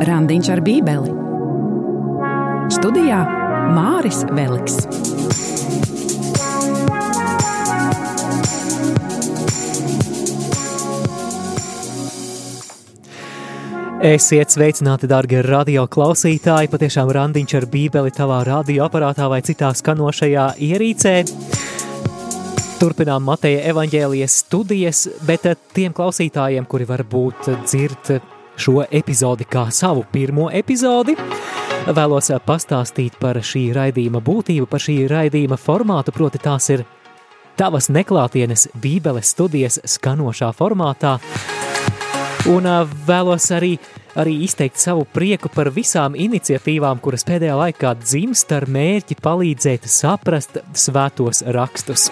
Randiņš 0.00 0.48
ar 0.54 0.60
Bībeli. 0.64 1.10
Studijā 2.72 3.18
Māris 3.76 4.22
Veliks. 4.32 4.78
Esiet 14.00 14.56
sveicināti, 14.56 15.04
darbie 15.04 15.44
radio 15.44 15.84
klausītāji! 15.84 16.72
Patiešām 16.72 17.12
randiņš 17.18 17.58
ar 17.60 17.68
bībeli 17.68 18.16
tavā 18.16 18.40
radioaparātā 18.48 19.28
vai 19.28 19.44
citā 19.44 19.74
skanošajā 19.76 20.48
ierīcē. 20.64 21.16
Turpinām 22.80 23.28
Mateja 23.28 23.68
evaņģēlijas 23.74 24.42
studijas, 24.46 25.06
bet 25.28 25.44
tiem 25.76 25.92
klausītājiem, 25.92 26.64
kuri 26.64 26.88
varbūt 26.88 27.52
dzird 27.68 28.16
šo 28.60 28.84
epizodi 28.90 29.46
kā 29.48 29.66
savu 29.74 30.04
pirmo 30.12 30.50
epizodi, 30.52 31.16
vēlos 31.88 32.30
pastāstīt 32.46 33.16
par 33.20 33.40
šī 33.40 33.70
raidījuma 33.76 34.20
būtību, 34.24 34.68
par 34.70 34.84
šī 34.84 34.98
raidījuma 35.10 35.58
formātu, 35.60 36.14
proti 36.14 36.42
tās 36.42 36.68
ir 36.74 36.84
tavas 37.60 37.90
neklātienes 37.92 38.68
bībeles 38.80 39.32
studijas 39.34 39.80
skanošā 39.96 40.52
formātā, 40.56 41.18
Un 42.48 42.64
vēlos 43.04 43.50
arī, 43.52 43.74
arī 44.16 44.38
izteikt 44.46 44.80
savu 44.80 45.02
prieku 45.12 45.50
par 45.52 45.68
visām 45.74 46.14
iniciatīvām, 46.16 47.00
kuras 47.04 47.26
pēdējā 47.28 47.56
laikā 47.58 47.90
dzimst 48.00 48.54
ar 48.56 48.64
mērķi 48.64 49.18
palīdzēt 49.20 49.84
saprast 49.90 50.56
svētos 50.72 51.42
rakstus. 51.52 52.08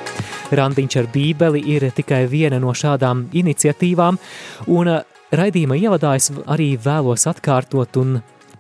Randiņš 0.53 0.99
ar 1.01 1.09
bībeli 1.15 1.63
ir 1.73 1.89
tikai 1.97 2.27
viena 2.29 2.61
no 2.61 2.75
šādām 2.77 3.31
iniciatīvām, 3.41 4.21
un 4.69 4.93
raidījuma 5.35 5.77
ievadā 5.79 6.15
es 6.19 6.31
arī 6.47 6.73
vēlos 6.81 7.27
atkārtot 7.29 7.99
un 8.01 8.19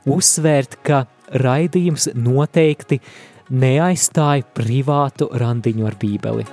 uzsvērt, 0.08 0.78
ka 0.84 1.04
raidījums 1.28 2.10
noteikti 2.16 3.00
neaizstāja 3.48 4.46
privātu 4.56 5.30
randiņu 5.40 5.88
ar 5.88 5.96
bībeli. 6.00 6.46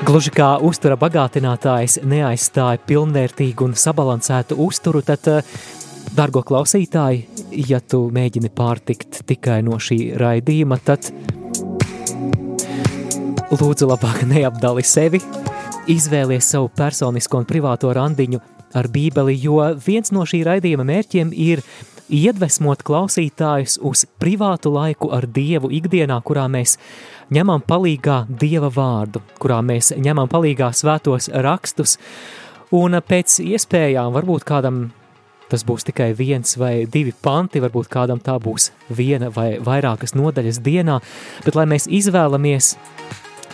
Gluži 0.00 0.32
kā 0.32 0.54
uztura 0.64 0.96
bagātinātājs 1.00 1.98
neaizstāja 2.08 2.80
pilnvērtīgu 2.88 3.68
un 3.68 3.76
sabalansētu 3.76 4.56
uzturu, 4.64 5.02
tad, 5.04 5.28
eh, 5.28 5.42
dargo 6.16 6.42
klausītāji, 6.42 7.26
ja 7.68 7.80
tu 7.80 8.08
mēģini 8.10 8.48
pārtikt 8.48 9.22
tikai 9.26 9.62
no 9.62 9.76
šī 9.76 10.16
raidījuma, 10.16 10.80
tad 10.84 11.12
lūdzu 13.50 13.86
labāk 13.90 14.24
neapdali 14.26 14.82
sevi, 14.82 15.20
izvēlies 15.90 16.50
savu 16.52 16.70
personisko 16.76 17.40
un 17.40 17.46
privāto 17.48 17.92
randiņu 17.96 18.40
ar 18.78 18.88
bībeli, 18.92 19.34
jo 19.42 19.58
viens 19.86 20.12
no 20.14 20.26
šī 20.28 20.44
raidījuma 20.46 20.86
mērķiem 20.86 21.32
ir 21.34 21.62
iedvesmot 22.10 22.82
klausītājus 22.86 23.78
uz 23.86 24.04
privātu 24.22 24.72
laiku 24.74 25.10
ar 25.14 25.26
Dievu 25.30 25.70
ikdienā, 25.74 26.20
kurā 26.26 26.46
mēs 26.50 26.76
ņemam 27.34 27.62
palīgā 27.66 28.24
Dieva 28.28 28.70
vārdu, 28.74 29.22
kurā 29.42 29.60
mēs 29.66 29.92
ņemam 29.98 30.30
palīgā 30.30 30.72
svētos 30.74 31.30
rakstus, 31.34 31.98
un 32.74 32.98
pēc 33.06 33.40
iespējām 33.46 34.14
varbūt 34.14 34.46
kādam 34.46 34.88
tas 35.50 35.64
būs 35.66 35.82
tikai 35.88 36.12
viens 36.14 36.54
vai 36.60 36.86
divi 36.86 37.10
panti, 37.10 37.62
varbūt 37.62 37.90
kādam 37.90 38.20
tā 38.22 38.36
būs 38.42 38.70
viena 38.94 39.32
vai 39.34 39.56
vairākas 39.58 40.14
nodaļas 40.14 40.62
dienā, 40.62 41.00
bet 41.42 41.58
lai 41.58 41.66
mēs 41.70 41.88
izvēlamies 41.90 42.76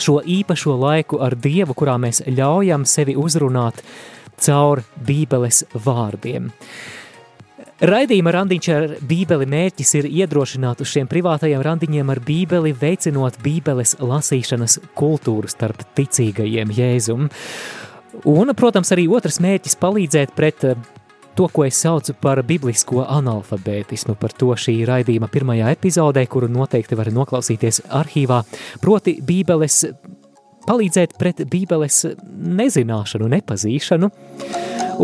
šo 0.02 0.20
īpašo 0.20 0.76
laiku 0.80 1.20
ar 1.24 1.36
Dievu, 1.36 1.74
kurā 1.76 1.96
mēs 2.00 2.22
ļaujam 2.26 2.84
sevi 2.88 3.16
uzrunāt 3.18 3.82
caur 4.42 4.82
Bībeles 5.06 5.64
vārdiem. 5.72 6.52
Raidījuma 7.76 8.32
randiņš 8.32 8.66
ar 8.72 8.84
bībeli 9.04 9.44
mērķis 9.52 9.90
ir 9.98 10.06
iedrošināt 10.08 10.80
uz 10.80 10.88
šiem 10.88 11.08
privātajiem 11.10 11.60
randiņiem 11.60 12.08
ar 12.08 12.22
bībeli, 12.24 12.72
veicinot 12.72 13.36
bībeles 13.44 13.98
lasīšanas 14.00 14.78
kultūru 14.96 15.50
starp 15.52 15.82
ticīgajiem 15.98 16.72
Jēzum. 16.72 17.28
Un, 18.32 18.54
protams, 18.56 18.94
arī 18.96 19.04
otrs 19.12 19.42
mērķis 19.44 19.76
palīdzēt 19.82 20.32
pret 20.32 20.64
to, 21.36 21.48
ko 21.52 21.66
es 21.66 21.78
saucu 21.82 22.14
par 22.20 22.40
biblisko 22.46 23.04
analfabētismu, 23.04 24.16
par 24.20 24.32
to 24.36 24.54
šī 24.56 24.78
raidījuma 24.88 25.28
pirmajā 25.32 25.72
epizodē, 25.76 26.24
kuru 26.30 26.48
noteikti 26.52 26.96
var 26.98 27.10
noklausīties 27.12 27.82
arhīvā, 27.92 28.40
proti 28.80 29.18
bībeles, 29.24 29.82
palīdzēt 30.66 31.16
pret 31.20 31.44
bībeles 31.52 32.02
nezināšanu, 32.60 33.28
nepazīšanu. 33.36 34.10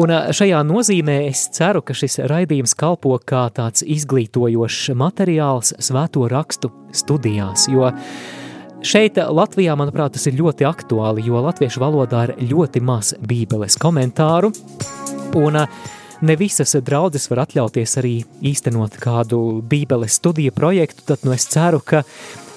Un 0.00 0.14
šajā 0.32 0.62
nozīmē 0.64 1.18
es 1.28 1.44
ceru, 1.52 1.82
ka 1.84 1.92
šis 1.96 2.22
raidījums 2.30 2.72
kalpo 2.80 3.12
kā 3.28 3.44
tāds 3.52 3.84
izglītojošs 3.84 4.94
materiāls 4.96 5.74
svēto 5.84 6.24
rakstu 6.32 6.72
studijās, 6.96 7.68
jo 7.68 7.90
šeit 8.80 9.20
Latvijā, 9.20 9.76
manuprāt, 9.76 10.16
tas 10.16 10.24
ir 10.30 10.38
ļoti 10.40 10.64
aktuāli, 10.64 11.26
jo 11.28 11.44
latviešu 11.44 11.82
valodā 11.82 12.30
ir 12.30 12.54
ļoti 12.54 12.80
maz 12.80 13.12
bībeles 13.20 13.76
komentāru, 13.82 14.54
un 15.36 15.66
ne 16.22 16.36
visas 16.38 16.74
draudzes 16.86 17.28
var 17.30 17.42
atļauties 17.44 17.96
arī 18.00 18.14
īstenot 18.46 18.96
kādu 19.02 19.40
bībeles 19.68 20.18
studiju 20.20 20.54
projektu, 20.54 21.04
tad 21.10 21.26
nu 21.26 21.34
es 21.34 21.48
ceru, 21.50 21.82
ka 21.84 22.02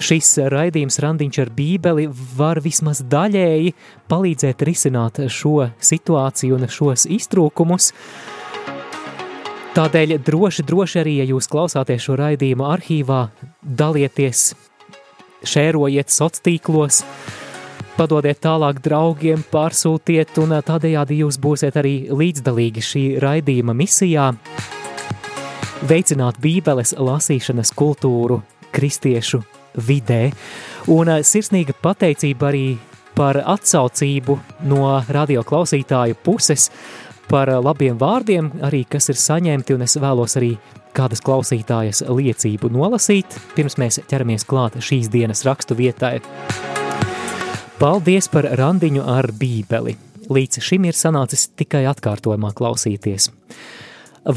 šis 0.03 0.35
raidījums 0.53 0.99
randiņš 1.03 1.41
ar 1.43 1.51
bībeli 1.55 2.07
var 2.37 2.61
vismaz 2.63 3.01
daļēji 3.09 3.73
palīdzēt 4.11 4.65
risināt 4.67 5.21
šo 5.31 5.69
situāciju 5.79 6.59
un 6.59 6.69
šos 6.69 7.07
iztrūkumus. 7.17 7.91
Tādēļ 9.75 10.17
droši, 10.23 10.63
droši 10.63 11.01
arī, 11.01 11.17
ja 11.19 11.25
jūs 11.27 11.49
klausāties 11.51 12.05
šo 12.05 12.15
raidījumu 12.21 12.63
arhīvā, 12.69 13.25
dalieties, 13.59 14.53
šērojiet 15.43 16.13
sociālos 16.13 16.45
tīklos, 16.45 17.01
padodiet 17.95 18.41
tālāk 18.43 18.81
draugiem, 18.83 19.43
pārsūtiet, 19.51 20.35
un 20.43 20.57
tādējādi 20.65 21.21
jūs 21.23 21.39
būsiet 21.41 21.77
arī 21.79 21.95
līdzdalīgi 22.11 22.83
šī 22.83 23.03
raidījuma 23.23 23.75
misijā 23.77 24.31
veicināt 25.85 26.39
bībeles 26.43 26.95
lasīšanas 26.97 27.71
kultūru 27.77 28.41
kristiešu 28.75 29.41
vidē. 29.87 30.29
Un 30.91 31.11
sirsnīga 31.25 31.75
pateicība 31.81 32.51
arī 32.51 32.67
par 33.15 33.39
atsaucību 33.41 34.37
no 34.67 34.87
radio 35.09 35.43
klausītāju 35.47 36.17
puses, 36.23 36.69
par 37.29 37.49
labiem 37.49 37.97
vārdiem, 37.97 38.51
arī 38.65 38.83
kas 38.89 39.09
ir 39.09 39.19
saņemti, 39.19 39.75
un 39.77 39.85
es 39.87 39.97
vēlos 40.01 40.37
arī 40.39 40.55
kādas 40.95 41.23
klausītājas 41.25 42.05
liecību 42.07 42.71
nolasīt, 42.71 43.39
pirms 43.55 43.79
mēs 43.81 44.01
ķeramies 44.07 44.47
klāt 44.47 44.79
šīs 44.79 45.11
dienas 45.11 45.45
rakstu 45.47 45.77
vietai. 45.79 46.19
Paldies 47.75 48.29
par 48.31 48.45
randiņu 48.55 49.01
ar 49.03 49.27
bībeli. 49.35 49.97
Līdz 50.31 50.61
šim 50.63 50.85
ir 50.87 50.95
sanācis 50.95 51.49
tikai 51.59 51.81
atkārtojumā 51.89 52.53
klausīties. 52.55 53.27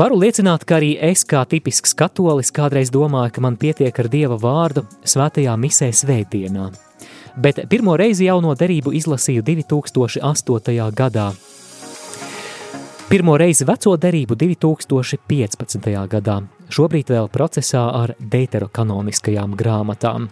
Varu 0.01 0.19
liecināt, 0.19 0.65
ka 0.67 0.81
arī 0.81 0.97
es, 0.99 1.23
kā 1.23 1.45
tipisks 1.47 1.95
katolis, 1.95 2.51
kādreiz 2.51 2.91
domāju, 2.91 3.37
ka 3.37 3.45
man 3.45 3.55
pietiek 3.57 3.95
ar 4.03 4.09
dieva 4.11 4.41
vārdu 4.43 4.83
svētajā 5.07 5.55
misē 5.55 5.93
svētdienā. 5.95 6.67
Bet 7.39 7.63
pirmo 7.71 7.95
reizi 7.97 8.27
jauno 8.27 8.57
derību 8.59 8.91
izlasīju 8.99 9.47
2008. 9.47 10.91
gadā. 10.99 11.29
Pirmo 13.09 13.39
reizi 13.39 13.65
veco 13.65 13.95
derību 13.97 14.35
2015. 14.35 15.89
gadā, 16.11 16.41
šobrīd 16.75 17.15
vēl 17.15 17.31
procesā 17.31 17.87
ar 18.03 18.17
deuterokanoniskajām 18.19 19.55
grāmatām. 19.55 20.29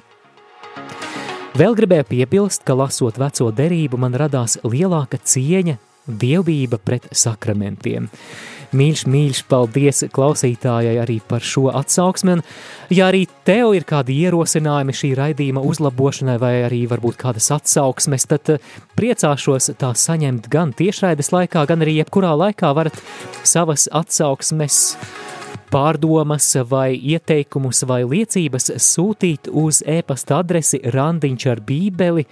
Vēl 1.56 1.76
gribēju 1.78 2.04
piebilst, 2.10 2.66
ka 2.68 2.74
lasot 2.76 3.16
veco 3.16 3.50
derību 3.54 3.96
man 4.00 4.16
radās 4.18 4.58
lielāka 4.64 5.16
cieņa, 5.16 5.78
dievbība 6.06 6.78
pret 6.84 7.08
sakramentiem– 7.16 8.10
Mīļš, 8.74 9.02
mīļš, 9.08 9.40
paldies 9.50 10.02
klausītājai 10.14 10.96
arī 10.98 11.20
par 11.28 11.44
šo 11.44 11.68
atsauksmi. 11.76 12.38
Ja 12.94 13.10
arī 13.10 13.24
tev 13.46 13.76
ir 13.76 13.86
kādi 13.86 14.16
ierosinājumi 14.26 14.96
šī 14.96 15.12
raidījuma 15.18 15.62
uzlabošanai, 15.66 16.36
vai 16.42 16.52
arī 16.66 16.82
varbūt 16.90 17.18
kādas 17.20 17.48
atsauksmes, 17.54 18.26
tad 18.30 18.56
eh, 18.56 18.72
priecāšos 18.98 19.70
tā 19.78 19.92
saņemt 19.96 20.50
gan 20.52 20.74
tiešraides 20.76 21.32
laikā, 21.34 21.66
gan 21.70 21.86
arī 21.86 22.00
jebkurā 22.00 22.34
laikā 22.42 22.74
varat 22.76 22.98
savas 23.46 23.86
atsauksmes 23.94 24.82
pārdomas 25.70 26.48
vai 26.70 26.94
ieteikumus 26.96 27.84
vai 27.88 28.02
liecības 28.08 28.70
sūtīt 28.82 29.50
uz 29.52 29.82
e-pasta 29.86 30.40
adresi 30.40 30.80
randiņš 30.94 31.48
ar 31.52 31.62
bībeli 31.66 32.26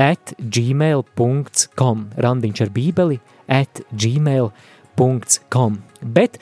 at 0.00 0.34
gmail.com 0.38 2.04
randiņš 2.16 2.62
ar 2.64 2.74
bībeli 2.74 3.18
at 3.50 3.82
gmail.com. 3.90 5.80
Bet 6.00 6.38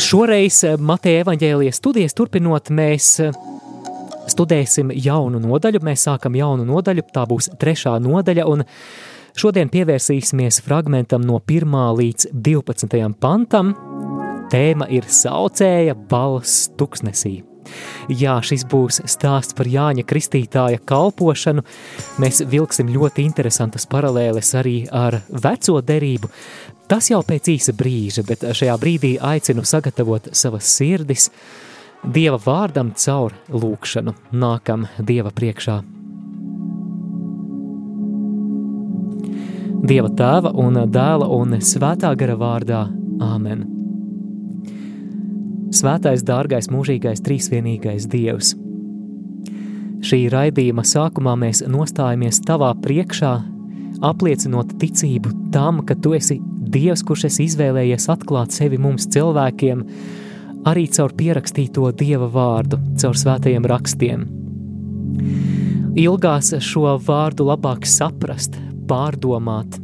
šoreiz 0.00 0.62
Mateja 0.78 1.24
evaņģēlijas 1.24 1.80
studijas 1.80 2.16
turpinot, 2.16 2.70
mēs 2.70 3.16
studēsim 4.30 4.92
jaunu 4.94 5.40
nodaļu. 5.42 5.82
Mēs 5.84 6.06
sākam 6.08 6.36
jaunu 6.38 6.66
nodaļu, 6.68 7.06
tā 7.14 7.24
būs 7.28 7.50
trešā 7.60 7.96
nodaļa, 8.02 8.46
šodien 9.38 9.70
pievērsīsimies 9.72 10.60
fragmentam 10.64 11.24
no 11.26 11.40
1 11.40 11.78
līdz 11.98 12.30
12 12.32 13.18
pantam, 13.20 13.74
tēma 14.52 14.90
ir 14.92 15.08
saucēja 15.08 15.96
balss 16.10 16.68
tuksnesī. 16.78 17.40
Jā, 18.10 18.36
šis 18.44 18.64
būs 18.68 19.00
stāsts 19.08 19.54
par 19.56 19.68
Jāņa 19.70 20.04
Kristītāja 20.08 20.80
kalpošanu. 20.88 21.62
Mēs 22.22 22.42
vilksim 22.50 22.90
ļoti 22.92 23.24
interesantas 23.26 23.86
paralēles 23.90 24.52
arī 24.58 24.76
ar 24.90 25.20
veco 25.30 25.78
derību. 25.80 26.30
Tas 26.90 27.08
jau 27.12 27.22
pēc 27.24 27.52
īsa 27.54 27.74
brīža, 27.76 28.26
bet 28.28 28.44
šajā 28.58 28.74
brīdī 28.82 29.14
aicinu 29.22 29.64
sagatavot 29.64 30.32
savas 30.36 30.68
sirdis 30.76 31.30
Dieva 32.02 32.34
vārdam 32.42 32.90
caur 32.98 33.36
lūkšanu. 33.46 34.16
Nākam 34.34 34.88
Dieva 34.98 35.30
priekšā. 35.30 35.76
Dieva 39.82 40.10
tēva 40.18 40.50
un 40.58 40.82
dēla 40.94 41.30
un 41.38 41.60
svētā 41.62 42.12
gara 42.18 42.34
vārdā 42.38 42.82
Āmen. 43.22 43.71
Svētais, 45.72 46.20
dārgais, 46.28 46.68
mūžīgais, 46.68 47.22
trīsvienīgais 47.24 48.04
Dievs. 48.12 48.52
Šī 50.04 50.26
raidījuma 50.32 50.82
sākumā 50.84 51.32
mēs 51.40 51.62
nostājamies 51.64 52.42
tavā 52.44 52.72
priekšā, 52.84 53.32
apliecinot 54.04 54.74
ticību 54.82 55.32
tam, 55.54 55.80
ka 55.88 55.96
tu 55.96 56.12
esi 56.18 56.36
Dievs, 56.72 57.04
kurš 57.06 57.24
esi 57.30 57.46
izvēlējies 57.48 58.08
atklāt 58.12 58.52
sevi 58.52 58.76
mums 58.82 59.06
cilvēkiem, 59.14 59.84
arī 60.68 60.84
caur 60.92 61.14
pierakstīto 61.16 61.88
Dieva 61.96 62.28
vārdu, 62.32 62.80
caur 63.00 63.16
svētajiem 63.18 63.68
rakstiem. 63.72 64.26
Ilgās 66.02 66.52
šo 66.64 66.98
vārdu 67.06 67.48
labāk 67.48 67.88
saprast, 67.88 68.58
pārdomāt, 68.88 69.80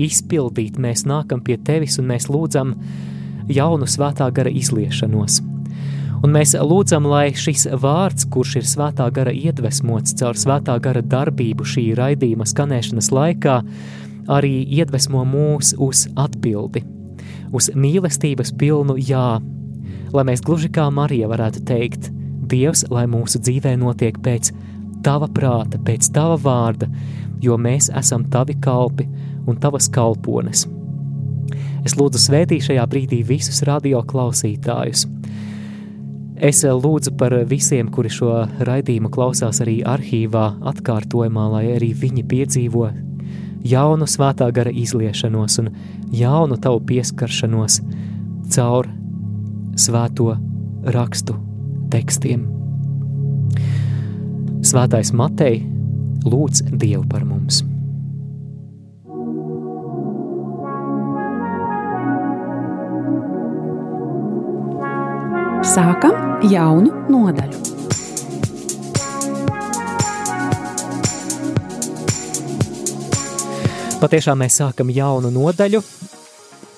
izpildīt, 0.00 0.76
mēs 0.76 1.06
nākam 1.08 1.40
pie 1.44 1.56
tevis 1.64 1.96
un 2.00 2.08
mēs 2.12 2.28
lūdzam, 2.28 2.74
jaunu 3.50 3.88
svētā 3.90 4.30
gara 4.34 4.50
izliešanos. 4.50 5.40
Un 6.20 6.34
mēs 6.34 6.52
lūdzam, 6.52 7.06
lai 7.08 7.30
šis 7.32 7.64
vārds, 7.80 8.26
kurš 8.28 8.58
ir 8.60 8.66
svētā 8.68 9.06
gara 9.14 9.32
iedvesmots 9.32 10.16
caur 10.20 10.36
svētā 10.36 10.76
gara 10.82 11.00
darbību 11.00 11.64
šī 11.64 11.86
raidījuma 11.96 12.44
skanēšanas 12.48 13.08
laikā, 13.16 13.60
arī 14.28 14.60
iedvesmo 14.68 15.24
mūs 15.24 15.72
uz 15.80 16.04
atbildi, 16.20 16.82
uz 17.56 17.70
mīlestības 17.72 18.52
pilnu 18.60 18.98
jā, 19.00 19.40
lai 20.12 20.24
mēs 20.28 20.44
gluži 20.44 20.68
kā 20.72 20.90
Marija 20.92 21.30
varētu 21.30 21.64
teikt, 21.68 22.10
Dievs, 22.50 22.82
lai 22.90 23.04
mūsu 23.06 23.38
dzīvē 23.38 23.76
notiek 23.78 24.16
pēc 24.24 24.50
tava 25.06 25.28
prāta, 25.30 25.78
pēc 25.78 26.10
tava 26.12 26.34
vārda, 26.42 26.88
jo 27.40 27.54
mēs 27.54 27.92
esam 27.96 28.26
tavi 28.32 28.58
kalpi 28.60 29.06
un 29.46 29.60
tavas 29.62 29.86
kalpones. 29.92 30.66
Es 31.86 31.96
lūdzu 31.96 32.20
svētī 32.20 32.60
šajā 32.60 32.84
brīdī 32.90 33.22
visus 33.26 33.62
radio 33.68 34.02
klausītājus. 34.06 35.06
Es 36.40 36.62
lūdzu 36.64 37.12
par 37.20 37.34
visiem, 37.48 37.90
kuri 37.92 38.10
šo 38.12 38.32
raidījumu 38.64 39.10
klausās 39.12 39.60
arī 39.60 39.80
arhīvā, 39.84 40.46
atkārtojumā, 40.72 41.46
lai 41.52 41.64
arī 41.74 41.90
viņi 41.96 42.24
piedzīvo 42.28 42.86
jaunu 43.64 44.08
svētā 44.08 44.48
gara 44.56 44.72
izliešanos 44.72 45.58
un 45.60 45.70
jaunu 46.16 46.56
tavu 46.60 46.80
pieskaršanos 46.88 47.80
caur 48.54 48.88
svēto 49.76 50.32
rakstu 50.96 51.36
tekstiem. 51.92 52.46
Svētais 54.64 55.12
Matei 55.16 55.62
lūdz 56.24 56.70
Dievu 56.72 57.04
par 57.08 57.24
mums! 57.28 57.69
Sākam 65.60 66.38
jaunu 66.48 66.88
nodaļu. 67.12 67.58
Patiešām 74.00 74.40
mēs 74.40 74.56
sākam 74.62 74.88
jaunu 74.88 75.28
nodaļu. 75.34 75.82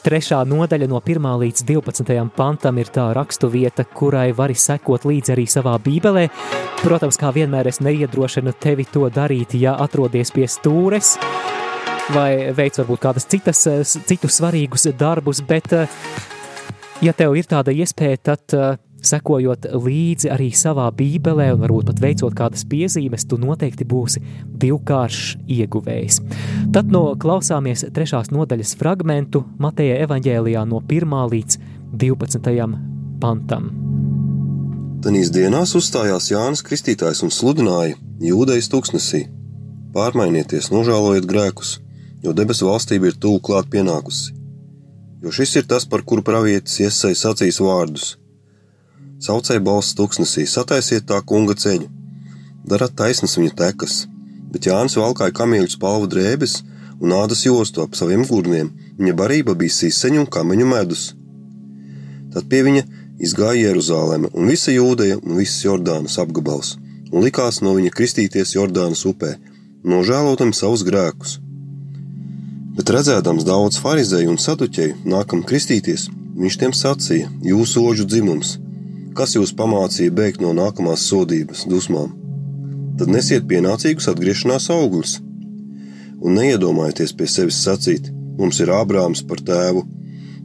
Trešā 0.02 0.40
nodaļa 0.50 0.88
no 0.90 0.98
1 0.98 1.30
līdz 1.44 1.62
12 1.68 2.34
pantam 2.34 2.82
ir 2.82 2.90
tā 2.90 3.06
raksturvieta, 3.14 3.86
kurai 3.86 4.32
vari 4.34 4.58
sekot 4.58 5.06
līdzi 5.06 5.36
arī 5.36 5.46
savā 5.46 5.76
bībelē. 5.78 6.26
Protams, 6.82 7.20
kā 7.22 7.30
vienmēr 7.30 7.70
es 7.70 7.78
neiedrošinu 7.78 8.58
tevi 8.58 8.90
to 8.90 9.06
darīt, 9.14 9.54
ja 9.54 9.78
atrodies 9.78 10.34
pie 10.34 10.50
stūres 10.50 11.14
vai 12.10 12.50
veic 12.50 12.82
varbūt 12.82 13.06
kādas 13.06 13.30
citas, 13.30 13.62
citus 14.10 14.42
svarīgus 14.42 14.90
darbus, 14.98 15.38
bet 15.46 15.70
Ja 17.02 17.10
tev 17.18 17.34
ir 17.34 17.48
tāda 17.50 17.72
iespēja, 17.74 18.18
tad 18.30 18.54
uh, 18.54 18.76
sekojot 19.02 19.66
līdzi 19.74 20.30
arī 20.30 20.52
savā 20.54 20.84
bībelē 20.94 21.48
un 21.56 21.62
varbūt 21.64 21.88
pat 21.90 22.00
veicot 22.02 22.34
kādas 22.38 22.62
piezīmes, 22.70 23.24
tu 23.26 23.38
noteikti 23.42 23.86
būsi 23.88 24.22
divkāršs 24.62 25.40
ieguvējs. 25.50 26.20
Tad 26.74 26.92
no 26.94 27.04
klausāmies 27.18 27.82
trešās 27.94 28.30
nodaļas 28.30 28.76
fragmentu 28.78 29.42
Mateja 29.58 29.96
evaņģēlijā 30.06 30.62
no 30.70 30.78
1. 30.86 31.16
līdz 31.32 31.58
12. 32.04 32.68
pantam. 33.22 33.72
Tanīs 35.02 35.32
dienās 35.34 35.74
uzstājās 35.74 36.30
Jānis 36.30 36.62
Kristītājs 36.62 37.24
un 37.26 37.34
sludināja 37.34 37.96
jūdejas 38.22 38.70
tūkstnesī. 38.70 39.24
Pārmainieties, 39.92 40.70
nožēlojiet 40.70 41.26
grēkus, 41.26 41.80
jo 42.22 42.30
debesu 42.30 42.70
valstība 42.70 43.10
ir 43.10 43.18
tuvu 43.18 43.42
klāt 43.50 43.66
pienākusi 43.74 44.38
jo 45.22 45.30
šis 45.30 45.56
ir 45.56 45.66
tas, 45.70 45.86
par 45.86 46.02
kuru 46.02 46.24
pravietis 46.26 46.80
iesai 46.82 47.14
sacīs 47.18 47.60
vārdus. 47.62 48.16
Saucēja 49.22 49.62
balss 49.62 49.94
tuksnesī, 49.98 50.48
sataisiet 50.50 51.06
tā 51.06 51.20
kunga 51.22 51.54
ceļu, 51.54 51.86
darat 52.66 52.96
taisnas 52.98 53.36
viņa 53.38 53.54
tekas, 53.60 54.00
bet 54.50 54.66
Jānis 54.66 54.98
valkāja 54.98 55.34
kamīļu 55.38 55.70
spalvu 55.76 56.10
drēbes 56.10 56.56
un 56.98 57.14
ādas 57.14 57.44
jostu 57.46 57.84
ap 57.84 57.94
saviem 57.98 58.26
gurniem, 58.26 58.72
viņa 58.98 59.14
barība 59.18 59.54
bija 59.58 59.76
sīseņu 59.78 60.24
un 60.24 60.28
kameņu 60.36 60.66
medus. 60.72 61.04
Tad 62.34 62.50
pie 62.50 62.64
viņa 62.66 62.82
izgāja 63.22 63.68
Jeruzaleme 63.68 64.32
un 64.34 64.50
visa 64.50 64.74
jūdeja 64.74 65.20
un 65.22 65.38
visas 65.38 65.62
Jordānas 65.62 66.18
apgabals, 66.18 66.74
un 67.12 67.22
likās 67.22 67.62
no 67.62 67.76
viņa 67.78 67.94
kristīties 67.94 68.56
Jordānas 68.56 69.06
upē, 69.06 69.36
nožēlotam 69.86 70.50
savus 70.56 70.82
grēkus 70.88 71.38
Bet 72.72 72.88
redzēdams 72.88 73.44
daudz 73.44 73.76
farizēju 73.82 74.30
un 74.32 74.38
saduķēju 74.40 75.02
nākam 75.12 75.42
kristīties, 75.44 76.06
viņš 76.40 76.56
tiem 76.60 76.72
sacīja: 76.72 77.28
Jūsu 77.44 77.82
oģu 77.84 78.06
dzimums, 78.08 78.54
kas 79.18 79.34
jūs 79.36 79.52
pamācīja 79.58 80.14
bēgt 80.16 80.40
no 80.40 80.54
nākamās 80.56 81.04
sodības, 81.10 81.66
dusmām? 81.68 82.14
Tad 82.96 83.12
nesiet 83.12 83.44
pienācīgus 83.50 84.08
atgriešanās 84.08 84.70
augļus, 84.72 85.18
un 86.24 86.40
neiedomājieties 86.40 87.12
pie 87.18 87.28
sevis 87.28 87.60
sacīt: 87.60 88.08
Mums 88.40 88.64
ir 88.64 88.72
Ābrāms 88.72 89.20
par 89.28 89.44
tēvu, 89.44 89.84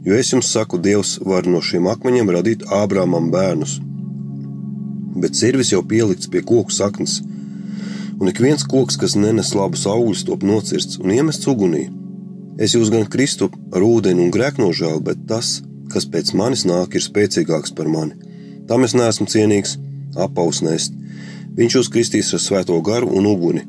jo 0.04 0.20
es 0.20 0.28
jums 0.34 0.52
saku, 0.52 0.76
Dievs 0.76 1.16
var 1.24 1.48
no 1.48 1.64
šiem 1.64 1.88
akmeņiem 1.88 2.36
radīt 2.36 2.68
Ābrāmam 2.68 3.32
bērnus. 3.32 3.78
Bet 5.16 5.32
sirvis 5.38 5.72
jau 5.72 5.80
pielikts 5.80 6.28
pie 6.28 6.44
koku 6.44 6.76
saknes, 6.76 7.22
un 8.20 8.28
ik 8.28 8.44
viens 8.44 8.68
koks, 8.68 9.00
kas 9.00 9.16
nenes 9.16 9.56
labus 9.56 9.88
augļus, 9.88 10.28
top 10.28 10.44
nocirsts 10.44 11.00
un 11.00 11.16
iemests 11.16 11.48
ugunī 11.48 11.88
Es 12.58 12.74
jūs 12.74 12.90
gan 12.90 13.06
kristu 13.06 13.46
ar 13.70 13.84
ūdeni 13.86 14.24
un 14.24 14.32
grēknožēlu, 14.34 14.98
bet 15.06 15.20
tas, 15.30 15.60
kas 15.92 16.08
pēc 16.10 16.32
manis 16.34 16.64
nāk, 16.66 16.96
ir 16.98 17.04
spēcīgāks 17.04 17.74
par 17.78 17.86
mani. 17.86 18.18
Tam 18.66 18.82
es 18.82 18.96
neesmu 18.98 19.28
cienīgs 19.30 19.76
apausnēst. 20.18 20.96
Viņš 21.58 21.76
jūs 21.78 21.90
kristīs 21.94 22.32
ar 22.34 22.42
svēto 22.42 22.80
garu 22.82 23.12
un 23.14 23.30
uguni. 23.30 23.62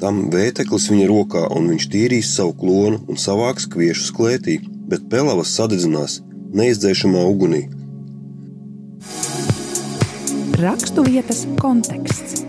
Tam 0.00 0.26
vēteklis 0.32 0.90
viņa 0.92 1.08
rokā, 1.08 1.46
un 1.56 1.70
viņš 1.72 1.88
tīrīs 1.92 2.34
savu 2.36 2.52
klonu 2.60 3.00
un 3.08 3.20
savāks 3.20 3.64
kviešu 3.72 4.10
sklētī, 4.10 4.58
bet 4.92 5.08
pelavas 5.08 5.54
sadedzinās 5.56 6.20
neizdzēšamā 6.54 7.24
ugunī. 7.24 7.64
Rakstu 10.60 11.06
vietas 11.08 11.46
konteksts. 11.60 12.44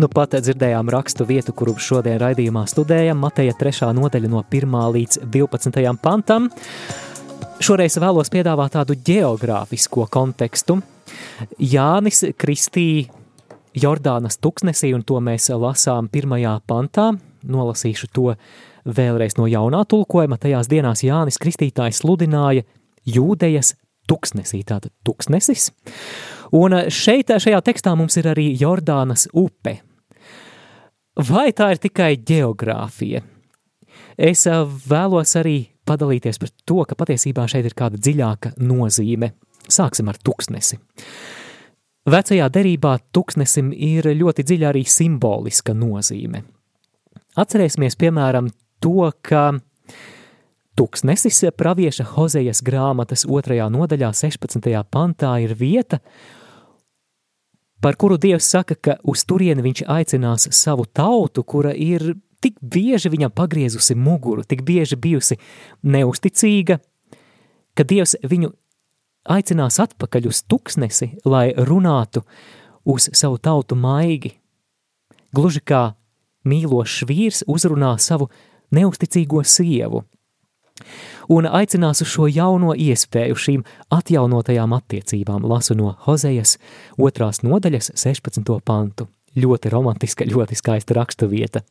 Nu 0.00 0.06
pat 0.08 0.32
dzirdējām 0.32 0.88
rakstu 0.88 1.26
vietu, 1.28 1.52
kuru 1.52 1.74
šodien 1.76 2.14
raidījumā 2.22 2.62
studējam, 2.70 3.18
Mateja 3.20 3.52
3. 3.58 3.90
nodaļa 3.98 4.28
no 4.32 4.40
1. 4.46 4.76
līdz 4.94 5.18
12. 5.34 5.82
pantam. 6.00 6.46
Šoreiz 7.60 7.98
vēlos 8.00 8.30
piedāvāt 8.32 8.78
tādu 8.78 8.94
geogrāfisko 8.96 10.06
kontekstu. 10.08 10.78
Jānis 11.60 12.22
kristīja 12.40 13.10
Jordānas 13.76 14.40
tuksnesī, 14.40 14.94
un 14.96 15.04
to 15.04 15.20
mēs 15.20 15.50
lasām 15.52 16.08
pirmajā 16.08 16.54
pantā. 16.70 17.10
Nolasīšu 17.44 18.08
to 18.14 18.32
vēlreiz 18.88 19.36
no 19.36 19.50
jaunā 19.50 19.82
tulkojuma. 19.90 20.40
Tajās 20.40 20.70
dienās 20.72 21.04
Jānis 21.04 21.40
Kristītājs 21.42 22.00
sludināja 22.00 22.64
jūdejas 23.04 23.74
tuksnesī, 24.08 24.64
tātad 24.64 24.94
tuksnesis. 25.04 25.68
Un 26.56 26.86
šeit, 26.88 27.36
šajā 27.36 27.60
tekstā 27.68 27.92
mums 27.98 28.16
ir 28.16 28.32
arī 28.32 28.48
Jordānas 28.56 29.28
upe, 29.36 29.82
Vai 31.20 31.50
tā 31.52 31.66
ir 31.74 31.80
tikai 31.82 32.14
geogrāfija? 32.24 33.20
Es 34.16 34.46
vēlos 34.88 35.34
arī 35.36 35.58
padalīties 35.88 36.38
par 36.40 36.52
to, 36.64 36.78
ka 36.88 36.96
patiesībā 36.96 37.44
šeit 37.50 37.66
ir 37.68 37.76
kāda 37.76 38.00
dziļāka 38.00 38.54
nozīme. 38.62 39.34
Sāksim 39.70 40.08
ar 40.08 40.16
tuksnesi. 40.24 40.78
Vecajā 42.10 42.46
derībā 42.48 42.94
tuksnesim 43.12 43.68
ir 43.76 44.08
ļoti 44.16 44.46
dziļa 44.48 44.70
arī 44.70 44.86
simboliska 44.88 45.74
nozīme. 45.76 46.40
Atcerēsimies, 47.38 47.98
piemēram, 48.00 48.48
to, 48.80 49.10
ka 49.20 49.52
tuksnesis 50.80 51.44
pravieša 51.60 52.08
Hozejas 52.14 52.64
grāmatas 52.64 53.26
otrajā 53.28 53.68
nodaļā 53.68 54.14
16. 54.16 54.72
pantā 54.90 55.36
ir 55.44 55.52
vieta, 55.58 56.00
par 57.80 57.96
kuru 57.96 58.18
Dievs 58.20 58.48
saka, 58.50 58.74
ka 58.74 58.96
uz 59.02 59.24
turieni 59.24 59.64
viņš 59.64 59.84
aicinās 59.88 60.48
savu 60.56 60.86
tautu, 60.86 61.44
kura 61.44 61.72
ir 61.74 62.14
tik 62.40 62.56
bieži 62.60 63.10
viņam 63.12 63.32
pagriezusi 63.36 63.96
muguru, 63.96 64.44
tik 64.44 64.62
bieži 64.64 64.96
bijusi 64.96 65.38
neusticīga, 65.82 66.80
ka 67.76 67.84
Dievs 67.84 68.16
viņu 68.24 68.52
aicinās 69.30 69.80
atpakaļ 69.82 70.28
uz 70.30 70.42
tuksnesi, 70.48 71.12
lai 71.24 71.50
runātu 71.56 72.24
uz 72.84 73.10
savu 73.12 73.38
tautu 73.38 73.76
maigi. 73.76 74.36
Gluži 75.36 75.60
kā 75.60 75.82
mīlošs 76.48 77.04
vīrs 77.06 77.44
uzrunā 77.46 77.94
savu 78.00 78.30
neusticīgo 78.74 79.44
sievu 79.44 80.04
un 81.28 81.46
aicinās 81.46 82.02
uz 82.04 82.10
šo 82.10 82.28
jauno 82.30 82.74
iespēju 82.74 83.38
šīm 83.38 83.64
atjaunotajām 83.94 84.74
attiecībām, 84.76 85.46
lasu 85.46 85.76
no 85.78 85.94
Hozejas 86.06 86.56
otrās 86.98 87.42
nodaļas 87.46 87.92
16. 87.94 88.46
pantu. 88.64 89.08
Ļoti 89.38 89.70
romantiska, 89.70 90.26
ļoti 90.26 90.56
skaista 90.58 90.96
rakstuvieta. 90.98 91.62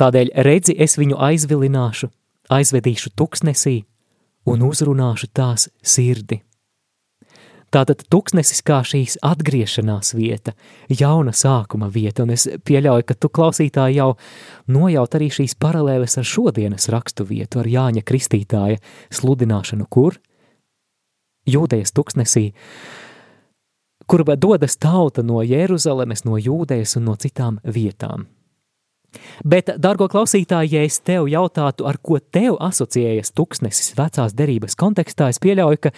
Tādēļ 0.00 0.32
redzi 0.46 0.76
es 0.80 0.96
viņu 0.96 1.18
aizvilināšu, 1.20 2.08
aizvedīšu 2.52 3.12
tuksnesī 3.16 3.82
un 4.48 4.64
uzrunāšu 4.64 5.28
tās 5.36 5.68
sirdi. 5.82 6.40
Tātad 7.72 8.02
tuksnesis 8.12 8.60
kā 8.68 8.82
šīs 8.84 9.14
atgriešanās 9.24 10.12
vieta, 10.12 10.52
jauna 10.92 11.32
sākuma 11.32 11.88
vieta, 11.92 12.26
un 12.26 12.34
es 12.34 12.44
pieļauju, 12.68 13.06
ka 13.08 13.16
tu 13.16 13.30
klausītāji 13.32 13.96
jau 13.96 14.10
nojaut 14.68 15.16
arī 15.16 15.30
šīs 15.32 15.56
paralēles 15.56 16.18
ar 16.20 16.28
šodienas 16.28 16.90
rakstu 16.92 17.24
vietu, 17.30 17.62
ar 17.62 17.70
Jāņa 17.72 18.04
Kristītāja 18.04 18.82
sludināšanu, 19.16 19.88
kur? 19.88 20.20
Jūdejas 21.48 21.96
tuksnesī, 21.96 22.52
kur 24.06 24.26
dodas 24.36 24.76
tauta 24.76 25.24
no 25.24 25.40
Jeruzalemes, 25.40 26.26
no 26.28 26.36
Jūdejas 26.36 26.98
un 27.00 27.08
no 27.08 27.16
citām 27.16 27.56
vietām. 27.64 28.28
Bet, 29.44 29.72
dargo 29.82 30.08
klausītāji, 30.08 30.76
ja 30.76 30.84
es 30.86 31.00
tev 31.04 31.26
jautātu, 31.30 31.86
ar 31.88 31.98
ko 32.02 32.18
tev 32.20 32.56
asociējas 32.62 33.34
tuksnesis 33.36 33.94
vecās 33.98 34.36
derības 34.36 34.76
kontekstā, 34.78 35.28
es 35.32 35.40
pieļauju, 35.42 35.80
ka 35.86 35.92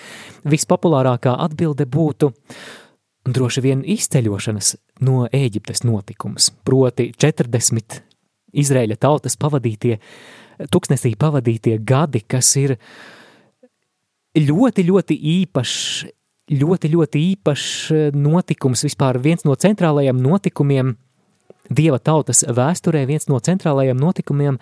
vispopulārākā 0.51 1.37
atbilde 1.47 1.87
būtu 1.87 2.33
droši 3.25 3.63
vien 3.65 3.85
izceļošanas 3.87 4.75
no 5.07 5.25
Ēģiptes 5.33 5.85
notikums, 5.87 6.51
proti 6.67 7.11
40 7.17 8.03
Izraēļa 8.55 8.99
tautas 9.01 9.39
pavadītie, 9.41 9.99
tuksnesī 10.71 11.15
pavadītie 11.19 11.79
gadi, 11.87 12.23
kas 12.27 12.53
ir 12.61 12.77
ļoti, 14.39 14.85
ļoti 14.91 15.17
īpašs, 15.39 15.81
ļoti, 16.55 16.91
ļoti 16.93 17.25
īpašs 17.33 17.73
notikums, 18.19 18.85
vispār 18.87 19.19
viens 19.23 19.47
no 19.47 19.57
centrālajiem 19.59 20.21
notikumiem 20.23 20.95
Dieva 21.73 21.99
tautas 21.99 22.45
vēsturē 22.45 23.07
viens 23.09 23.25
no 23.31 23.39
centrālajiem 23.41 23.97
notikumiem 23.97 24.59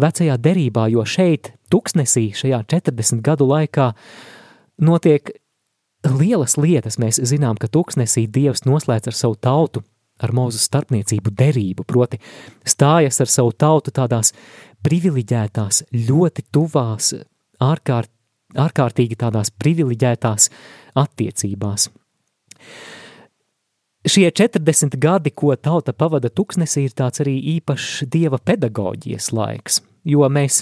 vecajā 0.00 0.38
derībā, 0.40 0.86
jo 0.88 1.04
šeit, 1.04 1.52
tuksnesī, 1.72 2.30
šajā 2.32 2.62
40 2.72 3.20
gadu 3.24 3.48
laikā, 3.50 3.90
notiek 4.80 5.34
lielas 6.06 6.56
lietas. 6.56 6.96
Mēs 7.02 7.20
zinām, 7.20 7.58
ka 7.60 7.68
tuksnesī 7.68 8.24
Dievs 8.30 8.64
noslēdz 8.64 9.12
ar 9.12 9.18
savu 9.18 9.36
tautu, 9.36 9.84
ar 10.22 10.32
mūzu 10.32 10.60
starpniecību 10.62 11.32
derību, 11.36 11.84
proti 11.84 12.20
stājas 12.64 13.20
ar 13.20 13.28
savu 13.28 13.52
tautu 13.52 13.92
tādās 13.92 14.32
privileģētās, 14.86 15.84
ļoti 15.92 16.46
tuvās, 16.52 17.12
ārkārt, 17.60 18.10
ārkārtīgi 18.56 19.18
tādās 19.20 19.52
privileģētās 19.52 20.50
attiecībās. 20.96 21.90
Šie 24.06 24.30
40 24.30 24.94
gadi, 25.02 25.32
ko 25.34 25.50
tauta 25.58 25.90
pavada 25.90 26.28
tuksnesī, 26.30 26.84
ir 26.86 26.92
tāds 26.94 27.18
arī 27.24 27.34
īpašs 27.56 28.04
dieva 28.06 28.38
pedagoģijas 28.38 29.32
laiks, 29.34 29.80
jo 30.06 30.28
mēs 30.30 30.60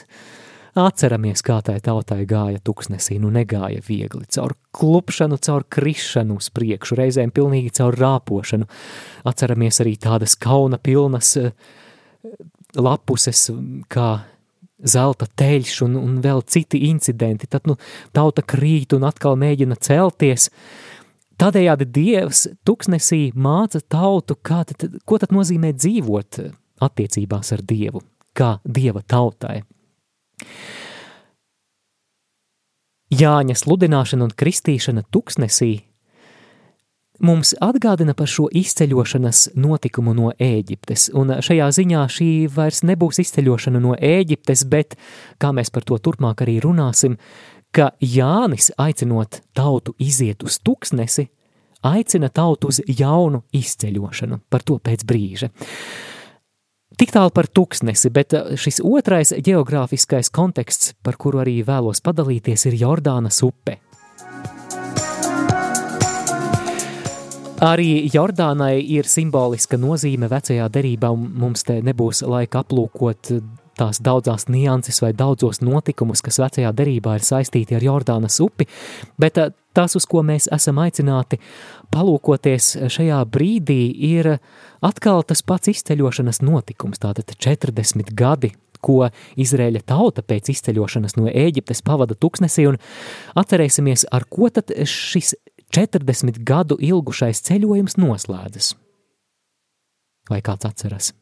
atceramies, 0.81 1.43
kā 1.45 1.59
tai 1.67 1.75
tautai 1.85 2.23
gāja 2.25 2.63
tuksnesī, 2.65 3.19
nu 3.21 3.29
negāja 3.35 3.83
viegli, 3.85 4.25
caur 4.33 4.55
klupšanu, 4.73 5.37
caur 5.45 5.67
krišanu 5.69 6.39
uz 6.41 6.49
priekšu, 6.57 6.97
reizēm 6.97 7.35
pilnīgi 7.37 7.75
caur 7.77 7.99
rāpošanu. 8.01 8.71
Atceramies 9.29 9.83
arī 9.85 9.99
tādas 10.01 10.39
kauna 10.41 10.81
pilnas 10.81 11.35
eh, 11.37 11.53
lapuses, 12.81 13.51
kā 13.93 14.09
zelta 14.81 15.29
teļš 15.29 15.77
un, 15.85 16.01
un 16.01 16.17
vēl 16.25 16.41
citi 16.49 16.81
incidenti, 16.89 17.45
tad 17.53 17.69
nu 17.69 17.77
tauta 18.17 18.41
krīt 18.41 18.97
un 18.97 19.05
atkal 19.05 19.37
mēģina 19.37 19.77
celties, 19.85 20.49
uh, 20.49 20.94
Tādējādi 21.45 21.85
Dievs 21.93 22.47
tuksnesī 22.65 23.27
māca 23.37 23.77
tautu, 23.93 24.33
kā 24.41 24.63
tad, 24.65 24.87
ko 25.05 25.19
tad 25.21 25.35
nozīmē 25.37 25.75
dzīvot 25.77 26.39
attiecībās 26.87 27.53
ar 27.53 27.63
Dievu, 27.69 28.01
kā 28.33 28.55
Dieva 28.65 29.03
tautai. 29.05 29.59
Jāņa 33.13 33.59
sludināšana 33.61 34.25
un 34.25 34.33
kristīšana 34.33 35.05
tuksnesī 35.13 35.75
mums 37.21 37.53
atgādina 37.63 38.15
par 38.17 38.31
šo 38.31 38.49
izceļošanas 38.49 39.51
notikumu 39.61 40.15
no 40.17 40.33
Ēģiptes, 40.33 41.11
un 41.13 41.37
šajā 41.45 41.69
ziņā 41.77 42.07
šī 42.17 42.31
vairs 42.55 42.83
nebūs 42.89 43.21
izceļošana 43.21 43.85
no 43.85 43.93
Ēģiptes, 43.95 44.65
bet, 44.71 44.97
kā 45.39 45.53
mēs 45.53 45.71
par 45.75 45.85
to 45.85 46.01
turpmāk 46.01 46.43
arī 46.47 46.57
runāsim, 46.65 47.19
ka 47.75 47.91
Jānis, 48.01 48.71
aicinot 48.79 49.41
tautu 49.57 49.95
iziet 49.99 50.45
uz 50.47 50.61
tuksnesi, 50.63 51.27
aicina 51.85 52.31
tautu 52.31 52.71
uz 52.71 52.81
jaunu 52.87 53.43
izceļošanu, 53.55 54.41
par 54.51 54.63
to 54.63 54.79
pēc 54.79 55.05
brīža. 55.09 55.51
Tik 56.95 57.11
tālu 57.11 57.33
par 57.35 57.49
tuksnesi, 57.51 58.11
bet 58.15 58.37
šis 58.61 58.79
otrais 58.87 59.35
geogrāfiskais 59.35 60.31
konteksts, 60.31 60.93
par 61.03 61.19
kuru 61.19 61.43
arī 61.43 61.57
vēlos 61.67 61.99
padalīties, 62.05 62.69
ir 62.71 62.79
Jordānas 62.85 63.43
upe. 63.43 63.81
Arī 67.65 68.05
Jordānai 68.13 68.77
ir 68.95 69.09
simboliska 69.09 69.79
nozīme 69.81 70.29
vecajā 70.31 70.69
derībā, 70.71 71.11
un 71.11 71.27
mums 71.41 71.67
te 71.67 71.81
nebūs 71.83 72.23
laika 72.29 72.63
aplūkot 72.63 73.33
tās 73.79 74.01
daudzās 74.05 74.49
nianses 74.49 75.01
vai 75.03 75.13
daudzos 75.17 75.61
notikumus, 75.65 76.23
kas 76.25 76.41
vecajā 76.43 76.73
derībā 76.77 77.19
ir 77.19 77.27
saistīti 77.27 77.77
ar 77.77 77.85
Jordānas 77.85 78.41
upi, 78.45 78.67
bet 79.21 79.41
eh, 79.41 79.53
tas, 79.75 79.97
uz 79.99 80.07
ko 80.09 80.23
mēs 80.27 80.49
esam 80.55 80.79
aicināti 80.83 81.41
palūkoties 81.95 82.75
šajā 82.95 83.23
brīdī, 83.31 83.81
ir 84.15 84.37
atkal 84.85 85.25
tas 85.27 85.43
pats 85.47 85.73
izceļošanas 85.75 86.43
notikums, 86.45 87.03
tātad 87.03 87.35
40 87.35 88.15
gadi, 88.15 88.55
ko 88.85 89.09
Izrēļa 89.41 89.81
tauta 89.89 90.23
pēc 90.27 90.51
izceļošanas 90.53 91.17
no 91.17 91.31
Ēģiptes 91.31 91.81
pavada 91.87 92.17
tuksnesī, 92.21 92.69
un 92.69 92.81
atcerēsimies, 93.41 94.07
ar 94.13 94.29
ko 94.29 94.51
tad 94.53 94.75
šis 94.85 95.35
40 95.75 96.43
gadu 96.47 96.79
ilgušais 96.79 97.43
ceļojums 97.49 97.99
noslēdzas. 97.99 98.75
Vai 100.31 100.41
kāds 100.45 100.69
atceras? 100.69 101.13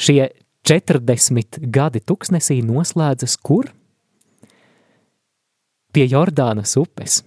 Šie 0.00 0.30
40 0.64 1.58
gadi 1.68 2.00
tuksnesī 2.00 2.60
noslēdzas 2.64 3.34
kur? 3.44 3.68
Pie 5.92 6.06
Jordānas 6.08 6.72
upes. 6.80 7.18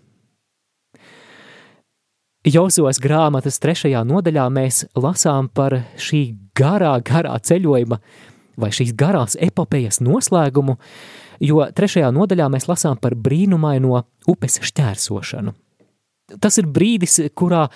Jozos 2.44 2.98
grāmatas 3.00 3.60
trešajā 3.62 4.02
nodaļā 4.08 4.46
mēs 4.52 4.84
lasām 4.98 5.52
par 5.54 5.76
šī 6.02 6.24
garā, 6.58 6.96
garā 7.06 7.36
ceļojuma 7.40 8.00
vai 8.60 8.70
šīs 8.74 8.96
garās 8.98 9.38
epopejas 9.40 10.02
noslēgumu, 10.04 10.76
jo 11.46 11.62
trešajā 11.78 12.10
nodaļā 12.16 12.50
mēs 12.56 12.68
lasām 12.72 12.98
par 12.98 13.14
brīnumaino 13.16 14.02
upes 14.34 14.60
šķērsošanu. 14.66 15.54
Tas 16.42 16.58
ir 16.58 16.68
brīdis, 16.74 17.20
kurā, 17.38 17.68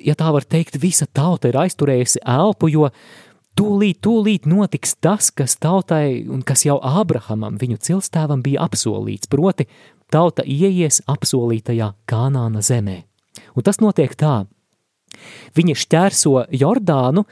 ja 0.00 0.16
tā 0.16 0.32
var 0.32 0.48
teikt, 0.48 0.80
visa 0.80 1.06
tauta 1.06 1.52
ir 1.52 1.60
aizturējusi 1.60 2.24
elpu, 2.24 2.72
jo 2.72 2.88
Tūlīt, 3.54 4.00
tūlīt 4.02 4.48
notiks 4.50 4.96
tas, 4.98 5.30
kas 5.30 5.54
tautai 5.62 6.24
un 6.26 6.42
kas 6.42 6.64
jau 6.66 6.80
Ābrahamam, 6.82 7.54
viņu 7.60 7.78
cilstāvam, 7.86 8.42
bija 8.42 8.64
apsolīts, 8.66 9.30
proti, 9.30 9.68
tauta 10.10 10.42
ieies 10.42 11.04
apsolītajā 11.06 11.92
Kanāna 12.10 12.64
zemē. 12.66 13.04
Un 13.54 13.66
tas 13.66 13.78
notiek 13.82 14.14
tā. 14.18 14.44
Viņi 15.54 15.76
šķērso 15.78 16.48
Jordānu, 16.50 17.22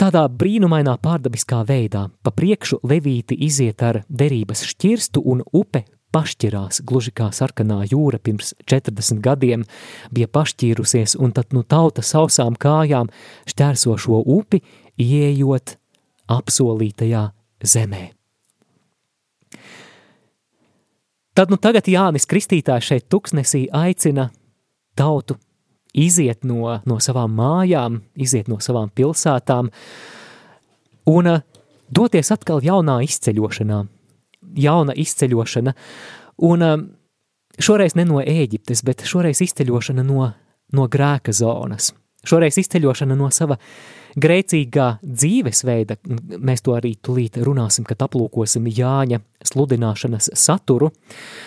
tādā 0.00 0.24
brīnumainā 0.26 0.96
pārdabiskā 0.98 1.62
veidā. 1.68 2.08
Pa 2.26 2.32
priekšu 2.34 2.80
levīti 2.82 3.38
iziet 3.46 3.86
ar 3.86 4.02
derības 4.08 4.64
šķirstu 4.66 5.22
un 5.22 5.44
upe 5.54 5.84
pašķirās, 6.16 6.80
gluži 6.88 7.12
kā 7.12 7.28
sarkanā 7.36 7.82
jūra 7.90 8.20
pirms 8.22 8.54
40 8.64 9.20
gadiem 9.24 9.66
bija 10.14 10.30
pašķīrusies, 10.32 11.18
un 11.20 11.36
tad 11.36 11.52
nu 11.52 11.62
tauta 11.62 12.04
sausām 12.04 12.56
kājām 12.56 13.12
šķērso 13.50 13.96
šo 14.00 14.22
upi, 14.24 14.62
ieejot 14.96 15.76
apsolītajā 16.32 17.26
zemē. 17.60 18.04
Tad 21.36 21.52
nu 21.52 21.58
tagad 21.60 21.88
Jānis 21.92 22.24
Kristītājs 22.24 22.86
šeit 22.88 23.10
tuksnesī 23.12 23.66
aicina 23.68 24.30
tautu 24.96 25.36
iziet 25.92 26.46
no, 26.48 26.78
no 26.88 26.96
savām 27.00 27.34
mājām, 27.36 28.00
iziet 28.16 28.48
no 28.48 28.56
savām 28.64 28.88
pilsētām 28.88 29.68
un 31.12 31.28
uh, 31.28 31.44
doties 31.92 32.32
atkal 32.32 32.64
jaunā 32.64 33.02
izceļošanā. 33.04 33.82
Jauna 34.56 34.96
izceļošana, 34.96 35.74
un 36.48 36.66
uh, 36.66 36.76
šoreiz 37.58 37.96
ne 37.98 38.06
no 38.08 38.22
Ēģiptes, 38.22 38.84
bet 38.86 39.06
šoreiz 39.08 39.42
izceļošana 39.46 40.04
no, 40.06 40.30
no 40.72 40.88
grēka 40.90 41.34
zonas. 41.36 41.92
Šoreiz 42.26 42.58
izceļošana 42.58 43.14
no 43.14 43.28
sava 43.30 43.58
grēcīgā 44.18 44.86
dzīvesveida, 45.02 46.00
mēs 46.42 46.64
to 46.66 46.74
arī 46.74 46.96
tulīt 46.98 47.36
runāsim, 47.38 47.86
kad 47.86 48.02
aplūkosim 48.02 48.66
Jāņa 48.66 49.20
sludināšanas 49.46 50.32
saturu, 50.34 50.90
uh, 50.90 51.44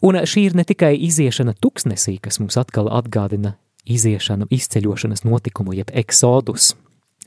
Un 0.00 0.16
šī 0.16 0.46
ir 0.48 0.56
ne 0.56 0.64
tikai 0.64 0.94
iziešana 0.96 1.52
tuksnesī, 1.60 2.16
kas 2.24 2.40
mums 2.40 2.56
atkal 2.56 2.88
atgādina 2.88 3.58
iziešanu, 3.84 4.48
izceļošanas 4.52 5.26
notikumu, 5.28 5.74
jeb 5.76 5.92
eksodus. 5.92 6.72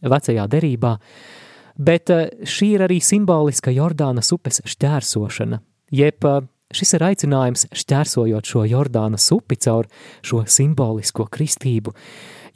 Vecajā 0.02 0.48
derībā, 0.50 0.96
bet 1.78 2.10
eh, 2.14 2.26
šī 2.44 2.74
ir 2.78 2.86
arī 2.88 3.00
simboliska 3.04 3.74
Jordānas 3.74 4.32
upes 4.36 4.62
šķērsošana, 4.70 5.60
jeb 5.92 6.28
eh, 6.30 6.42
šis 6.74 6.96
ir 6.98 7.08
aicinājums 7.10 7.68
šķērsojot 7.74 8.50
šo 8.50 8.66
Jordānas 8.70 9.30
upi 9.36 9.60
caur 9.62 9.90
šo 10.26 10.44
simbolisko 10.50 11.28
kristību, 11.34 11.94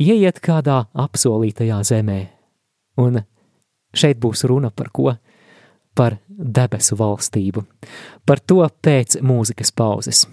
ieiet 0.01 0.41
kādā 0.43 0.83
apsolītajā 0.93 1.81
zemē. 1.91 2.19
Un 3.01 3.21
šeit 3.93 4.17
būs 4.21 4.45
runa 4.49 4.73
par 4.73 4.93
ko? 4.93 5.13
par 5.97 6.17
debesu 6.29 6.97
valstību. 6.99 7.63
Par 8.21 8.41
to 8.45 8.61
pēc 8.85 9.17
mūzikas 9.25 9.73
pauzes. 9.73 10.25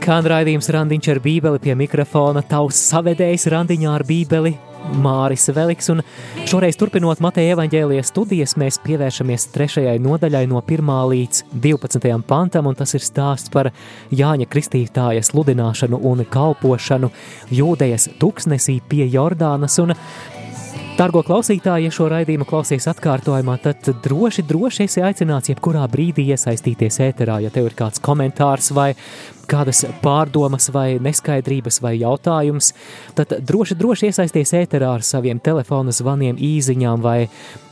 Skan 0.00 0.24
raidījums 0.24 0.70
Randiņš 0.72 1.06
ar 1.12 1.18
bībeli 1.20 1.58
pie 1.60 1.74
mikrofona, 1.76 2.40
tavs 2.48 2.78
savedējs 2.88 3.42
Randiņā 3.52 3.90
ar 3.98 4.04
bībeli 4.08 4.54
Māris 5.04 5.44
Veliks, 5.52 5.90
un 5.92 6.00
šoreiz 6.48 6.78
turpinot 6.80 7.20
Mateja 7.20 7.52
evaņģēlijas 7.52 8.08
studijas, 8.08 8.56
mēs 8.56 8.78
pievēršamies 8.80 9.44
trešajai 9.52 9.98
nodaļai 10.00 10.46
no 10.48 10.62
1. 10.64 10.94
līdz 11.12 11.42
12. 11.52 12.08
pantam, 12.24 12.70
un 12.70 12.80
tas 12.80 12.96
ir 12.96 13.04
stāsts 13.04 13.52
par 13.52 13.68
Jāņa 14.08 14.48
Kristītāja 14.48 15.20
sludināšanu 15.28 16.00
un 16.00 16.24
kalpošanu 16.24 17.12
Jūdejas 17.52 18.08
tuksnesī 18.22 18.78
pie 18.80 19.04
Jordānas, 19.04 19.76
un 19.84 19.92
Dargo 21.00 21.22
klausītāji, 21.24 21.86
ja 21.86 21.92
šo 21.96 22.10
raidījumu 22.12 22.44
klausies 22.44 22.84
atkārtojumā, 22.90 23.54
tad 23.64 23.86
droši, 24.04 24.42
droši 24.44 24.84
esi 24.84 25.00
aicināts 25.00 25.48
jebkurā 25.48 25.86
brīdī 25.88 26.26
iesaistīties 26.34 26.98
ēterā, 27.06 27.38
ja 27.40 27.48
tev 27.54 27.70
ir 27.70 27.76
kāds 27.78 28.02
komentārs 28.04 28.68
vai 28.76 28.90
kādas 29.48 29.80
pārdomas 30.02 30.68
vai 30.74 30.98
neskaidrības 31.00 31.80
vai 31.80 31.94
jautājums, 32.02 32.74
tad 33.16 33.32
droši, 33.48 33.78
droši 33.80 34.10
iesaisties 34.10 34.52
ēterā 34.60 34.90
ar 34.98 35.06
saviem 35.06 35.40
telefona 35.40 35.94
zvaniem, 35.96 36.36
īziņām 36.36 37.00
vai 37.00 37.22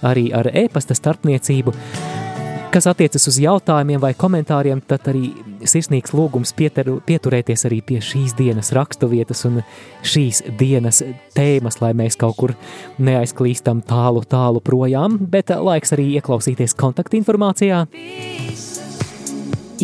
arī 0.09 0.31
ar 0.33 0.49
e-pasta 0.55 0.97
starpniecību. 0.97 1.77
Kas 2.69 2.85
attiecas 2.85 3.25
uz 3.31 3.39
jautājumiem 3.41 4.01
vai 4.03 4.11
komentāriem, 4.13 4.83
tad 4.85 5.07
arī 5.09 5.31
sirsnīgs 5.65 6.13
lūgums 6.13 6.51
pieteru, 6.53 6.99
pieturēties 7.07 7.65
arī 7.65 7.79
pie 7.81 8.01
šīs 8.05 8.35
dienas 8.37 8.75
raksturvietas 8.77 9.41
un 9.49 9.63
šīs 10.05 10.43
dienas 10.61 11.01
tēmas, 11.33 11.81
lai 11.81 11.95
mēs 11.97 12.19
kaut 12.21 12.37
kur 12.37 12.53
neaizklīstam 13.01 13.81
tālu, 13.89 14.21
tālu 14.29 14.61
projām, 14.61 15.17
bet 15.33 15.49
laiks 15.49 15.97
arī 15.97 16.11
ieklausīties 16.21 16.77
kontaktinformācijā. 16.77 17.81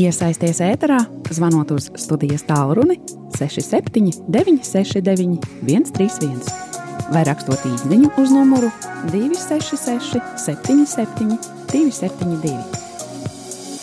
Iesaisties 0.04 0.60
ēterā, 0.68 1.00
zvanot 1.32 1.72
uz 1.72 1.88
studijas 2.04 2.44
tālruni 2.44 3.00
67 3.38 4.26
969 4.28 5.40
131 5.64 6.83
vai 7.14 7.22
rakstot 7.28 7.62
īsiņu 7.68 8.10
uz 8.20 8.32
numuru 8.34 8.70
266 9.12 10.20
77 10.42 11.38
272. 11.70 12.58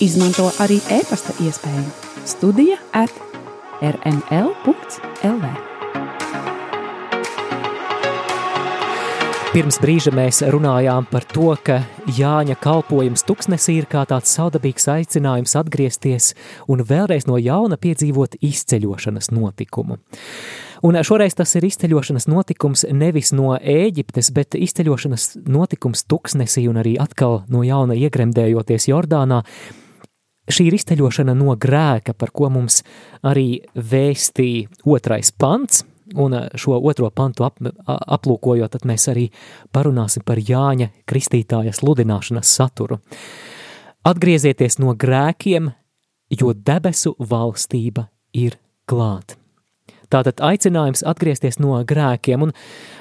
Izmanto 0.03 0.49
arī 0.63 0.79
e-pasta 0.91 1.35
iespēju 1.43 1.89
Studija 2.27 2.77
at 2.97 3.13
rml.lv. 3.81 5.51
Pirms 9.51 9.81
brīža 9.83 10.13
mēs 10.15 10.37
runājām 10.47 11.09
par 11.11 11.25
to, 11.27 11.49
ka 11.59 11.81
Jāņa 12.15 12.55
kalpojums 12.63 13.25
tuksnesī 13.27 13.81
ir 13.81 13.87
kā 13.91 14.05
tāds 14.07 14.31
saudabīgs 14.37 14.87
aicinājums 14.93 15.57
atgriezties 15.59 16.29
un 16.71 16.85
vēlreiz 16.87 17.27
no 17.27 17.35
jauna 17.35 17.75
piedzīvot 17.75 18.39
izceļošanas 18.39 19.27
notikumu. 19.35 19.99
Un 20.81 20.97
šoreiz 21.05 21.35
tas 21.37 21.53
ir 21.59 21.67
izceļošanas 21.67 22.25
notikums 22.31 22.87
nevis 22.89 23.29
no 23.37 23.53
Ēģiptes, 23.57 24.31
bet 24.33 24.57
izceļošanas 24.57 25.27
notikums 25.45 26.07
tuksnesī 26.09 26.65
un 26.71 26.81
arī 26.81 26.95
atkal 27.01 27.43
no 27.53 27.61
jauna 27.65 27.93
iegremdējoties 27.93 28.89
Jordānā. 28.89 29.43
Šī 30.51 30.67
ir 30.67 30.79
izceļošana 30.79 31.35
no 31.37 31.53
grēka, 31.53 32.17
par 32.17 32.33
ko 32.33 32.49
mums 32.49 32.81
arī 33.21 33.61
vēstīja 33.77 34.89
otrais 34.89 35.31
pants– 35.31 35.85
Un 36.15 36.33
eh, 36.33 36.47
šo 36.55 36.79
otro 36.83 37.09
pantu 37.09 37.45
ap, 37.45 37.59
aplūkojot, 37.87 38.71
tad 38.73 38.87
mēs 38.87 39.07
arī 39.11 39.27
parunāsim 39.73 40.25
par 40.25 40.39
Jāņa 40.39 40.91
kristītāja 41.09 41.73
sludināšanas 41.75 42.55
saturu. 42.57 42.99
Atgriezieties 44.07 44.79
no 44.81 44.95
grēkiem, 44.97 45.69
jo 46.39 46.53
debesu 46.53 47.15
valstība 47.19 48.07
ir 48.33 48.57
klāt. 48.89 49.40
Tātad 50.11 50.41
aicinājums 50.43 51.05
atgriezties 51.07 51.59
no 51.63 51.77
grēkiem, 51.87 52.47
un 52.47 52.55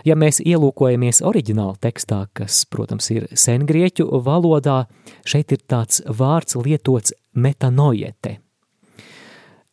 ja 0.07 0.15
mēs 0.19 0.39
ielūkojamies 0.45 1.23
oriģināla 1.27 1.77
tekstā, 1.83 2.25
kas, 2.39 2.63
protams, 2.71 3.11
ir 3.11 3.27
sengrieķu 3.35 4.07
valodā, 4.25 4.85
šeit 5.27 5.53
ir 5.57 5.65
tāds 5.67 6.05
vārds 6.07 6.59
lietots 6.61 7.17
metanoiete. 7.35 8.39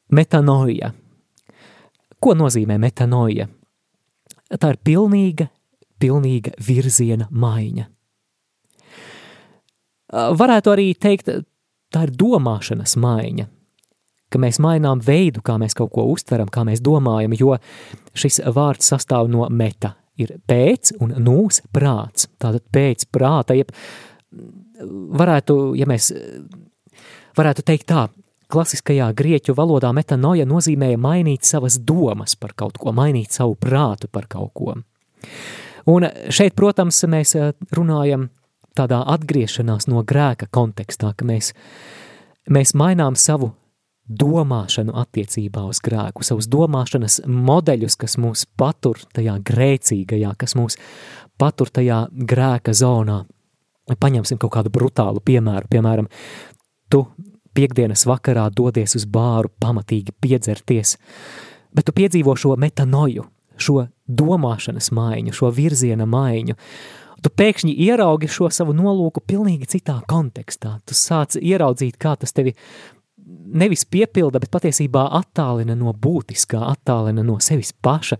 Metanoia– 0.10 0.93
Ko 2.19 2.34
nozīmē 2.34 2.80
metanoja? 2.82 3.45
Tā 4.47 4.71
ir 4.73 4.80
pilnīga, 4.88 5.50
pilnīga 6.02 6.56
virziena 6.65 7.28
maiņa. 7.30 7.86
Varētu 10.39 10.71
arī 10.71 10.88
teikt, 10.95 11.30
tā 11.93 12.06
ir 12.08 12.13
domāšanas 12.17 12.95
maiņa, 13.04 13.45
ka 14.29 14.41
mēs 14.41 14.59
mainām 14.63 15.01
veidu, 15.03 15.41
kā 15.45 15.57
mēs 15.61 15.75
kaut 15.77 15.93
ko 15.95 16.07
uztveram, 16.11 16.49
kā 16.51 16.65
mēs 16.67 16.83
domājam, 16.83 17.35
jo 17.39 17.55
šis 18.17 18.41
vārds 18.55 18.91
sastāv 18.93 19.29
no 19.31 19.47
meta, 19.49 19.95
ir 20.19 20.35
pēc 20.47 20.95
un 21.03 21.15
nūs 21.23 21.63
prāts. 21.73 22.29
Tātad 22.41 22.65
pēc 22.73 23.07
prāta, 23.13 23.57
jeb 23.57 23.71
varētu, 25.17 25.75
ja 25.79 25.87
mēs 25.89 26.11
varētu 27.37 27.67
teikt 27.67 27.91
tā, 27.91 28.07
Klasiskajā 28.47 29.09
grieķu 29.11 29.51
valodā 29.57 29.89
metanoja 29.91 30.45
nozīmēja 30.47 30.95
mainīt 31.03 31.43
savas 31.43 31.75
domas 31.83 32.37
par 32.39 32.53
kaut 32.55 32.77
ko, 32.79 32.93
mainīt 32.95 33.35
savu 33.35 33.57
prātu 33.59 34.07
par 34.07 34.29
kaut 34.31 34.53
ko. 34.55 34.75
Un 35.91 36.07
šeit, 36.31 36.55
protams, 36.55 37.01
mēs 37.11 37.35
eh, 37.35 37.51
runājam 37.75 38.29
tādā 38.77 39.01
atgriešanās 39.15 39.89
no 39.91 40.03
grēka 40.07 40.47
kontekstā, 40.53 41.11
ka 41.17 41.27
mēs, 41.27 41.51
mēs 42.47 42.71
mainām 42.77 43.19
savu 43.19 43.51
domāšanu 44.08 44.96
attiecībā 44.98 45.65
uz 45.67 45.82
grēku, 45.84 46.24
savus 46.24 46.48
domāšanas 46.52 47.22
modeļus, 47.28 47.98
kas 48.00 48.17
mūs 48.22 48.46
patur 48.60 49.00
tajā 49.15 49.38
grēcīgajā, 49.48 50.34
kas 50.39 50.56
mūs 50.60 50.78
patur 51.39 51.72
tajā 51.74 52.06
grēka 52.12 52.74
zonā. 52.76 53.24
Paņemsim 53.88 54.39
kaut 54.39 54.54
kādu 54.58 54.72
brutālu 54.74 55.22
piemēru, 55.24 55.70
piemēram, 55.72 56.08
tu 56.91 57.06
piekdienas 57.56 58.06
vakarā 58.08 58.48
dodies 58.54 58.96
uz 59.00 59.08
bāru 59.10 59.52
pamatīgi 59.63 60.15
piedzerties, 60.22 60.98
bet 61.76 61.88
tu 61.88 61.96
piedzīvo 61.96 62.36
šo 62.38 62.56
metanoju, 62.60 63.26
šo 63.58 63.88
domāšanas 64.08 64.91
maiņu, 64.93 65.36
šo 65.36 65.52
virziena 65.56 66.08
maiņu. 66.10 66.56
Tu 67.17 67.32
pēkšņi 67.34 67.74
ieraugi 67.88 68.28
šo 68.30 68.52
savu 68.54 68.76
nolūku 68.78 69.24
pilnīgi 69.26 69.65
citā 69.72 69.96
kontekstā. 70.08 70.76
Tu 70.86 70.93
sāc 70.93 71.34
ieraudzīt, 71.39 71.98
kā 71.98 72.13
tas 72.20 72.36
tevi 72.36 72.54
nevis 73.53 73.86
piepilda, 73.86 74.41
bet 74.43 74.51
patiesībā 74.53 75.07
attālina 75.19 75.75
no 75.77 75.93
būtiskā, 75.93 76.62
attālina 76.73 77.25
no 77.25 77.39
sevis 77.43 77.73
paša, 77.73 78.19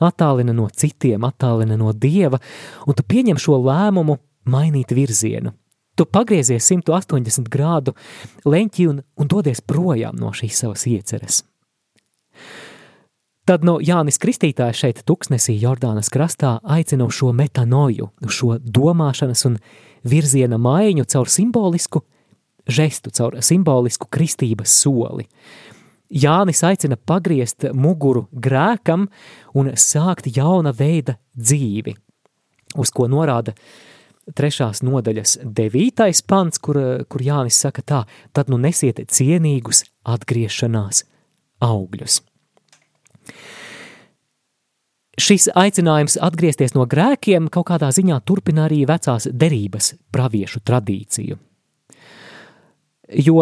attālina 0.00 0.54
no 0.54 0.68
citiem, 0.70 1.24
attālina 1.28 1.78
no 1.78 1.92
dieva, 1.92 2.40
un 2.86 2.98
tu 2.98 3.06
pieņem 3.06 3.40
šo 3.40 3.58
lēmumu 3.64 4.18
mainīt 4.48 4.94
virzienu, 4.96 5.52
Tu 5.98 6.04
pagriezies 6.06 6.62
180 6.70 7.48
grādu 7.50 7.90
leņķi 8.46 8.84
un, 8.86 9.00
un 9.18 9.30
dodies 9.30 9.58
projām 9.66 10.14
no 10.14 10.30
šīs 10.30 10.60
savas 10.62 10.84
ieceres. 10.86 11.40
Tad 13.48 13.64
no 13.66 13.78
Jānis 13.82 14.20
Kristītājs 14.22 14.78
šeit 14.78 15.00
tuksnesī 15.08 15.56
Jordānas 15.58 16.12
krastā 16.14 16.58
aicina 16.62 17.08
uz 17.08 17.16
šo 17.18 17.32
metanoju, 17.34 18.12
uz 18.22 18.36
šo 18.36 18.58
domāšanas 18.62 19.42
un 19.48 19.56
virziena 20.06 20.60
maiņu 20.60 21.08
caur 21.10 21.32
simbolisku 21.32 22.04
žestu, 22.68 23.10
caur 23.10 23.38
simbolisku 23.44 24.08
kristības 24.10 24.74
soli. 24.82 25.26
Jānis 26.08 26.62
aicina 26.64 26.96
pagriezt 26.96 27.66
muguru 27.76 28.28
grēkam 28.32 29.08
un 29.58 29.74
sākt 29.76 30.30
jauna 30.32 30.72
veida 30.72 31.18
dzīvi, 31.36 31.94
uz 32.80 32.92
ko 32.94 33.08
norāda 33.12 33.52
trešās 34.36 34.80
nodaļas 34.84 35.38
devītais 35.44 36.22
pants, 36.24 36.60
kur, 36.60 36.80
kur 37.08 37.24
Jānis 37.24 37.60
saka 37.60 37.84
tā, 37.84 38.00
tad 38.32 38.48
nu 38.52 38.58
nesiet 38.60 39.00
cienīgus 39.12 39.84
atgriešanās 40.08 41.04
augļus. 41.64 42.22
Šis 45.18 45.48
aicinājums 45.58 46.14
atgriezties 46.22 46.76
no 46.76 46.84
grēkiem 46.86 47.48
kaut 47.50 47.66
kādā 47.72 47.88
ziņā 47.90 48.20
turpina 48.22 48.68
arī 48.68 48.84
vecās 48.86 49.26
derības 49.34 49.96
praviešu 50.14 50.62
tradīciju. 50.62 51.40
Jo 53.08 53.40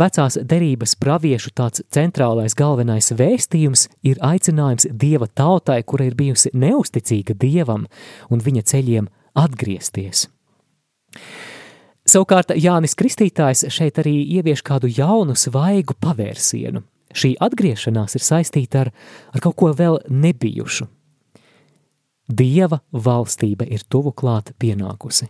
vecās 0.00 0.38
derības 0.40 0.94
praviešu 0.96 1.50
tāds 1.52 1.82
centrālais 1.92 2.54
galvenais 2.56 3.10
vēstījums 3.12 3.88
ir 4.08 4.20
aicinājums 4.24 4.88
dieva 4.88 5.28
tautai, 5.28 5.82
kura 5.84 6.06
ir 6.08 6.16
bijusi 6.16 6.52
neusticīga 6.56 7.36
dievam 7.36 7.84
un 8.32 8.40
viņa 8.40 8.62
ceļiem 8.72 9.10
atgriezties. 9.36 10.30
Savukārt 12.08 12.54
Jānis 12.56 12.96
Kristītājs 12.98 13.66
šeit 13.70 14.00
arī 14.00 14.14
ievieš 14.38 14.64
kādu 14.64 14.88
jaunu, 14.90 15.36
svaigu 15.38 15.94
pavērsienu. 16.00 16.82
Šī 17.12 17.34
atgriešanās 17.44 18.16
ir 18.16 18.24
saistīta 18.24 18.86
ar, 18.86 18.90
ar 19.36 19.44
kaut 19.44 19.58
ko 19.60 19.70
vēl 19.76 20.00
nebijušu. 20.08 20.88
Dieva 22.32 22.80
valstība 22.92 23.68
ir 23.68 23.84
tuvu 23.92 24.14
klāt 24.16 24.54
pienākusi. 24.56 25.28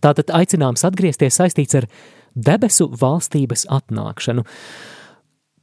Tātad 0.00 0.32
aicinājums 0.34 0.82
atgriezties 0.88 1.36
saistīts 1.38 1.76
ar 1.78 1.86
debesu 2.34 2.90
valstības 3.00 3.66
atnākšanu. 3.72 4.44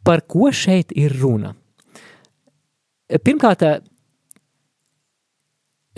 Par 0.03 0.23
ko 0.27 0.49
šeit 0.55 0.93
ir 0.97 1.13
runa? 1.21 1.53
Pirmkārt, 3.11 3.63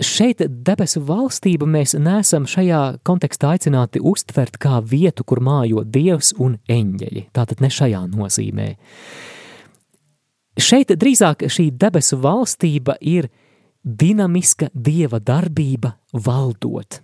Šeit 0.02 0.40
debesu 0.66 1.04
valstību 1.06 1.68
mēs 1.70 1.92
neesam 1.94 2.48
šajā 2.50 2.98
kontekstā 3.06 3.52
aicināti 3.54 4.00
uztvert 4.02 4.56
kā 4.58 4.80
vietu, 4.82 5.22
kur 5.22 5.38
mājo 5.38 5.84
dievs 5.86 6.32
un 6.42 6.56
eņģeļi. 6.66 7.28
Tātad 7.30 7.62
ne 7.62 7.70
šajā 7.70 8.00
nozīmē. 8.10 8.66
Šeit 10.58 10.90
drīzāk 10.98 11.46
šī 11.46 11.68
debesu 11.78 12.18
valstība 12.18 12.96
ir 12.98 13.30
dinamiska 13.84 14.72
dieva 14.74 15.22
darbība 15.22 15.94
valdot. 16.10 16.98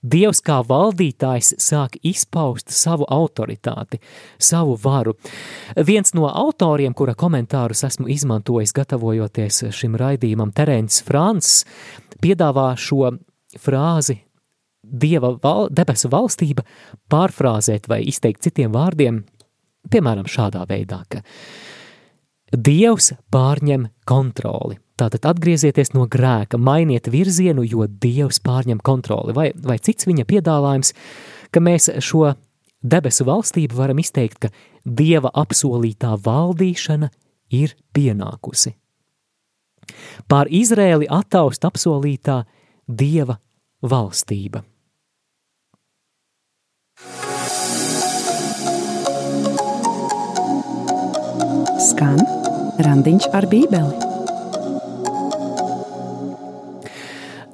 Dievs 0.00 0.40
kā 0.40 0.62
valdītājs 0.64 1.54
sāk 1.60 1.98
izpaust 2.06 2.72
savu 2.72 3.04
autoritāti, 3.04 4.00
savu 4.40 4.78
varu. 4.80 5.16
Viens 5.76 6.14
no 6.16 6.24
autoriem, 6.28 6.94
kura 6.96 7.12
komentārus 7.12 7.84
esmu 7.84 8.08
izmantojis 8.08 8.72
gatavojoties 8.72 9.66
šim 9.76 9.98
raidījumam, 10.00 10.54
Terents 10.56 11.02
Frants, 11.04 11.66
piedāvā 12.24 12.72
šo 12.80 13.12
frāzi 13.60 14.22
Dieva 14.80 15.34
val, 15.42 15.68
debesu 15.68 16.08
valstība 16.08 16.64
pārfrāzēt 17.12 17.84
vai 17.90 18.00
izteikt 18.08 18.46
citiem 18.46 18.72
vārdiem, 18.72 19.20
piemēram, 19.92 20.24
šādā 20.24 20.64
veidā, 20.68 21.02
ka 21.12 21.20
Dievs 22.56 23.12
pārņem 23.30 23.90
kontroli. 24.08 24.80
Tātad 25.00 25.24
atgriezieties 25.30 25.94
no 25.94 26.04
grēka, 26.10 26.58
mainiet 26.60 27.08
virzienu, 27.08 27.64
jo 27.64 27.86
Dievs 27.88 28.40
pārņem 28.44 28.82
kontroli. 28.84 29.32
Vai, 29.36 29.48
vai 29.56 29.78
cits 29.80 30.08
viņa 30.08 30.26
piedāvājums, 30.28 30.92
ka 31.54 31.62
mēs 31.64 31.88
šo 32.04 32.34
debesu 32.84 33.24
valstību, 33.28 33.78
varam 33.78 34.02
izteikt, 34.02 34.44
ka 34.44 34.52
Dieva 34.84 35.32
apsolītā 35.36 36.12
valdīšana 36.20 37.08
ir 37.56 37.76
pienākusi. 37.96 38.74
Pār 40.28 40.50
Izrēli 40.52 41.08
attaust 41.10 41.64
apsolītā 41.64 42.42
Dieva 42.84 43.38
valstība. 43.80 44.62
Skan 51.80 52.20
randiņš 52.84 53.32
ar 53.32 53.48
bībeli. 53.48 54.09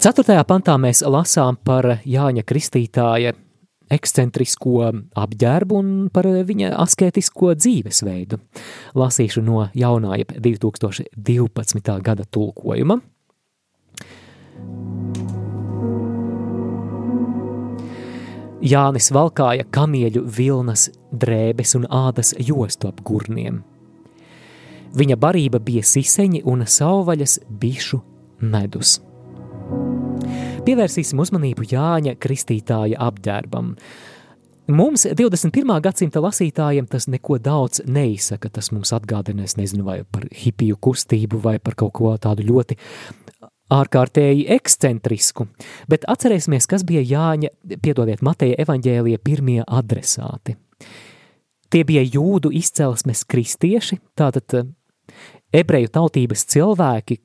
Ceturtajā 0.06 0.44
pantā 0.46 0.76
mēs 0.78 1.00
lasām 1.02 1.56
par 1.66 1.96
Jāņa 2.06 2.44
Kristītāja 2.46 3.32
ekscentrisko 3.90 4.84
apģērbu 5.18 5.78
un 5.80 5.88
par 6.14 6.28
viņa 6.46 6.68
asketisko 6.78 7.48
dzīvesveidu. 7.58 8.38
Lasīšu 8.94 9.42
no 9.42 9.64
jaunā, 9.74 10.20
jeb 10.20 10.30
2012. 10.44 11.90
gada 12.06 12.22
tulkojuma. 12.22 13.00
Jānis 18.62 19.10
valkāja 19.10 19.66
kamieļu 19.74 20.22
vilnas 20.38 20.86
drēbes 21.10 21.74
un 21.80 21.88
ādas 21.90 22.30
jostu 22.38 22.92
ap 22.92 23.02
gurniem. 23.02 23.58
Viņa 24.94 25.18
barība 25.18 25.58
bija 25.58 25.82
siseņi 25.82 26.44
un 26.46 26.62
sauvaļas 26.62 27.40
bišu 27.50 28.04
medus. 28.38 29.00
Pievērsīsim 30.66 31.20
uzmanību 31.22 31.62
Jāņa 31.70 32.16
Kristītāja 32.18 32.98
apģērbam. 33.06 33.68
Mums 34.74 35.04
21. 35.06 35.76
gadsimta 35.78 36.18
lasītājiem 36.24 36.88
tas 36.90 37.04
neko 37.06 37.36
daudz 37.38 37.84
neizsaka. 37.86 38.50
Tas 38.50 38.72
mums 38.74 38.90
atgādina, 38.96 39.44
es 39.46 39.54
nezinu, 39.54 39.84
vai 39.86 40.00
par 40.10 40.24
hipiju 40.34 40.74
kustību, 40.82 41.38
vai 41.44 41.60
par 41.62 41.76
kaut 41.78 41.92
ko 41.94 42.10
tādu 42.18 42.48
ļoti 42.48 42.74
ārkārtēji 43.76 44.48
ekscentrisku. 44.56 45.46
Bet 45.86 46.08
atcerēsimies, 46.10 46.66
kas 46.66 46.82
bija 46.88 47.04
Jāņa, 47.12 47.52
piedodiet, 47.84 48.24
Mateja 48.26 48.58
evaņģēlija 48.66 49.22
pirmie 49.22 49.60
adresāti. 49.62 50.56
Tie 51.70 51.84
bija 51.86 52.02
jūdu 52.02 52.50
izcelsmes 52.58 53.22
kristieši, 53.30 54.00
tātad 54.18 54.58
eh, 54.58 54.66
ebreju 55.62 55.94
tautības 55.94 56.42
cilvēki, 56.50 57.20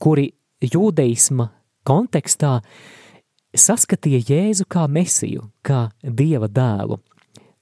kuri 0.00 0.30
jūdeisma 0.64 1.50
kontekstā 1.86 2.60
saskatīja 3.56 4.22
Jēzu 4.28 4.66
kā 4.68 4.86
mesiju, 4.90 5.48
kā 5.64 5.88
dieva 6.02 6.48
dēlu. 6.48 6.98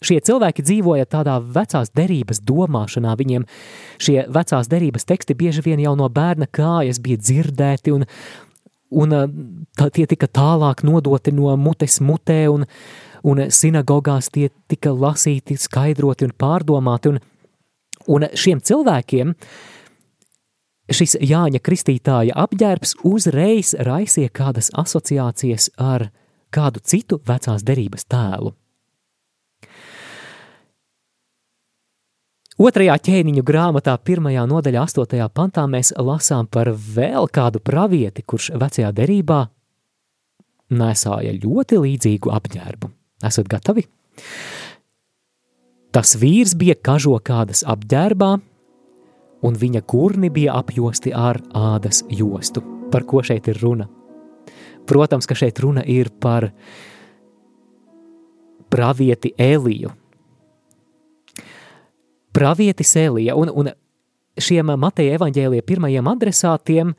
Šie 0.05 0.19
cilvēki 0.21 0.65
dzīvoja 0.67 1.07
tādā 1.09 1.39
vecās 1.41 1.89
derības 1.97 2.43
domāšanā, 2.45 3.15
viņiem 3.17 3.47
šie 4.03 4.25
vecās 4.33 4.69
derības 4.69 5.07
teksti 5.09 5.37
bieži 5.39 5.65
vien 5.65 5.81
jau 5.81 5.95
no 5.97 6.11
bērna 6.13 6.49
kājas 6.51 7.01
bija 7.01 7.23
dzirdēti, 7.23 7.95
un, 7.95 8.05
un 8.93 9.15
tā, 9.79 9.89
tie 9.89 10.05
tika 10.11 10.29
tālāk 10.29 10.85
nodoti 10.85 11.33
no 11.33 11.55
mutes 11.57 12.03
mutē, 12.05 12.43
un, 12.53 12.67
un 13.25 13.47
sinagogās 13.49 14.29
tie 14.35 14.51
tika 14.69 14.93
lasīti, 14.93 15.57
skaidroti 15.57 16.29
un 16.29 16.37
pārdomāti, 16.37 17.15
un, 17.15 17.23
un 18.13 18.29
šiem 18.37 18.61
cilvēkiem 18.61 19.33
uh, 19.33 19.49
šis 20.91 21.17
Jāņa 21.21 21.61
Kristītāja 21.65 22.35
apģērbs 22.45 22.99
uzreiz 23.07 23.75
raisīja 23.87 24.33
kādas 24.35 24.71
asociācijas 24.75 25.71
ar 25.81 26.11
kādu 26.55 26.83
citu 26.85 27.21
vecās 27.27 27.65
derības 27.67 28.07
tēlu. 28.11 28.55
Otrajā 32.55 32.95
ķēniņu 33.03 33.43
grāmatā, 33.43 33.97
pirmajā 33.99 34.45
nodaļā, 34.47 34.85
astotajā 34.87 35.27
pantā, 35.35 35.65
mēs 35.67 35.91
lasām 35.99 36.47
par 36.47 36.71
vēl 36.71 37.27
kādu 37.27 37.59
pravieti, 37.59 38.23
kurš 38.23 38.53
vecajā 38.55 38.93
derībā 38.95 39.41
nesāja 40.71 41.35
ļoti 41.35 41.81
līdzīgu 41.83 42.31
apģērbu. 42.31 42.91
Esat 43.27 43.51
gatavi? 43.51 43.89
Tas 45.95 46.15
vīrs 46.19 46.55
bija 46.59 46.77
kažo 46.79 47.19
kādas 47.23 47.65
apģērbā, 47.67 48.37
un 49.45 49.59
viņa 49.61 49.83
kurni 49.87 50.31
bija 50.33 50.57
apjosti 50.59 51.13
ar 51.15 51.41
ādas 51.55 52.03
jostu. 52.09 52.63
Par 52.93 53.05
ko 53.09 53.23
šeit 53.25 53.49
ir 53.53 53.61
runa? 53.63 53.89
Protams, 54.89 55.27
ka 55.27 55.37
šeit 55.37 55.59
runa 55.65 55.85
ir 55.87 56.11
par 56.21 56.51
pravieti 58.73 59.33
Eliju. 59.39 59.93
Pravietis 62.35 62.97
Elija, 62.99 63.37
un, 63.39 63.51
un 63.55 63.71
šiem 64.41 64.73
Mateja 64.81 65.15
evaņģēlija 65.19 65.63
pirmajiem 65.63 66.09
adresātiem, 66.11 66.91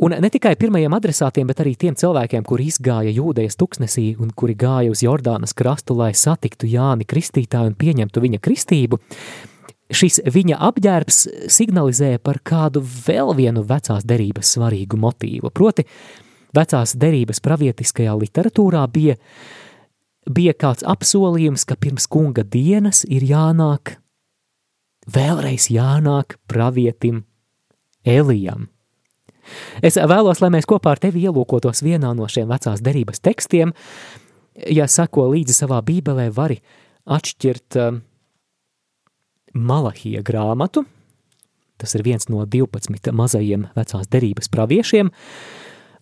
un 0.00 0.14
ne 0.24 0.30
tikai 0.32 0.54
pirmajiem 0.58 0.96
adresātiem, 0.96 1.46
bet 1.50 1.60
arī 1.60 1.74
tiem 1.78 1.98
cilvēkiem, 2.00 2.46
kuri 2.48 2.70
izgāja 2.72 3.12
jūdejas 3.12 3.60
tuksnesī 3.60 4.06
un 4.16 4.32
kuri 4.34 4.56
gāja 4.58 4.94
uz 4.94 5.04
Jordānas 5.04 5.52
krastu, 5.54 5.98
lai 6.00 6.14
satiktu 6.16 6.70
Jāni 6.72 7.06
Kristītāju 7.06 7.74
un 7.74 7.76
pieņemtu 7.78 8.24
viņa 8.24 8.40
kristību, 8.42 8.98
šis 9.92 10.20
viņa 10.30 10.58
apģērbs 10.68 11.18
signalizēja 11.52 12.20
par 12.24 12.40
kādu 12.46 12.82
vēl 12.84 13.34
vienu 13.36 13.64
vecās 13.66 14.06
derības 14.06 14.54
svarīgu 14.56 14.98
motīvu. 15.00 15.50
Proti, 15.54 15.84
vecās 16.56 16.94
derības 16.96 17.42
pravietiskajā 17.44 18.14
literatūrā 18.20 18.84
bija, 18.92 19.16
bija 20.30 20.54
kāds 20.56 20.86
apsolījums, 20.86 21.66
ka 21.68 21.76
pirms 21.76 22.08
kunga 22.10 22.44
dienas 22.44 23.04
ir 23.08 23.26
jānāk, 23.28 23.98
vēlreiz 25.10 25.68
jānāk 25.72 26.38
pravietim 26.48 27.24
Elijam. 28.04 28.68
Es 29.84 29.98
vēlos, 30.00 30.40
lai 30.40 30.48
mēs 30.54 30.68
kopā 30.68 30.94
ar 30.94 31.00
tevi 31.02 31.26
ielūkotos 31.28 31.82
vienā 31.84 32.14
no 32.16 32.28
šiem 32.30 32.48
vecās 32.48 32.80
derības 32.84 33.20
tekstiem. 33.24 33.74
Ja 34.72 34.86
sako 34.88 35.26
līdzi 35.34 35.56
savā 35.56 35.82
bībelē, 35.84 36.30
vari 36.32 36.60
atšķirt 37.04 37.76
uh, 37.76 37.98
Malahija 39.54 40.22
grāmatu. 40.22 40.84
Tas 41.78 41.94
ir 41.94 42.04
viens 42.06 42.28
no 42.30 42.44
12 42.46 43.12
mazajiem 43.14 43.68
vecās 43.74 44.08
derības 44.10 44.50
praviešiem, 44.50 45.10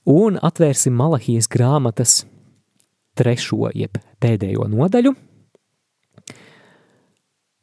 un 0.09 0.39
atvērsim 0.41 0.95
Malahijas 0.97 1.49
grāmatas 1.53 2.23
trešo, 3.17 3.71
jeb 3.77 3.97
pēdējo 4.21 4.67
nodaļu, 4.73 5.15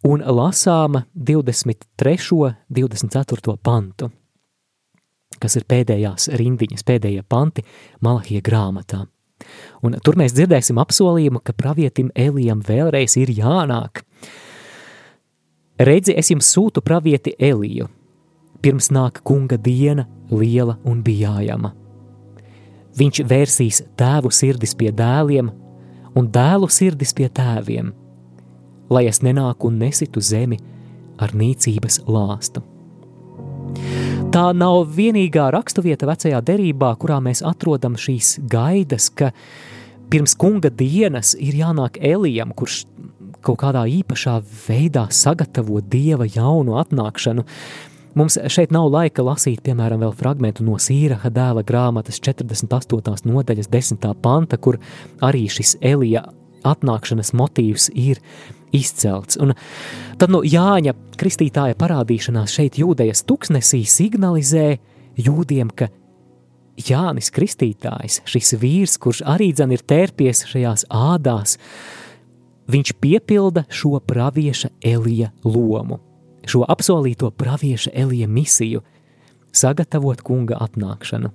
un 0.09 0.25
lasām 0.25 1.01
23. 1.13 2.55
24. 2.69 3.55
pantu, 3.61 4.09
kas 5.39 5.57
ir 5.57 5.65
pēdējās 5.69 6.29
rindiņas, 6.39 6.85
pēdējie 6.85 7.23
panti 7.29 7.65
Malahija 8.05 8.45
grāmatā. 8.45 9.05
Un 9.85 9.95
tur 10.03 10.17
mēs 10.19 10.33
dzirdēsim 10.35 10.81
apsolījumu, 10.81 11.39
ka 11.45 11.55
pravietim 11.55 12.09
Elijam 12.15 12.65
vēlreiz 12.65 13.17
ir 13.21 13.33
jānāk– 13.37 14.01
Redzi, 15.79 16.11
es 16.19 16.27
jums 16.27 16.49
sūtu 16.51 16.81
pravieti 16.83 17.31
Eliju, 17.39 17.85
pirms 18.59 18.89
nāk 18.91 19.21
kunga 19.23 19.55
diena, 19.55 20.03
liela 20.27 20.75
un 20.83 20.99
bijājama. 21.05 21.71
Viņš 22.99 23.21
vērsīs 23.29 23.79
tēvu 23.95 24.31
sirdis 24.35 24.75
pie 24.75 24.91
dēliem 24.91 25.53
un 26.19 26.27
dēlu 26.35 26.67
sirdis 26.67 27.15
pie 27.15 27.29
tēviem, 27.31 27.93
lai 28.91 29.05
es 29.07 29.21
nenāku 29.23 29.69
un 29.69 29.79
nesitu 29.79 30.19
zemi 30.19 30.59
ar 31.15 31.31
nīcības 31.31 32.01
lāstu. 32.11 32.65
Tā 34.35 34.49
nav 34.51 34.91
vienīgā 34.97 35.47
raksturvieta 35.55 36.09
vecajā 36.11 36.43
derībā, 36.43 36.91
kurā 36.99 37.21
mēs 37.23 37.39
atrodam 37.45 37.95
šīs 37.95 38.35
gaidas, 38.51 39.07
ka 39.09 39.31
pirms 40.11 40.35
kunga 40.35 40.67
dienas 40.69 41.37
ir 41.39 41.55
jānāk 41.63 42.01
Elijam, 42.03 42.51
kurš 42.51 42.83
kaut 43.45 43.59
kādā 43.63 43.85
īpašā 43.89 44.39
veidā 44.67 45.07
sagatavot 45.13 45.85
dieva 45.91 46.27
jaunu 46.29 46.77
atnākšanu. 46.81 47.45
Mums 48.17 48.39
šeit 48.51 48.73
nav 48.73 48.89
laika 48.89 49.23
lasīt, 49.23 49.61
piemēram, 49.63 50.01
vēl 50.01 50.15
fragment 50.17 50.59
no 50.65 50.79
Sīraha 50.81 51.29
dēla 51.31 51.63
grāmatas 51.63 52.17
48. 52.25 53.29
nodaļas 53.29 53.69
10. 53.69 54.07
panta, 54.23 54.57
kur 54.57 54.79
arī 55.23 55.45
šis 55.51 55.77
Elija 55.85 56.25
atnākšanas 56.67 57.31
motīvs 57.37 57.91
ir 57.93 58.19
izcelts. 58.75 59.37
Un 59.39 59.53
tad 60.19 60.33
no 60.33 60.41
Jāņa 60.43 60.95
kristītāja 61.19 61.77
parādīšanās 61.79 62.57
šeit 62.57 62.81
jūdejas 62.81 63.23
tuksnesī 63.29 63.83
signalizē 63.87 64.67
jūdiem, 65.19 65.71
ka 65.71 65.89
Jānis 66.79 67.31
Kristītājs, 67.35 68.21
šis 68.29 68.53
vīrs, 68.59 68.95
kurš 69.01 69.23
arī 69.27 69.51
dzen 69.55 69.73
ir 69.75 69.83
tērpies 69.83 70.45
šajās 70.47 70.85
ādās, 70.95 71.57
viņš 72.69 72.93
piepilda 73.01 73.65
šo 73.69 73.99
pravieša 73.99 74.69
Elija 74.85 75.31
lomu, 75.43 75.99
šo 76.45 76.63
apsolīto 76.69 77.31
pravieša 77.31 77.91
Elija 77.93 78.27
misiju– 78.27 78.85
sagatavot 79.51 80.21
kunga 80.25 80.59
atnākšanu. 80.63 81.31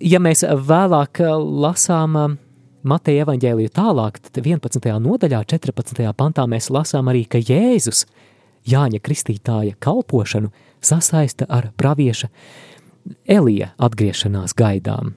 Ja 0.00 0.20
mēs 0.22 0.44
vēlāk 0.44 1.20
lasām 1.36 2.16
Mateja 2.80 3.26
evaņģēliju 3.26 3.72
tālāk, 3.76 4.16
tad 4.24 4.40
11. 4.40 4.86
nodaļā, 5.04 5.42
14. 5.52 6.00
pantā 6.16 6.46
mēs 6.48 6.70
lasām 6.72 7.10
arī, 7.12 7.26
ka 7.28 7.42
Jēzus 7.42 8.06
Jāņa 8.70 9.02
Kristītāja 9.04 9.76
kalpošanu 9.80 10.48
sasaista 10.80 11.48
ar 11.48 11.70
pravieša 11.76 12.30
Elija 13.28 13.74
atgriešanās 13.80 14.56
gaidām. 14.56 15.14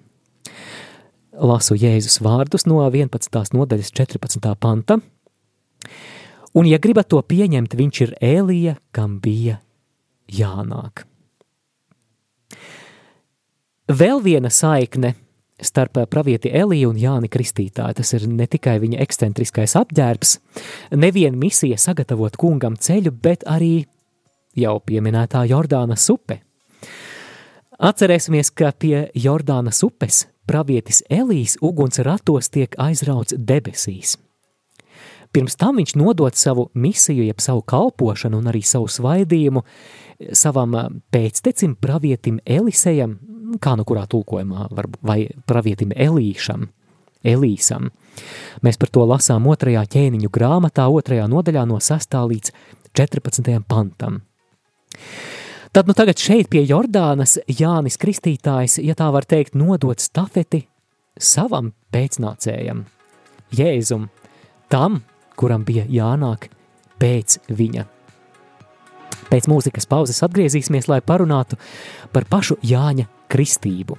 Lasu 1.33 1.73
Jēzus 1.73 2.19
vārdus 2.21 2.67
no 2.69 2.83
11. 2.85 3.53
nodaļas 3.57 3.89
14. 3.97 4.51
panta. 4.59 4.99
Un, 6.53 6.67
ja 6.69 6.77
gribat 6.77 7.09
to 7.09 7.17
pieņemt, 7.25 7.73
viņš 7.73 8.01
ir 8.05 8.13
Elija, 8.21 8.75
kam 8.93 9.17
bija 9.23 9.57
jānāk. 10.29 11.07
Vēl 13.89 14.21
viena 14.21 14.51
saikne 14.53 15.15
starp 15.63 15.97
pravieti 16.11 16.51
Eliju 16.53 16.91
un 16.93 16.99
Jāni 17.01 17.29
Kristītāju. 17.33 17.97
Tas 17.97 18.13
ir 18.13 18.27
ne 18.29 18.45
tikai 18.47 18.77
viņa 18.83 19.01
ekscentriskais 19.01 19.73
apģērbs, 19.79 20.35
nevien 21.01 21.37
misija 21.39 21.79
sagatavot 21.81 22.37
kungam 22.37 22.77
ceļu, 22.77 23.11
bet 23.11 23.47
arī 23.49 23.87
jau 24.53 24.77
pieminētā 24.85 25.47
Jordānas 25.49 26.05
upe. 26.13 26.43
Atcerēsimies, 27.83 28.53
ka 28.53 28.69
pie 28.77 29.09
Jordānas 29.17 29.81
upes 29.83 30.27
pravietis 30.49 31.03
Elijas 31.09 31.57
uguns 31.61 31.99
ratos 32.03 32.49
tiek 32.49 32.75
aizrauts 32.77 33.35
debesīs. 33.37 34.17
Pirms 35.33 35.55
tam 35.57 35.79
viņš 35.81 35.95
nodod 35.97 36.35
savu 36.37 36.67
misiju, 36.77 37.23
jeb 37.25 37.41
savu 37.41 37.63
kalpošanu 37.65 38.37
un 38.37 38.51
arī 38.51 38.61
savu 38.61 38.85
svaidījumu 38.91 39.63
savam 40.37 40.75
pēctecim 41.11 41.73
pravietim 41.81 42.37
Elisejam, 42.45 43.17
kā 43.61 43.73
nu 43.77 43.85
kurā 43.87 44.05
tulkojumā, 44.09 44.67
var, 44.71 44.89
vai 45.01 45.25
pravietim 45.49 45.93
Elīšam, 45.95 46.67
Elīsam. 47.25 47.89
Mēs 48.61 48.77
par 48.77 48.93
to 48.93 49.07
lasām 49.09 49.47
otrajā 49.49 49.81
ķēniņu 49.95 50.29
grāmatā, 50.33 50.85
otrajā 50.85 51.25
nodaļā 51.31 51.65
no 51.65 51.79
6. 51.81 52.19
līdz 52.29 52.53
14. 52.93 53.57
pantam. 53.67 54.21
Tad 55.73 55.87
nu 55.87 55.93
tagad 55.97 56.19
šeit 56.21 56.51
pie 56.53 56.61
Jordānas 56.69 57.39
Jānis 57.49 57.95
Kristītājs, 57.97 58.75
ja 58.85 58.93
tā 58.93 59.07
var 59.09 59.25
teikt, 59.25 59.55
nodot 59.57 59.97
stafeti 59.97 60.59
savam 61.17 61.71
pēcnācējam, 61.89 62.83
Jēzum, 63.57 64.03
tam, 64.69 64.99
kuram 65.33 65.63
bija 65.65 65.87
jānāk 65.89 66.45
pēc 67.01 67.39
viņa. 67.49 67.87
Pēc 69.31 69.47
mūzikas 69.49 69.89
pauzes 69.89 70.21
atgriezīsimies, 70.21 70.85
lai 70.93 70.99
parunātu 71.01 71.57
par 72.13 72.29
pašu 72.29 72.59
Jāņa 72.61 73.07
kristību. 73.33 73.97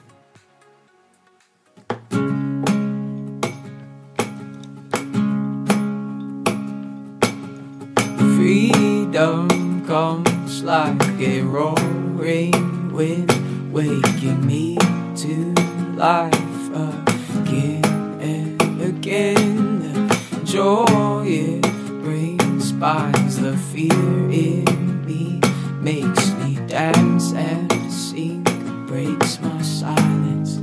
Freedom 8.36 9.50
comes 9.88 10.62
like 10.62 11.03
a 11.24 11.40
roaring 11.40 12.92
wind, 12.92 13.32
waking 13.72 14.46
me 14.46 14.76
to 15.16 15.54
life 15.96 16.68
again 16.68 17.84
and 18.20 18.82
again. 18.82 19.78
The 19.80 20.40
joy 20.44 21.24
it 21.26 21.62
brings 22.02 22.72
binds 22.72 23.40
the 23.40 23.56
fear 23.56 23.90
in 24.30 25.06
me, 25.06 25.40
makes 25.80 26.30
me 26.32 26.56
dance 26.66 27.32
and 27.32 27.72
sing, 27.90 28.42
breaks 28.86 29.40
my 29.40 29.62
silence. 29.62 30.60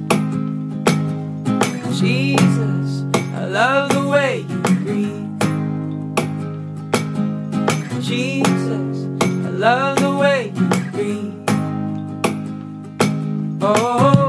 Jesus, 2.00 3.04
I 3.34 3.46
love 3.46 3.94
the 3.94 4.08
way 4.08 4.46
you 4.48 4.62
breathe. 4.84 5.28
Jesus, 8.02 8.61
love 9.62 10.00
the 10.00 10.10
way 10.10 10.52
you 10.56 10.68
breathe. 10.92 11.34
Oh, 13.62 14.21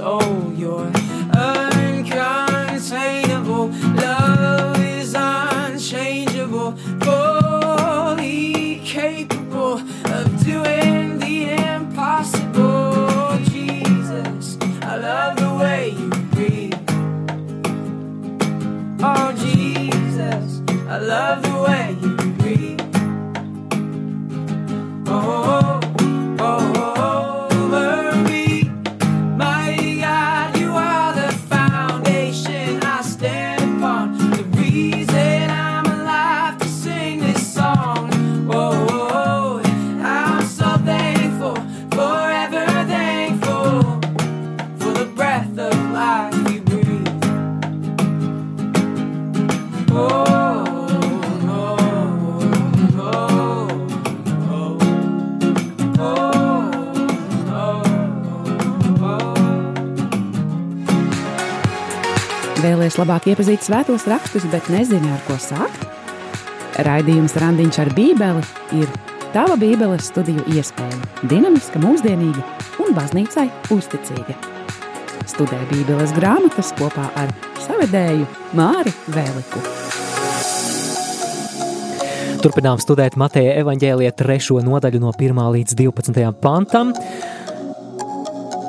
in 0.00 0.39
labāk 63.00 63.30
iepazīt 63.32 63.64
svētos 63.64 64.04
rakstus, 64.10 64.44
bet 64.52 64.68
nezini, 64.72 65.08
ar 65.14 65.22
ko 65.24 65.38
sākt? 65.40 65.86
Raidījums 66.84 67.36
Randiņš 67.40 67.78
ar 67.82 67.90
Bībeli 67.96 68.42
ir 68.80 68.90
tava 69.34 69.56
Bībeles 69.60 70.10
studiju 70.10 70.44
iespēja. 70.52 70.98
Dinamiska, 71.30 71.80
mūsdienīga 71.82 72.44
un 72.82 72.94
baznīcai 72.96 73.48
uzticīga. 73.72 74.36
Studē 75.30 75.60
Bībeles 75.70 76.14
grāmatas 76.16 76.72
kopā 76.78 77.08
ar 77.20 77.32
savedēju 77.64 78.28
Māri 78.58 78.92
Vēliku. 79.14 79.62
Turpinām 82.40 82.80
studēt 82.80 83.18
Mateja 83.20 83.58
evaņģēlija 83.60 84.14
trešo 84.16 84.62
nodaļu 84.64 85.02
no 85.02 85.12
1 85.12 85.40
līdz 85.56 85.76
12 85.76 86.40
pantam. 86.40 86.94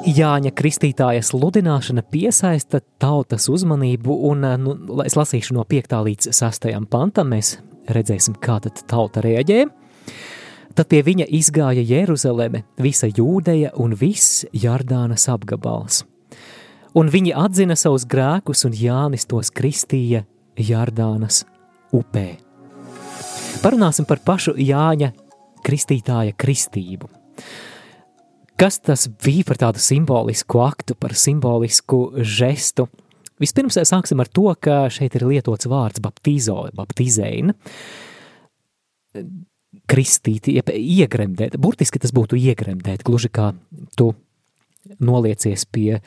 Jāņa 0.02 0.50
Kristītāja 0.58 1.22
sludināšana 1.22 2.02
piesaista 2.10 2.80
tautas 2.98 3.46
uzmanību, 3.54 4.16
un 4.32 4.48
nu, 4.58 4.74
es 5.06 5.14
lasīšu 5.14 5.54
no 5.54 5.62
5. 5.70 5.94
līdz 6.08 6.32
6. 6.34 6.66
pantam, 6.90 7.30
mēs 7.36 7.60
redzēsim, 7.86 8.40
kā 8.42 8.58
tad 8.66 8.82
tauta 8.90 9.22
reaģē. 9.22 9.60
Tad 10.74 10.90
pie 10.90 11.04
viņa 11.06 11.30
izgāja 11.38 11.86
Jeruzaleme, 11.86 12.64
visa 12.82 13.12
jūdeja 13.12 13.76
un 13.78 13.94
viss 13.94 14.42
Jardānas 14.58 15.28
apgabals. 15.30 16.02
Un 16.98 17.14
viņi 17.14 17.36
atzina 17.38 17.78
savus 17.78 18.08
grēkus, 18.10 18.66
un 18.66 18.74
Jānis 18.74 19.30
tos 19.30 19.54
kristīja 19.54 20.26
Jardānas 20.58 21.44
upē. 21.94 22.40
Parunāsim 23.62 24.10
par 24.10 24.26
pašu 24.26 24.58
Jāņa 24.58 25.14
Kristītāja 25.62 26.34
kristību. 26.34 27.12
Kas 28.62 28.76
tas 28.78 29.08
bija 29.26 29.42
par 29.48 29.58
tādu 29.58 29.82
simbolisku 29.82 30.60
aktu, 30.62 30.94
par 30.94 31.16
simbolisku 31.18 32.12
žestu? 32.22 32.86
Vispirms 33.42 33.80
sāksim 33.90 34.20
ar 34.22 34.30
to, 34.30 34.52
ka 34.62 34.84
šeit 34.94 35.16
ir 35.18 35.26
lietots 35.26 35.66
vārds 35.66 35.98
baptizo, 36.04 36.68
baptizēna, 36.78 37.56
kristīt, 39.90 40.52
jeb 40.54 40.70
iegremdēt. 40.76 41.58
Burtiski 41.58 42.04
tas 42.04 42.14
būtu 42.14 42.38
iegremdēt, 42.38 43.02
gluži 43.08 43.32
kā 43.34 43.48
tu 43.98 44.12
noliecies 45.02 45.66
pie, 45.66 45.98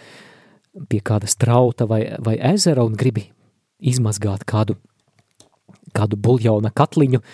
pie 0.87 1.03
kāda 1.03 1.27
strauta 1.27 1.89
vai, 1.91 2.05
vai 2.23 2.37
ezera 2.53 2.87
un 2.87 2.95
gribi 2.95 3.27
izmazgāt 3.83 4.47
kādu, 4.47 4.79
kādu 5.91 6.23
buļļauna 6.23 6.71
katliņu 6.71 7.25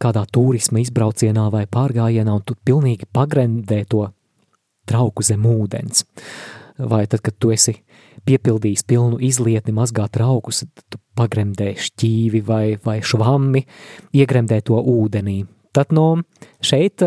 kādā 0.00 0.24
turisma 0.32 0.80
izbraucienā 0.80 1.50
vai 1.52 1.66
pārgājienā, 1.68 2.40
un 2.40 2.48
tu 2.48 2.56
pilnīgi 2.56 3.12
pagrendē 3.12 3.84
to 3.84 4.08
trauku 4.92 5.24
zem 5.26 5.48
ūdens. 5.48 6.04
Vai 6.78 7.04
tad, 7.06 7.20
kad 7.24 7.36
tu 7.40 7.50
esi 7.52 7.74
piepildījis 8.28 8.86
pilnu 8.88 9.18
izlietni 9.24 9.74
mazgāt 9.76 10.14
traukus, 10.16 10.62
tad 10.62 10.84
tu 10.94 11.00
pagremdē 11.18 11.72
šķīvi 11.80 12.40
vai, 12.46 12.64
vai 12.84 13.00
švammi, 13.04 13.64
iegremdē 14.16 14.62
to 14.68 14.78
ūdenī. 14.78 15.42
Tad 15.72 15.92
no 15.96 16.06
šeit 16.64 17.04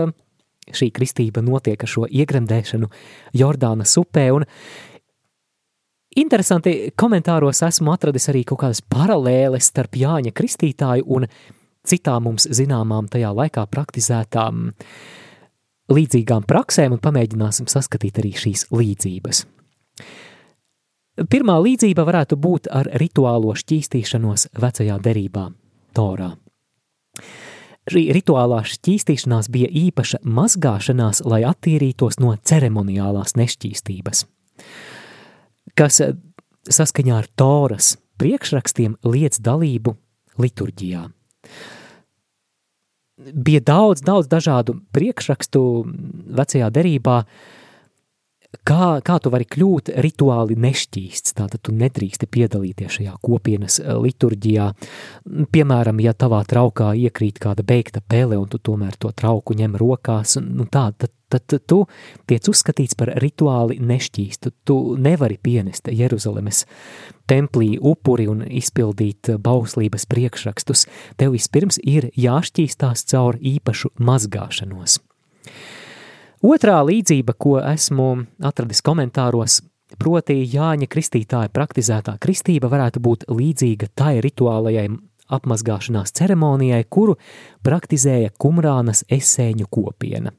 šī 0.74 0.90
kristība 0.96 1.44
notiek 1.46 1.82
ar 1.82 1.90
šo 1.90 2.08
iegremdēšanu 2.10 2.90
Jordānas 3.38 3.94
upē, 4.02 4.26
un 4.34 4.46
interesanti 6.18 6.92
komentāros 6.98 7.62
esmu 7.68 7.94
atradis 7.94 8.30
arī 8.32 8.46
kaut 8.48 8.64
kādas 8.64 8.82
paralēles 8.82 9.70
starp 9.72 10.00
Jāņa 10.00 10.34
kristītāju 10.36 11.06
un 11.18 11.28
citām 11.86 12.26
mums 12.30 12.48
zināmām 12.50 13.10
tajā 13.12 13.30
laikā 13.36 13.68
praktizētām 13.70 14.72
līdzīgām 15.92 16.46
praksēm, 16.50 16.96
un 16.96 17.02
pamēģināsim 17.04 17.70
saskatīt 17.72 18.22
arī 18.22 18.34
šīs 18.38 18.68
līdzības. 18.74 19.44
Pirmā 21.32 21.56
līdzība 21.64 22.04
varētu 22.04 22.36
būt 22.36 22.68
ar 22.76 22.90
rituālo 23.00 23.54
šķīstīšanos 23.56 24.50
vecajā 24.60 24.98
derībā, 25.00 25.48
Torā. 25.96 26.34
Šī 27.86 28.02
rituālā 28.18 28.64
šķīstīšanās 28.66 29.48
bija 29.54 29.70
īpaša 29.70 30.20
mazgāšanās, 30.26 31.22
lai 31.24 31.44
attīrītos 31.48 32.18
no 32.20 32.34
ceremoniālās 32.36 33.38
nešķīstības, 33.38 34.26
kas 35.78 36.02
saskaņā 36.66 37.20
ar 37.22 37.30
Toras 37.38 37.94
priekšrakstiem 38.20 38.98
liec 39.06 39.38
dalību 39.40 39.96
liturģijā. 40.42 41.06
Bija 43.18 43.62
daudz, 43.64 44.02
daudz 44.04 44.28
dažādu 44.28 44.76
priekšrakstu 44.92 45.62
vecajā 46.36 46.68
derībā, 46.76 47.22
uh, 47.24 47.65
Kā, 48.64 49.00
kā 49.04 49.18
tu 49.20 49.32
vari 49.34 49.48
kļūt 49.50 49.92
rituāli 50.06 50.56
nešķīsts, 50.60 51.36
tātad 51.38 51.64
tu 51.66 51.74
nedrīksti 51.76 52.30
piedalīties 52.32 53.00
šajā 53.00 53.16
kopienas 53.26 53.80
eh, 53.82 53.92
liturģijā. 54.06 54.70
Piemēram, 55.52 56.00
ja 56.04 56.14
tavā 56.14 56.44
traukā 56.48 56.94
iekrīt 56.96 57.42
kāda 57.44 57.66
beigta 57.68 58.02
pele 58.02 58.38
un 58.40 58.48
tu 58.52 58.62
tomēr 58.62 58.96
to 59.02 59.12
trauku 59.12 59.58
ņem 59.58 59.78
rokās, 59.82 60.38
nu 60.42 60.68
tā, 60.72 60.88
tad, 60.98 61.14
tad 61.34 61.58
tu 61.68 61.82
tiec 62.30 62.48
uzskatīts 62.52 62.98
par 63.00 63.16
rituāli 63.22 63.80
nešķīstu. 63.82 64.54
Tu 64.64 64.78
nevari 65.02 65.40
pienest 65.42 65.90
Jeruzalemes 65.92 66.64
templī 67.30 67.76
upuri 67.82 68.30
un 68.32 68.46
izpildīt 68.46 69.34
bauslības 69.42 70.06
priekšrakstus. 70.12 70.86
Tev 71.18 71.36
vispirms 71.36 71.82
ir 71.84 72.12
jāšķīstās 72.14 73.08
caur 73.12 73.42
īpašu 73.42 73.96
mazgāšanos. 73.98 75.02
Otrā 76.46 76.82
līdzība, 76.86 77.34
ko 77.42 77.56
esmu 77.58 78.28
atradis 78.46 78.84
komentāros, 78.86 79.64
proti 79.98 80.36
Jāņa 80.44 80.86
Kristītāja 80.92 81.50
praktizētā 81.50 82.20
kristība 82.22 82.70
varētu 82.70 83.02
būt 83.02 83.26
līdzīga 83.32 83.90
tai 83.98 84.20
rituālajai 84.22 84.90
apmazgāšanās 85.34 86.14
ceremonijai, 86.20 86.84
kuru 86.86 87.16
praktizēja 87.66 88.36
Kumrānas 88.38 89.02
esēņu 89.10 89.66
kopiena. 89.74 90.36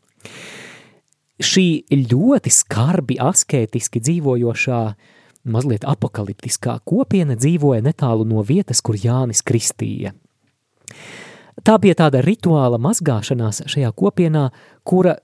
Šī 1.42 1.66
ļoti 1.90 2.54
skarbi 2.54 3.18
asketiski 3.20 4.00
dzīvojošā, 4.06 4.82
mazliet 5.50 5.88
apakaliptiskā 5.90 6.78
kopiena 6.86 7.34
dzīvoja 7.34 7.82
netālu 7.82 8.28
no 8.28 8.46
vietas, 8.46 8.78
kur 8.78 8.94
Jānis 8.94 9.42
kristīja. 9.42 10.14
Tā 11.66 11.80
bija 11.82 11.96
tāda 11.98 12.22
rituāla 12.22 12.78
mazgāšanās 12.78 13.64
šajā 13.72 13.90
kopienā, 13.96 14.50
kura 14.86 15.16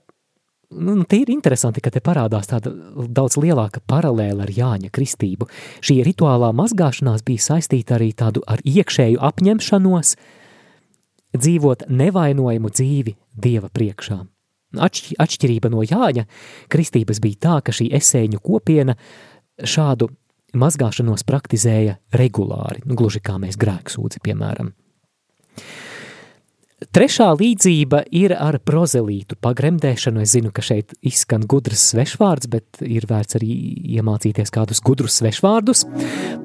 nu, 0.75 0.95
nu, 0.99 1.05
tie 1.09 1.23
ir 1.23 1.31
interesanti, 1.33 1.81
ka 1.83 1.91
te 1.93 2.01
parādās 2.03 2.49
tāda 2.49 2.71
daudz 3.07 3.37
lielāka 3.41 3.81
paralēla 3.89 4.47
ar 4.47 4.53
Jāņa 4.53 4.91
kristību. 4.93 5.47
Šī 5.83 6.01
rituālā 6.07 6.51
mazgāšanās 6.55 7.25
bija 7.25 7.45
saistīta 7.47 7.97
arī 7.97 8.11
tādu 8.17 8.43
ar 8.47 8.63
iekšēju 8.65 9.21
apņemšanos 9.23 10.15
dzīvot 11.33 11.87
nevainojumu 11.89 12.73
dzīvi 12.73 13.15
Dieva 13.33 13.69
priekšā. 13.73 14.19
Atšķ, 14.73 15.13
atšķirība 15.21 15.69
no 15.73 15.85
Jāņa 15.85 16.25
kristības 16.73 17.21
bija 17.21 17.41
tā, 17.45 17.55
ka 17.65 17.73
šī 17.75 17.91
esēņu 17.93 18.41
kopiena 18.41 18.97
šādu 19.57 20.09
mazgāšanos 20.57 21.25
praktizēja 21.25 21.97
regulāri, 22.13 22.83
nu, 22.85 22.97
gluži 22.97 23.21
kā 23.25 23.39
mēs 23.41 23.57
grēksūdzi, 23.61 24.21
piemēram. 24.25 24.73
Trešā 26.91 27.29
līdzība 27.37 28.03
ir 28.15 28.33
ar 28.35 28.57
prozelītu 28.65 29.37
pagremdēšanu. 29.43 30.23
Es 30.23 30.33
zinu, 30.35 30.51
ka 30.53 30.63
šeit 30.65 30.95
izskan 31.05 31.45
gudrs 31.49 31.85
svešvārds, 31.93 32.49
bet 32.51 32.81
ir 32.83 33.05
vērts 33.09 33.37
arī 33.39 33.51
iemācīties 33.97 34.51
kādus 34.53 34.81
gudrus 34.83 35.19
svešvārdus. 35.21 35.85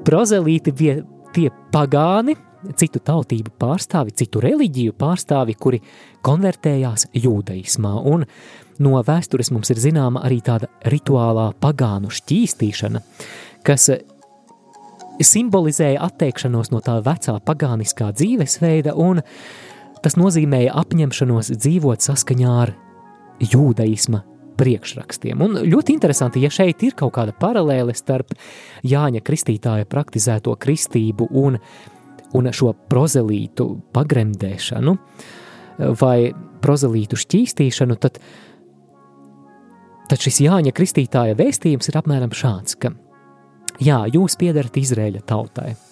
Prozelīti 0.07 0.73
bija 0.75 0.99
tie 1.35 1.49
pagāni, 1.73 2.37
citu 2.79 3.01
tautību 3.03 3.53
pārstāvi, 3.59 4.15
citu 4.21 4.43
reliģiju 4.43 4.95
pārstāvi, 4.99 5.55
kuri 5.59 5.81
konvertējās 6.25 7.09
jūdaismā. 7.15 7.95
Un 8.11 8.27
no 8.83 9.01
vēstures 9.05 9.51
mums 9.55 9.71
ir 9.73 9.81
zināma 9.81 10.23
arī 10.27 10.39
tāda 10.45 10.69
rituālā 10.87 11.49
pagānu 11.59 12.11
šķīstīšana, 12.13 13.01
kas 13.67 13.89
simbolizēja 15.19 15.99
atteikšanos 16.05 16.71
no 16.71 16.79
tā 16.83 16.99
vecā 17.03 17.35
pagāniskā 17.43 18.13
dzīvesveida 18.15 18.95
un 18.95 19.19
Tas 20.03 20.15
nozīmēja 20.19 20.75
apņemšanos 20.79 21.51
dzīvot 21.57 22.03
saskaņā 22.05 22.51
ar 22.63 22.73
jūdaisma 23.43 24.23
priekšrakstiem. 24.59 25.39
Un 25.43 25.61
ļoti 25.71 25.95
interesanti, 25.95 26.43
ja 26.43 26.51
šeit 26.51 26.83
ir 26.87 26.95
kaut 26.99 27.13
kāda 27.15 27.35
paralēle 27.39 27.95
starp 27.95 28.33
Jāņa 28.87 29.23
Kristītāja 29.25 29.87
praktizēto 29.89 30.55
kristību 30.59 31.29
un, 31.39 31.59
un 32.35 32.51
šo 32.55 32.73
prozelītu 32.91 33.69
pagremdēšanu 33.95 34.95
vai 35.99 36.31
prozelītu 36.59 37.19
šķīstīšanu, 37.19 37.99
tad, 38.03 38.19
tad 40.11 40.25
šis 40.27 40.41
Jāņa 40.43 40.75
Kristītāja 40.75 41.39
vēstījums 41.39 41.91
ir 41.91 41.99
apmēram 42.01 42.35
šāds, 42.35 42.75
ka 42.79 42.91
jā, 43.79 44.01
jūs 44.11 44.35
piedarat 44.39 44.83
Izrēļa 44.83 45.23
tautai– 45.27 45.75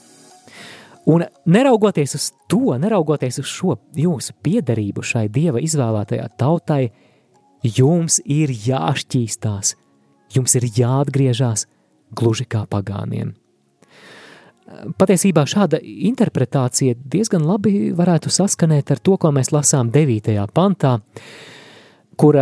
Un 1.08 1.24
neraugoties 1.48 2.16
uz 2.18 2.32
to, 2.52 2.76
neraugoties 2.76 3.40
uz 3.40 3.48
šo 3.48 3.78
jūsu 3.96 4.36
piederību 4.44 5.06
šai 5.08 5.30
dieva 5.32 5.62
izvēlētajā 5.64 6.28
tautai, 6.40 6.90
jums 7.64 8.20
ir 8.26 8.52
jāšķīstās, 8.52 9.76
jums 10.36 10.58
ir 10.60 10.68
jāatgriežas 10.68 11.66
gluži 12.12 12.48
kā 12.52 12.66
pagāniem. 12.68 13.32
Patiesībā 15.00 15.46
šāda 15.48 15.80
interpretācija 15.80 16.98
diezgan 17.00 17.46
labi 17.48 17.94
varētu 17.96 18.28
saskanēt 18.28 18.92
ar 18.92 19.00
to, 19.00 19.16
ko 19.16 19.32
mēs 19.32 19.54
lasām 19.56 19.94
9. 19.96 20.36
pantā, 20.52 20.98
kur 22.20 22.36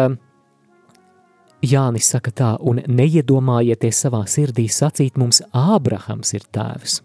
Jānis 1.66 2.10
saka 2.10 2.34
tā, 2.34 2.52
un 2.66 2.82
neiedomājieties 2.82 4.06
savā 4.08 4.26
sirdī 4.30 4.66
sacīt 4.74 5.22
mums 5.22 5.46
Ābrahams 5.54 6.34
ir 6.34 6.50
tēvs. 6.50 7.05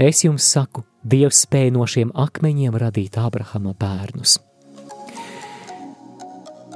Es 0.00 0.22
jums 0.24 0.46
saku, 0.48 0.80
Dievs 1.04 1.42
spēja 1.44 1.74
no 1.74 1.84
šiem 1.84 2.08
akmeņiem 2.16 2.76
radīt 2.80 3.18
Ābrahama 3.20 3.74
bērnus. 3.76 4.38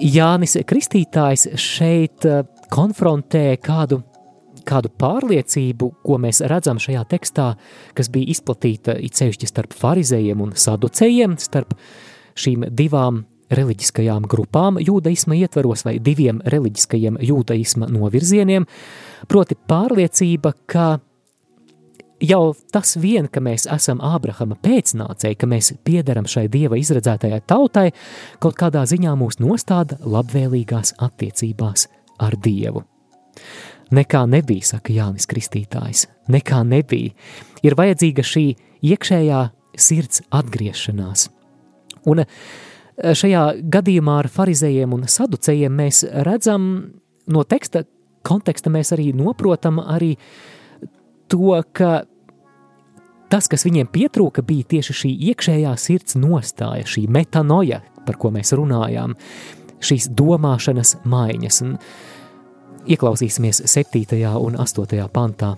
Jānis 0.05 0.59
Kristītājs 0.69 1.47
šeit 1.61 2.27
eh, 2.29 2.43
konfrontē 2.75 3.55
kādu, 3.65 4.03
kādu 4.69 4.91
pārliecību, 5.01 5.89
ko 6.05 6.19
mēs 6.21 6.43
redzam 6.53 6.81
šajā 6.83 7.07
tekstā, 7.15 7.47
kas 7.97 8.13
bija 8.13 8.35
izplatīta 8.35 8.99
it 9.01 9.17
sevišķi 9.17 9.49
starp 9.49 9.73
farizējiem 9.79 10.45
un 10.45 10.53
saducējiem, 10.53 11.39
starp 11.41 11.73
šīm 12.37 12.69
divām 12.77 13.23
reliģiskajām 13.55 14.29
grupām 14.29 14.83
jūdaisma 14.85 15.41
ietvaros 15.41 15.87
vai 15.89 15.97
diviem 15.97 16.45
reliģiskajiem 16.45 17.23
jūdaisma 17.25 17.89
novirzieniem, 17.89 18.69
proti 19.33 19.57
pārliecība, 19.57 20.53
ka 20.69 20.89
jau 22.25 22.55
tas 22.73 22.97
vien, 23.01 23.29
ka 23.29 23.43
mēs 23.45 23.67
esam 23.71 24.01
Ābrahama 24.05 24.57
pēcnācēji, 24.63 25.39
ka 25.41 25.49
mēs 25.51 25.73
piederam 25.87 26.29
šai 26.31 26.47
dieva 26.53 26.79
izredzētajai 26.81 27.43
tautai, 27.49 27.91
kaut 28.43 28.57
kādā 28.59 28.85
ziņā 28.89 29.15
mūs 29.19 29.41
nostāda 29.43 29.99
labvēlīgās 30.03 30.97
attiecībās 31.05 31.89
ar 32.25 32.37
dievu. 32.41 32.85
Nekā 33.95 34.25
nebija, 34.31 34.75
saka 34.75 34.95
Jānis 34.95 35.29
Kristītājs, 35.31 36.07
nekā 36.33 36.63
nebija. 36.67 37.13
Ir 37.65 37.77
vajadzīga 37.79 38.25
šī 38.25 38.47
iekšējā 38.91 39.41
sirds 39.81 40.23
atgriešanās. 40.35 41.29
Un 42.11 42.25
šajā 42.95 43.45
gadījumā 43.75 44.21
ar 44.23 44.31
farizējiem 44.33 44.95
un 44.97 45.09
saducējiem 45.11 45.83
mēs 45.83 46.05
redzam 46.27 46.71
no 47.27 47.45
teksta 47.49 47.85
konteksta 48.25 48.73
mēs 48.73 48.93
arī 48.97 49.13
noprotam 49.17 49.81
arī 49.83 50.15
to, 51.29 51.61
ka 51.77 52.05
tas, 53.35 53.51
kas 53.51 53.67
viņiem 53.67 53.91
pietrūka, 53.91 54.45
bija 54.47 54.69
tieši 54.77 54.95
šī 55.01 55.13
iekšējā 55.33 55.75
sirds 55.81 56.15
nostāja, 56.21 56.87
šī 56.87 57.09
metanoja, 57.11 57.81
par 58.07 58.19
ko 58.21 58.31
mēs 58.35 58.55
runājām, 58.55 59.17
šīs 59.83 60.11
domāšanas 60.15 61.01
maiņas. 61.03 61.63
Un 61.67 61.73
ieklausīsimies 62.87 63.65
7. 63.67 64.05
un 64.39 64.59
8. 64.63 65.07
pantā. 65.11 65.57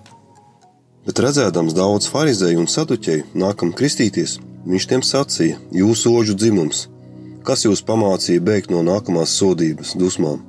Bet 1.07 1.21
redzēdams 1.23 1.75
daudz 1.77 2.09
farizēju 2.11 2.63
un 2.63 2.67
saduķēju, 2.71 3.27
nākam 3.39 3.69
kristīties, 3.77 4.39
viņš 4.67 4.87
tiem 4.89 5.05
sacīja: 5.05 5.59
Jūsu 5.71 6.15
oģu 6.17 6.35
dzimums, 6.35 6.87
kas 7.47 7.63
jūs 7.67 7.85
pamācīja 7.85 8.43
bēgt 8.43 8.73
no 8.73 8.81
nākamās 8.83 9.37
sodības, 9.37 9.93
dusmām? 10.01 10.41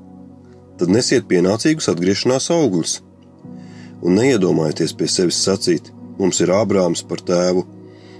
Tad 0.80 0.90
nesiet 0.94 1.28
pienācīgus 1.30 1.90
atgriešanās 1.92 2.48
augļus, 2.54 2.98
un 4.02 4.18
neiedomājieties 4.18 4.96
pie 4.98 5.12
sevis 5.12 5.44
sacīt: 5.44 5.92
Mums 6.18 6.40
ir 6.42 6.50
Ābrāms 6.50 7.04
par 7.06 7.20
tēvu, 7.22 7.62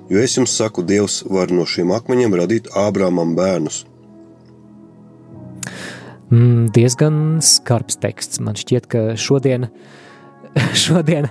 jo 0.06 0.20
es 0.22 0.36
jums 0.36 0.54
saku, 0.54 0.84
Dievs 0.86 1.24
var 1.26 1.50
no 1.50 1.64
šiem 1.66 1.90
akmeņiem 1.96 2.36
radīt 2.38 2.68
Ābrāmam 2.78 3.34
bērnus. 3.38 3.82
Mm, 6.30 6.68
diezgan 6.76 7.40
skarbs 7.42 7.98
teksts. 7.98 8.38
Man 8.44 8.54
šķiet, 8.58 8.86
ka 8.92 9.02
šodien, 9.18 9.66
šodien 10.84 11.26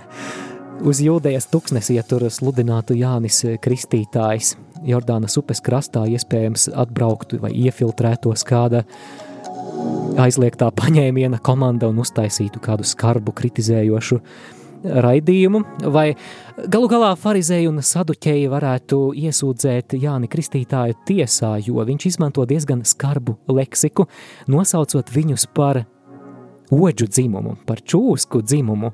uz 0.83 0.99
Jūdejas 1.01 1.47
tuksnesi, 1.53 1.95
ja 1.95 2.03
tur 2.03 2.25
sludinātu 2.33 2.97
Jānis 2.97 3.43
Kristītājs, 3.63 4.57
Jordānas 4.87 5.39
upes 5.39 5.63
krastā 5.63 6.03
iespējams 6.11 6.67
atbrauktu 6.75 7.39
vai 7.41 7.53
iefiltrētos 7.55 8.43
kāda 8.45 8.83
aizliegtā 10.19 10.67
paņēmiena 10.75 11.39
komanda 11.45 11.87
un 11.89 12.03
uztaisītu 12.03 12.61
kādu 12.61 12.85
skarbu 12.85 13.33
kritizējošu 13.37 14.19
uh, 14.19 14.56
raidījumu, 14.87 15.61
vai 15.93 16.11
galu 16.71 16.89
galā 16.91 17.11
farizēji 17.19 17.69
un 17.69 17.81
saduķēji 17.83 18.47
varētu 18.51 18.99
iesūdzēt 19.17 19.97
Jāni 20.01 20.29
Kristītāju 20.31 20.97
tiesā, 21.07 21.55
jo 21.63 21.83
viņš 21.87 22.07
izmanto 22.11 22.45
diezgan 22.47 22.83
skarbu 22.87 23.37
leksiku, 23.51 24.07
nosaucot 24.51 25.11
viņus 25.13 25.47
par 25.57 25.83
oģu 26.73 27.07
dzimumu, 27.07 27.57
par 27.67 27.83
čūsku 27.83 28.41
dzimumu. 28.43 28.91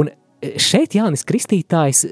Un 0.00 0.12
šeit 0.40 0.96
Jānis 0.96 1.26
Kristītājs 1.28 2.06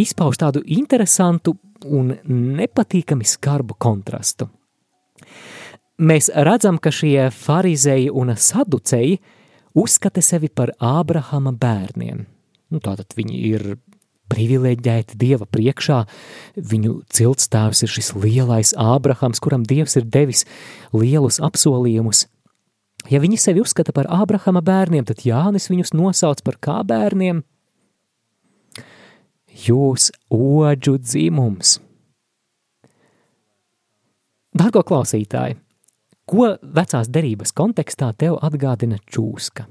izpauž 0.00 0.38
tādu 0.40 0.62
interesantu 0.64 1.56
un 1.84 2.14
nepatīkami 2.60 3.26
skarbu 3.26 3.76
kontrastu. 3.80 4.48
Mēs 6.00 6.30
redzam, 6.32 6.78
ka 6.80 6.92
šie 6.94 7.28
farizēji 7.34 8.08
un 8.14 8.36
saduceji– 8.36 9.20
uzskata 9.74 10.22
sevi 10.24 10.50
par 10.52 10.72
Ābrahama 10.78 11.52
bērniem. 11.56 12.26
Nu, 12.70 12.80
tātad 12.82 13.14
viņi 13.16 13.40
ir 13.50 13.64
privileģēti 14.30 15.18
Dieva 15.18 15.46
priekšā, 15.50 16.04
viņu 16.54 17.00
ciltstāvs 17.10 17.82
ir 17.84 17.90
šis 17.90 18.12
lielais 18.14 18.74
Ābrahams, 18.78 19.42
kuram 19.42 19.64
Dievs 19.66 19.98
ir 19.98 20.06
devis 20.06 20.44
lielus 20.94 21.40
apsolījumus. 21.42 22.26
Ja 23.10 23.20
viņi 23.22 23.40
sevi 23.40 23.62
uzskata 23.64 23.94
par 23.96 24.10
Ābrahama 24.12 24.62
bērniem, 24.62 25.06
tad 25.08 25.24
Jānis 25.24 25.70
viņus 25.72 25.94
nosauc 25.96 26.42
par 26.46 26.60
kā 26.62 26.80
bērniem? 26.86 27.42
Jūs 29.66 30.10
oģu 30.30 30.98
dzimums. 31.00 31.78
Dargo 34.56 34.82
klausītāji, 34.86 35.56
Ko 36.30 36.46
vecās 36.62 37.08
derības 37.10 37.50
kontekstā 37.58 38.12
tev 38.14 38.36
atgādina 38.46 39.00
čūska? 39.10 39.64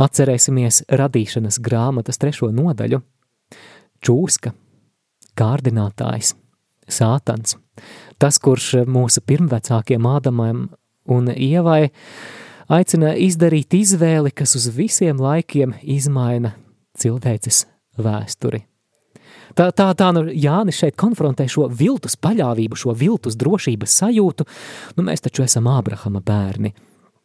Atcerēsimies 0.00 0.82
radīšanas 0.92 1.58
grāmatas 1.64 2.20
trešo 2.20 2.48
nodaļu. 2.52 3.00
Čūska, 4.04 4.52
kārdinātājs, 5.36 6.34
sātans, 6.88 7.56
tas, 8.20 8.38
kurš 8.40 8.86
mūsu 8.88 9.24
pirmvecākiem 9.24 10.08
Ādamam 10.08 10.66
un 11.12 11.32
Ievai 11.32 11.90
aicina 12.72 13.14
izdarīt 13.16 13.76
izvēli, 13.76 14.32
kas 14.36 14.56
uz 14.60 14.68
visiem 14.76 15.20
laikiem 15.20 15.76
izmaina 15.80 16.54
cilvēces 17.00 17.64
vēsturi. 18.00 18.64
Tā, 19.56 19.70
tā, 19.72 19.86
tā 19.96 20.10
nu 20.12 20.26
Jānis 20.28 20.80
šeit 20.82 20.98
konfrontē 21.00 21.46
šo 21.48 21.70
viltus 21.72 22.18
paļāvību, 22.20 22.76
šo 22.76 22.92
viltus 22.96 23.38
drošības 23.40 24.00
sajūtu. 24.02 24.46
Nu, 24.98 25.06
mēs 25.06 25.24
taču 25.24 25.46
esam 25.46 25.70
Ābrahama 25.72 26.20
bērni. 26.24 26.74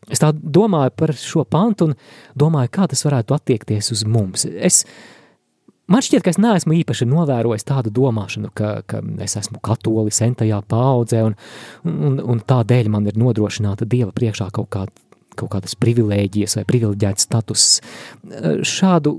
Es 0.09 0.21
tā 0.23 0.31
domāju 0.33 0.93
par 0.97 1.13
šo 1.17 1.43
pantu 1.45 1.91
un 1.91 1.97
domāju, 2.39 2.71
kā 2.73 2.87
tas 2.89 3.03
varētu 3.05 3.35
attiekties 3.35 3.91
uz 3.93 4.05
mums. 4.07 4.47
Es, 4.47 4.81
man 5.91 6.01
šķiet, 6.01 6.23
ka 6.25 6.33
es 6.33 6.39
neesmu 6.41 6.79
īpaši 6.79 7.05
novērojis 7.11 7.67
tādu 7.67 7.93
domāšanu, 7.99 8.49
ka, 8.57 8.73
ka 8.89 9.03
es 9.21 9.37
esmu 9.37 9.61
katolis 9.61 10.23
sentajā 10.23 10.63
paudzē 10.71 11.25
un, 11.27 11.37
un, 11.85 12.17
un 12.33 12.41
tādēļ 12.41 12.89
man 12.95 13.11
ir 13.11 13.19
nodrošināta 13.21 13.85
Dieva 13.85 14.15
priekšā 14.15 14.49
kaut 14.55 14.71
kāda 14.73 14.95
kaut 15.39 15.53
kādas 15.53 15.77
privilēģijas 15.79 16.57
vai 16.59 16.65
privileģēts 16.67 17.23
status. 17.23 17.65
Šādu 18.67 19.13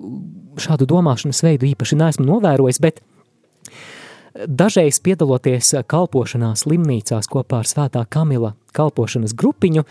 šādu 0.61 0.86
domāšanas 0.88 1.42
veidu 1.44 1.68
īpaši 1.70 1.98
neesmu 2.00 2.26
novērojis, 2.28 2.80
bet 2.82 3.00
dažreiz 4.48 5.00
piedaloties 5.05 5.74
kalpošanā 5.88 6.53
slimnīcās 6.59 7.28
kopā 7.30 7.62
ar 7.62 7.68
svētā 7.68 8.05
Kamila 8.09 8.55
kalpošanas 8.76 9.34
grupiņu, 9.38 9.84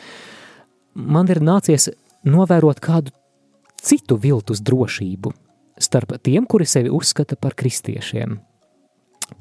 man 0.95 1.29
ir 1.31 1.41
nācies 1.43 1.89
novērot 2.27 2.81
kādu 2.83 3.13
citu 3.81 4.17
viltus 4.21 4.61
drošību 4.61 5.33
starp 5.81 6.17
tiem, 6.21 6.45
kuri 6.45 6.67
sevi 6.69 6.91
uzskata 6.93 7.35
par 7.41 7.55
kristiešiem. 7.57 8.37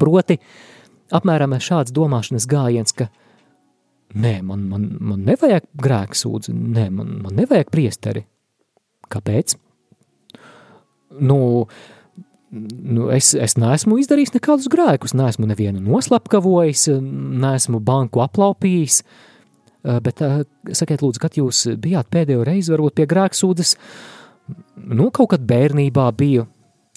Proti, 0.01 0.39
apmēram 1.13 1.59
šāds 1.61 1.93
domāšanas 1.93 2.47
gājiens, 2.49 2.95
ka 2.97 3.11
nē, 4.15 4.39
man, 4.47 4.65
man, 4.71 4.87
man 5.01 5.25
nevajag 5.27 5.67
grēksūdzi, 5.77 6.55
nē, 6.55 6.87
man, 6.95 7.19
man 7.25 7.37
nevajag 7.37 7.73
priesteri. 7.73 8.25
Kāpēc? 9.11 9.57
Nu, 11.19 11.67
nu, 12.83 13.09
es, 13.15 13.33
es 13.35 13.57
neesmu 13.59 13.99
izdarījis 14.01 14.35
nekādus 14.37 14.71
grēkus, 14.73 15.15
neesmu 15.19 15.49
nevienu 15.51 15.83
noslapkavojis, 15.85 16.89
neesmu 17.01 17.81
banku 17.83 18.23
aplaupījis, 18.25 19.01
eh, 19.03 19.99
bet 20.05 20.23
eh, 20.27 20.41
sakiet 20.77 21.05
lūdzu, 21.05 21.23
kad 21.23 21.39
jūs 21.39 21.67
bijāt 21.81 22.11
pēdējo 22.13 22.47
reizi 22.47 22.75
varbūt 22.75 22.99
pie 23.01 23.09
grēksūdzes, 23.11 23.77
nu, 24.91 25.11
kaut 25.15 25.35
kad 25.35 25.45
bērnībā 25.47 26.09
biju, 26.19 26.47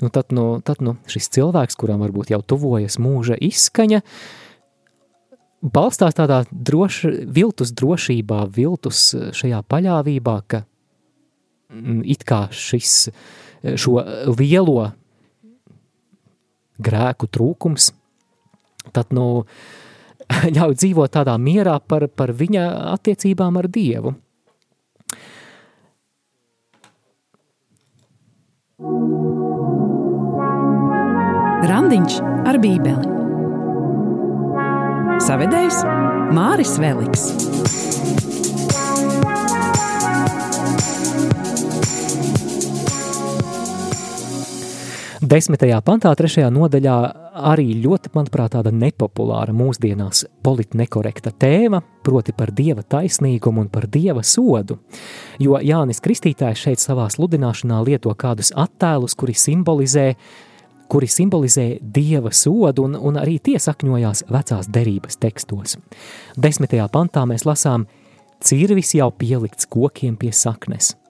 nu, 0.02 0.14
tad, 0.14 0.34
nu, 0.36 0.48
tad 0.66 0.82
nu, 0.86 0.98
šis 1.10 1.30
cilvēks, 1.38 1.78
kuram 1.80 2.02
varbūt 2.06 2.34
jau 2.34 2.42
tuvojas 2.42 2.98
mūža 3.02 3.38
izskaņa, 3.38 4.02
balstās 5.64 6.18
tādā 6.18 6.42
droši, 6.52 7.14
viltus 7.34 7.72
drošībā, 7.78 8.44
viltus 8.52 9.12
šajā 9.38 9.62
paļāvībā, 9.70 10.38
ka 10.50 10.66
mm, 11.72 12.02
it 12.10 12.26
kā 12.28 12.48
šis 12.52 12.98
uh, 13.14 13.24
šo 13.64 13.98
lielo 14.38 14.92
grēku 16.84 17.30
trūkums, 17.32 17.92
tad 18.96 19.14
nu, 19.16 19.46
ļauj 20.56 20.78
dzīvot 20.82 21.14
tādā 21.14 21.38
mierā 21.40 21.80
par, 21.80 22.08
par 22.10 22.34
viņa 22.36 22.68
attiecībām 22.96 23.60
ar 23.62 23.70
Dievu. 23.72 24.16
Randiņš 31.64 32.20
ar 32.50 32.60
Bībeli. 32.60 33.12
Savedējs 35.24 35.80
Māris 36.36 36.74
Veliks. 36.84 37.30
Desmitajā 45.34 45.80
pantā, 45.82 46.12
trešajā 46.14 46.46
nodaļā, 46.54 46.96
arī 47.50 47.72
ļoti, 47.82 48.12
manuprāt, 48.14 48.52
tāda 48.54 48.70
nepopulāra 48.70 49.56
mūsdienās 49.56 50.28
politnekorekta 50.46 51.32
tēma, 51.42 51.80
proti 52.06 52.36
par 52.38 52.52
dieva 52.54 52.84
taisnīgumu 52.86 53.64
un 53.64 53.72
par 53.74 53.88
dieva 53.90 54.22
sodu. 54.22 54.78
Jo 55.42 55.58
Jānis 55.58 56.04
Kristītājs 56.06 56.62
šeit 56.68 56.84
savā 56.84 57.08
sludināšanā 57.10 57.82
lieto 57.88 58.14
kādus 58.14 58.54
attēlus, 58.54 59.18
kuri 59.18 59.34
simbolizē, 59.34 60.08
kuri 60.94 61.10
simbolizē 61.10 61.70
dieva 61.82 62.30
sodu, 62.30 62.86
un, 62.86 63.00
un 63.02 63.18
arī 63.18 63.40
tie 63.42 63.58
sakņojās 63.58 64.28
vecās 64.30 64.70
derības 64.70 65.18
tekstos. 65.18 65.80
Desmitajā 66.38 66.92
pantā 66.94 67.26
mēs 67.26 67.50
lasām, 67.50 67.88
cirvis 68.38 68.94
jau 69.00 69.10
pielikts 69.10 69.66
kokiem 69.66 70.20
pie 70.20 70.36
saknes– 70.36 70.94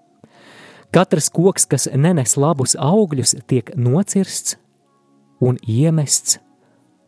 Katrs 0.94 1.32
koks, 1.34 1.66
kas 1.66 1.88
nenes 1.98 2.36
labus 2.38 2.76
augļus, 2.78 3.34
tiek 3.50 3.72
nocirsts 3.74 4.60
un 5.42 5.58
iemests 5.66 6.38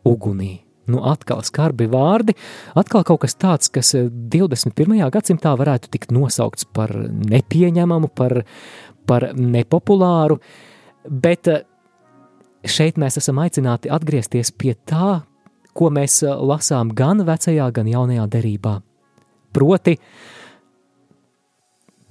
ugunī. 0.06 0.56
Nu, 0.90 1.00
atkal 1.06 1.42
skarbi 1.46 1.86
vārdi, 1.90 2.36
atkal 2.78 3.02
kaut 3.06 3.24
kas 3.24 3.34
tāds, 3.38 3.70
kas 3.70 3.92
21. 3.94 4.98
gadsimtā 5.14 5.54
varētu 5.58 5.90
tikt 5.90 6.12
nosaukts 6.14 6.66
par 6.74 6.92
nepieņemamu, 7.30 8.10
par, 8.14 8.40
par 9.06 9.32
nepopulāru, 9.34 10.38
bet 11.06 11.50
šeit 12.66 12.98
mēs 13.02 13.18
esam 13.18 13.42
aicināti 13.42 13.90
atgriezties 13.90 14.50
pie 14.54 14.76
tā, 14.86 15.20
ko 15.76 15.90
mēs 15.94 16.22
lasām 16.22 16.94
gan 16.96 17.22
vecajā, 17.26 17.66
gan 17.74 17.90
jaunajā 17.90 18.26
derībā. 18.34 18.78
Proti, 19.54 19.98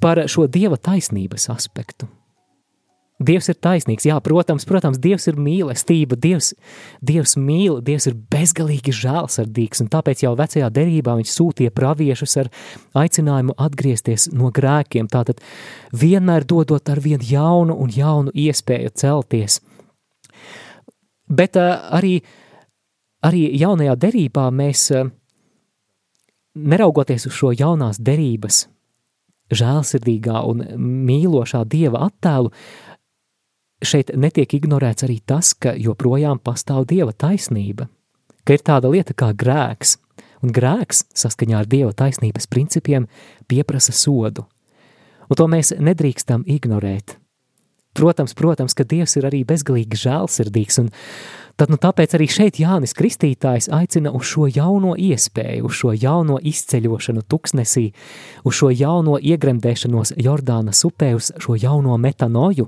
par 0.04 0.26
šo 0.32 0.48
dieva 0.52 0.78
taisnības 0.78 1.50
aspektu. 1.54 2.10
Dievs 3.16 3.48
ir 3.48 3.56
taisnīgs, 3.64 4.04
jā, 4.10 4.18
protams, 4.20 4.66
protams, 4.68 4.98
Dievs 5.00 5.30
ir 5.32 5.38
mīlestība, 5.40 6.18
Dievs, 6.20 6.50
Dievs 7.00 7.38
mīl, 7.40 7.78
Dievs 7.80 8.10
ir 8.10 8.18
bezgalīgi 8.32 8.92
žēlsirdīgs, 8.92 9.86
un 9.86 9.90
tāpēc 9.94 10.26
jau 10.26 10.34
vecajā 10.36 10.68
derībā 10.76 11.16
viņš 11.16 11.32
sūtīja 11.32 11.72
praviešus 11.72 12.36
ar 12.44 12.50
aicinājumu 13.00 13.56
atgriezties 13.56 14.28
no 14.36 14.52
grēkiem, 14.52 15.08
tātad 15.08 15.40
vienmēr 15.96 16.44
dodot 16.44 16.92
ar 16.92 17.00
vien 17.00 17.24
jaunu 17.24 17.78
un 17.80 17.96
jaunu 17.96 18.36
iespēju 18.36 18.92
celties. 19.00 19.62
Bet 21.32 21.56
uh, 21.56 21.88
arī, 21.96 22.18
arī 23.24 23.48
jaunajā 23.56 23.96
derībā 23.96 24.50
mēs, 24.52 24.90
uh, 24.92 25.08
neraugoties 26.56 27.30
uz 27.32 27.40
šo 27.40 27.56
jaunās 27.56 28.04
derības, 28.04 28.66
žēlsirdīgā 29.54 30.42
un 30.50 30.64
mīlošā 31.06 31.64
Dieva 31.70 32.06
attēlu, 32.08 32.52
šeit 33.86 34.14
netiek 34.16 34.58
ignorēts 34.58 35.06
arī 35.06 35.20
tas, 35.26 35.54
ka 35.54 35.76
joprojām 35.78 36.40
pastāv 36.40 36.88
dieva 36.90 37.14
taisnība, 37.14 37.90
ka 38.46 38.58
ir 38.58 38.64
tāda 38.66 38.90
lieta 38.92 39.14
kā 39.18 39.32
grēks, 39.36 39.98
un 40.42 40.54
grēks, 40.56 41.06
saskaņā 41.18 41.62
ar 41.62 41.70
dieva 41.70 41.94
taisnības 41.94 42.50
principiem, 42.50 43.10
pieprasa 43.48 43.94
sodu. 43.96 44.48
Un 45.30 45.40
to 45.40 45.48
mēs 45.50 45.74
nedrīkstam 45.82 46.46
ignorēt. 46.46 47.18
Protams, 47.96 48.36
protams, 48.36 48.76
ka 48.76 48.84
Dievs 48.84 49.16
ir 49.16 49.28
arī 49.30 49.46
bezgalīgi 49.48 50.00
žēlsirdīgs, 50.06 50.82
un 50.84 50.94
Tad 51.56 51.72
nu, 51.72 51.78
tāpēc 51.80 52.18
arī 52.18 52.26
šeit 52.28 52.58
Jānis 52.60 52.92
Kristītājs 52.98 53.70
aicina 53.72 54.12
uz 54.12 54.26
šo 54.28 54.50
jauno 54.52 54.92
iespēju, 55.00 55.70
uz 55.70 55.78
šo 55.80 55.94
jauno 55.96 56.36
izceļošanu 56.44 57.24
tuksnesī, 57.32 57.86
uz 58.44 58.58
šo 58.60 58.74
jauno 58.76 59.16
iegremdēšanos 59.16 60.18
Jordānas 60.20 60.84
upē, 60.84 61.14
uz 61.16 61.32
šo 61.40 61.56
jauno 61.56 61.96
metanoju, 61.96 62.68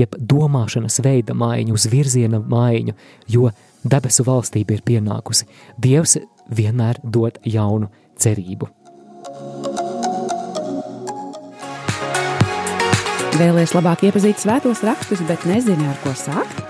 jeb 0.00 0.16
domāšanas 0.16 1.02
veida 1.04 1.36
maiņu, 1.36 1.76
uz 1.76 1.84
virziena 1.92 2.40
maiņu, 2.40 2.96
jo 3.36 3.52
debesu 3.84 4.24
valstība 4.24 4.78
ir 4.78 4.86
pienākusi. 4.88 5.50
Dievs 5.76 6.16
vienmēr 6.48 7.04
dod 7.04 7.36
jaunu 7.44 7.92
cerību. 8.16 8.72
Vēlēs 13.42 13.72
labāk 13.74 14.04
iepazīt 14.06 14.38
svētos 14.38 14.84
rakstus, 14.86 15.18
bet 15.26 15.42
nezini, 15.50 15.82
ar 15.90 15.96
ko 16.04 16.12
sākt? 16.14 16.60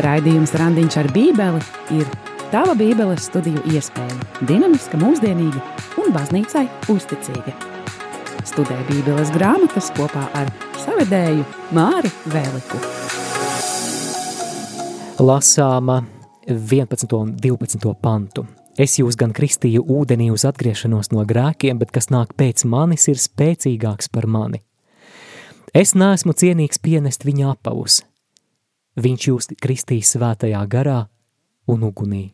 Raidījums 0.00 0.54
Randiņš 0.56 0.96
ar 1.02 1.10
Bībeli 1.12 1.60
ir 1.92 2.08
tava 2.48 2.72
Bībeles 2.78 3.26
studiju 3.28 3.60
iespēja, 3.68 4.16
dinamiska, 4.48 4.96
mūsdienīga 5.02 5.60
un 6.00 6.16
baznīcai 6.16 6.64
uzticīga. 6.88 7.52
Studē 8.48 8.78
Bībeles 8.88 9.34
grāmatas 9.36 9.92
kopā 9.98 10.24
ar 10.40 10.48
savedēju 10.86 11.44
Māri 11.76 12.16
Vēliku. 12.32 12.80
Lasāma 15.20 16.00
11. 16.48 17.12
un 17.20 17.36
12. 17.36 17.96
pantu. 18.00 18.48
Es 18.80 18.96
jūs 18.96 19.20
gan 19.20 19.36
kristīju 19.36 19.84
ūdenī 19.84 20.32
uz 20.32 20.48
atgriešanos 20.48 21.12
no 21.12 21.28
grēkiem, 21.28 21.76
bet 21.76 21.92
kas 21.92 22.08
nāk 22.08 22.32
pēc 22.40 22.64
manis, 22.64 23.10
ir 23.12 23.20
spēcīgāks 23.20 24.08
par 24.08 24.24
mani. 24.24 24.64
Es 25.74 25.90
neesmu 25.98 26.30
cienīgs 26.38 26.78
pienest 26.78 27.24
viņa 27.26 27.48
apavus, 27.50 28.04
viņš 28.94 29.24
jūs 29.26 29.48
kristīs 29.58 30.12
svētajā 30.14 30.60
garā 30.70 31.00
un 31.66 31.82
ugunī. 31.88 32.28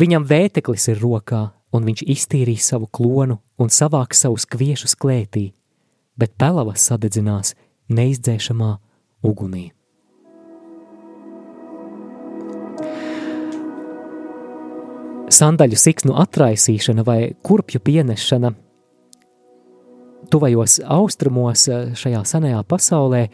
Viņam 0.00 0.24
vēteklis 0.24 0.88
ir 0.88 1.02
rokā, 1.02 1.42
un 1.76 1.84
viņš 1.84 2.06
iztīrīs 2.08 2.70
savu 2.72 2.88
klonu 2.88 3.36
un 3.60 3.68
savāks 3.68 4.22
savus 4.24 4.46
kviešus 4.48 4.96
klētī, 4.96 5.50
bet 6.16 6.32
pelavas 6.40 6.86
sadedzinās 6.88 7.52
neizdzēšamā 7.92 8.70
ugunī. 9.28 9.66
Sandaļu 15.28 15.76
siksnu 15.76 16.16
atraisīšana 16.24 17.04
vai 17.04 17.18
kurpju 17.44 17.84
pienešana 17.84 18.54
tuvajos 20.32 20.78
austrumos 20.84 21.66
šajā 21.98 22.22
senajā 22.28 22.62
pasaulē 22.68 23.26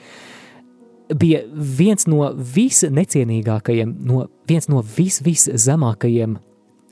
bija 1.15 1.43
viens 1.53 2.07
no 2.09 2.31
visnecienīgākajiem, 2.33 3.93
no, 4.09 4.27
viens 4.49 4.69
no 4.73 4.83
vis, 4.97 5.21
viszemākajiem 5.25 6.39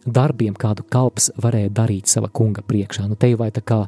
darbiem, 0.07 0.55
kādu 0.59 0.85
kalps 0.91 1.31
varēja 1.41 1.71
darīt 1.73 2.11
sava 2.11 2.29
kunga 2.33 2.65
priekšā. 2.67 3.07
Nu, 3.09 3.17
te 3.17 3.31
jau 3.31 3.39
vai 3.41 3.51
tā 3.55 3.63
kā, 3.65 3.85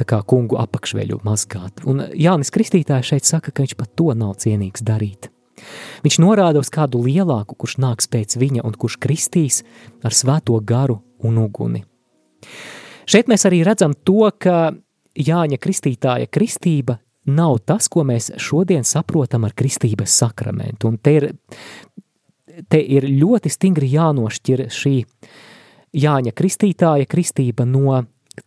tā 0.00 0.06
kā 0.08 0.22
kungu 0.26 0.58
apakšveļu 0.62 1.20
mazgāt. 1.26 1.84
Un 1.88 2.06
Jānis 2.16 2.52
Kristītājs 2.54 3.12
šeit 3.12 3.28
saka, 3.28 3.52
ka 3.52 3.64
viņš 3.64 3.76
pat 3.78 3.92
to 3.98 4.10
nav 4.18 4.38
cienīgs 4.42 4.84
darīt. 4.86 5.28
Viņš 6.02 6.18
norāda 6.24 6.62
uz 6.62 6.72
kādu 6.72 7.02
lielāku, 7.04 7.54
kurš 7.60 7.76
nāks 7.82 8.08
pēc 8.10 8.34
viņa 8.40 8.64
un 8.66 8.74
kurš 8.74 8.98
kristīs 9.02 9.60
ar 10.02 10.16
svēto 10.16 10.56
garu 10.64 10.98
un 11.22 11.38
uguni. 11.38 11.84
Šeit 13.06 13.28
mēs 13.30 13.44
arī 13.46 13.60
redzam 13.66 13.94
to, 13.94 14.24
ka 14.38 14.72
Jāņa 15.18 15.58
Kristītāja 15.60 16.28
kristība 16.32 16.98
nav 17.28 17.58
tas, 17.66 17.88
ko 17.92 18.04
mēs 18.08 18.32
šodien 18.40 18.84
saprotam 18.86 19.44
ar 19.46 19.54
kristības 19.54 20.14
sakramentu. 20.22 20.88
Un 20.88 20.98
te 20.98 21.14
ir, 21.18 21.28
te 22.68 22.80
ir 22.80 23.06
ļoti 23.10 23.52
stingri 23.52 23.92
jānošķir 23.92 24.66
šī 24.72 24.96
Jāņa 25.92 26.32
kristītāja 26.32 27.04
kristība 27.04 27.66
no 27.68 27.98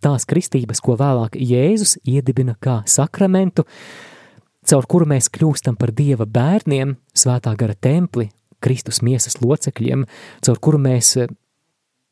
tās 0.01 0.25
kristības, 0.25 0.81
ko 0.81 0.95
vēlāk 0.97 1.35
Jēzus 1.37 1.99
iedibina 2.01 2.55
kā 2.57 2.79
sakramentu, 2.89 3.67
caur 4.65 4.87
kuru 4.89 5.05
mēs 5.11 5.29
kļūstam 5.29 5.77
par 5.77 5.93
Dieva 5.93 6.25
bērniem, 6.25 6.95
svētā 7.13 7.53
gara 7.53 7.77
templi, 7.77 8.31
Kristus 8.65 9.03
miesas 9.05 9.37
locekļiem, 9.43 10.07
caur 10.41 10.57
kuru 10.57 10.81
mēs 10.81 11.13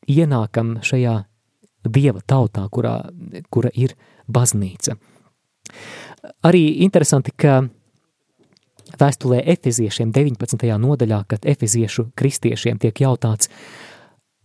ienākam 0.06 0.76
šajā 0.86 1.16
Dieva 1.84 2.22
tautā, 2.22 2.68
kurā, 2.70 2.94
kura 3.50 3.74
ir 3.74 3.96
baznīca. 4.28 4.96
Arī 6.44 6.64
interesanti, 6.84 7.32
ka 7.36 7.62
vēstulē 9.00 9.42
efeziešiem 9.54 10.12
19. 10.14 10.68
nodaļā, 10.80 11.24
kad 11.28 11.46
efeziešu 11.48 12.08
kristiešiem 12.18 12.78
tiek 12.82 13.00
jautāts, 13.04 13.50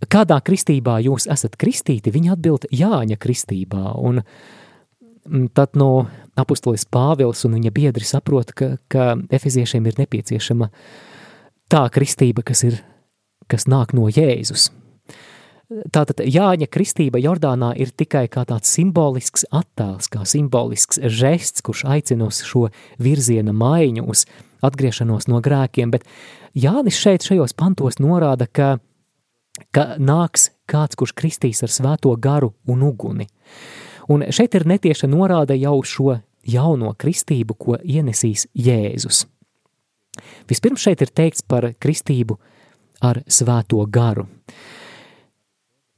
kādā 0.08 0.40
kristībā 0.46 1.00
jūs 1.04 1.28
esat 1.32 1.58
kristīti, 1.60 2.14
viņi 2.14 2.34
atbild 2.36 2.68
Jāņa 2.72 3.20
kristībā, 3.20 3.94
un 4.00 4.24
tad 5.54 5.76
no 5.78 6.08
apustulis 6.40 6.88
Pāvils 6.90 7.44
un 7.46 7.58
viņa 7.60 7.72
biedri 7.76 8.08
saprot, 8.08 8.54
ka, 8.56 8.78
ka 8.88 9.14
efeziešiem 9.30 9.86
ir 9.90 10.00
nepieciešama 10.00 10.70
tā 11.70 11.84
kristība, 11.94 12.44
kas 12.46 12.64
ir, 12.66 12.80
kas 13.52 13.68
nāk 13.70 13.94
no 13.94 14.08
Jēzus, 14.10 14.70
Tātad 15.70 16.24
Jāņa 16.26 16.66
kristība 16.74 17.20
Jordānā 17.22 17.76
ir 17.78 17.92
tikai 17.94 18.24
kā 18.34 18.42
tāds 18.50 18.72
simbolisks 18.74 19.44
attēls, 19.54 20.08
kā 20.10 20.24
simbolisks 20.26 20.98
žests, 20.98 21.62
kurš 21.62 21.84
aicina 21.86 22.26
uz 22.26 22.40
šo 22.42 22.72
virziena 22.98 23.54
maiņu, 23.54 24.08
uz 24.10 24.24
atgriešanos 24.66 25.30
no 25.30 25.38
grēkiem, 25.46 25.92
bet 25.94 26.08
Jānis 26.58 26.98
šeit 26.98 27.28
šajos 27.28 27.54
pantos 27.54 28.00
norāda, 28.02 28.48
ka, 28.50 28.80
ka 29.70 29.86
nāks 30.02 30.50
kāds, 30.66 30.98
kurš 30.98 31.14
kristīs 31.14 31.62
ar 31.62 31.70
svēto 31.70 32.16
garu 32.18 32.56
un 32.66 32.82
uguni. 32.90 33.30
Un 34.10 34.26
šeit 34.34 34.58
ir 34.58 34.66
netieša 34.66 35.06
norāda 35.06 35.54
jau 35.54 35.78
šo 35.86 36.18
jauno 36.50 36.96
kristību, 36.98 37.54
ko 37.54 37.78
ienesīs 37.78 38.48
Jēzus. 38.58 39.28
Vispirms 40.50 40.82
šeit 40.82 41.06
ir 41.06 41.14
teikts 41.14 41.46
par 41.46 41.76
kristību 41.78 42.42
ar 43.06 43.22
svēto 43.30 43.86
garu. 43.86 44.26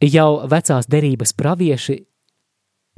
Jau 0.02 0.48
vecās 0.50 0.88
derības 0.90 1.36
pravieši 1.38 2.00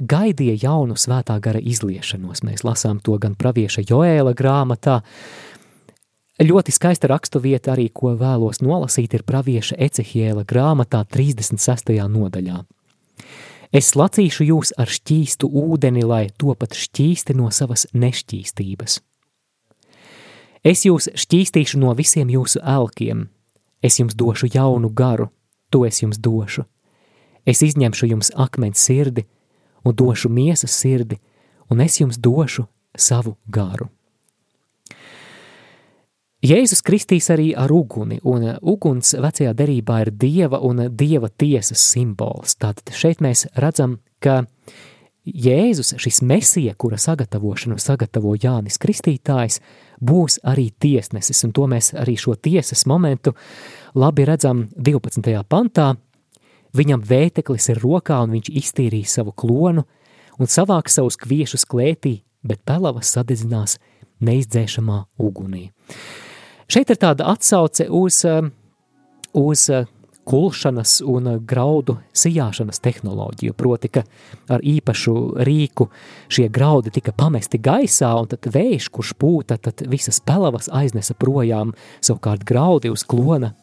gaidīja 0.00 0.56
jaunu 0.62 0.96
svētā 0.96 1.36
gara 1.40 1.60
izliešanos. 1.60 2.40
Mēs 2.40 2.64
lasām 2.64 3.00
to 3.04 3.18
gan 3.20 3.34
pravieša 3.36 3.84
Joēla 3.84 4.32
grāmatā. 4.32 5.02
Ļoti 6.40 6.72
skaista 6.72 7.10
raksturvieta 7.12 7.74
arī, 7.74 7.90
ko 7.92 8.14
vēlos 8.16 8.62
nolasīt, 8.64 9.14
ir 9.14 9.22
pravieša 9.22 9.76
Ecehiela 9.78 10.46
grāmatā 10.48 11.04
36. 11.04 11.92
nodaļā. 12.08 12.64
Es 13.74 13.92
lacīšu 13.98 14.48
jūs 14.48 14.72
ar 14.78 14.88
šķīstu 14.88 15.50
ūdeni, 15.50 16.02
lai 16.08 16.28
topat 16.38 16.72
šķīsti 16.78 17.36
no 17.36 17.50
savas 17.52 17.86
nešķīstības. 17.92 19.00
Es 20.64 20.86
jūs 20.88 21.10
šķīstīšu 21.12 21.78
no 21.82 21.92
visiem 21.92 22.30
jūsu 22.32 22.62
elkiem, 22.64 23.28
es 23.84 24.00
jums 24.00 24.16
došu 24.16 24.48
jaunu 24.54 24.88
garu, 24.88 25.28
to 25.68 25.84
es 25.84 26.00
jums 26.00 26.16
došu. 26.16 26.64
Es 27.46 27.62
izņemšu 27.62 28.08
jums 28.08 28.30
akmens 28.34 28.80
sirdi 28.80 29.26
un 29.84 29.94
došu 29.94 30.30
miesas 30.32 30.72
sirdi, 30.72 31.18
un 31.70 31.80
es 31.80 32.00
jums 32.00 32.18
došu 32.18 32.66
savu 32.96 33.36
garu. 33.46 33.90
Jēzus 36.44 36.82
kristīs 36.84 37.30
arī 37.32 37.54
ar 37.56 37.72
uguni, 37.72 38.18
un 38.20 38.44
uguns 38.60 39.14
vecajā 39.16 39.54
derībā 39.56 40.02
ir 40.04 40.10
dieva 40.12 40.58
un 40.60 40.82
dieva 40.92 41.30
tiesas 41.32 41.80
simbols. 41.80 42.58
Tātad 42.60 42.92
šeit 42.92 43.22
mēs 43.24 43.46
redzam, 43.56 43.96
ka 44.20 44.42
Jēzus, 45.24 45.94
šis 45.96 46.20
mesija, 46.20 46.74
kura 46.76 46.98
sagatavošanu 47.00 47.78
sagatavo 47.80 48.34
Jānis 48.36 48.76
Kristītājs, 48.76 49.62
būs 50.04 50.36
arī 50.44 50.66
tiesnesis, 50.68 51.40
un 51.46 51.54
to 51.56 51.64
mēs 51.70 51.94
arī 51.96 52.18
šo 52.20 52.34
tiesas 52.36 52.84
momentu 52.84 53.32
labi 53.96 54.26
redzam 54.28 54.66
12. 54.76 55.32
pantā. 55.48 55.94
Viņam 56.74 57.04
vēteklis 57.06 57.68
ir 57.70 57.80
rokā, 57.82 58.18
un 58.24 58.34
viņš 58.34 58.50
iztīrīs 58.50 59.14
savu 59.14 59.34
klonu 59.36 59.84
un 60.38 60.50
savāks 60.50 60.98
savus 60.98 61.18
kviešus 61.20 61.66
klētī, 61.70 62.22
bet 62.42 62.64
pelavas 62.66 63.12
sadedzinās 63.14 63.78
neizdzēšamā 64.24 65.04
ugunī. 65.22 65.68
Šeit 66.70 66.90
ir 66.90 66.98
tāda 67.00 67.28
atsauce 67.30 67.86
uz, 67.92 68.22
um, 68.26 68.50
uz 69.36 69.68
uh, 69.70 69.86
kulšanas 70.24 70.96
un 71.06 71.28
uh, 71.28 71.38
graudu 71.38 71.98
sijāšanas 72.16 72.80
tehnoloģiju, 72.82 73.54
proti, 73.54 73.90
ka 73.92 74.04
ar 74.50 74.64
īpašu 74.64 75.14
rīku 75.44 75.90
šie 76.32 76.48
graudi 76.50 76.94
tika 76.94 77.12
pamesti 77.14 77.60
gaisā, 77.62 78.14
un 78.18 78.30
tad 78.32 78.48
vējš, 78.50 78.88
kurš 78.94 79.12
pūta, 79.20 79.60
tad 79.60 79.84
visas 79.90 80.22
pelavas 80.24 80.70
aiznesa 80.72 81.14
projām, 81.14 81.74
savukārt 82.00 82.46
graudi 82.48 82.90
uz 82.90 83.04
klona 83.06 83.54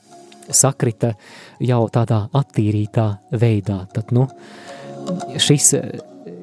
sakrita 0.56 1.14
jau 1.60 1.82
tādā 1.94 2.24
attīrītā 2.38 3.08
veidā. 3.42 3.84
Tad, 3.94 4.14
nu, 4.16 4.28
šis 5.42 5.74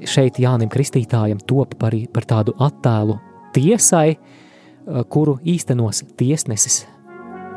šeit 0.09 0.39
Jānim 0.43 0.71
Kristītājam 0.73 1.41
top 1.47 1.77
par, 1.79 1.95
par 2.13 2.29
tādu 2.29 2.55
attēlu 2.63 3.19
tiesai, 3.57 4.19
kuru 5.13 5.39
īstenos 5.45 6.05
tiesnesis. 6.19 6.85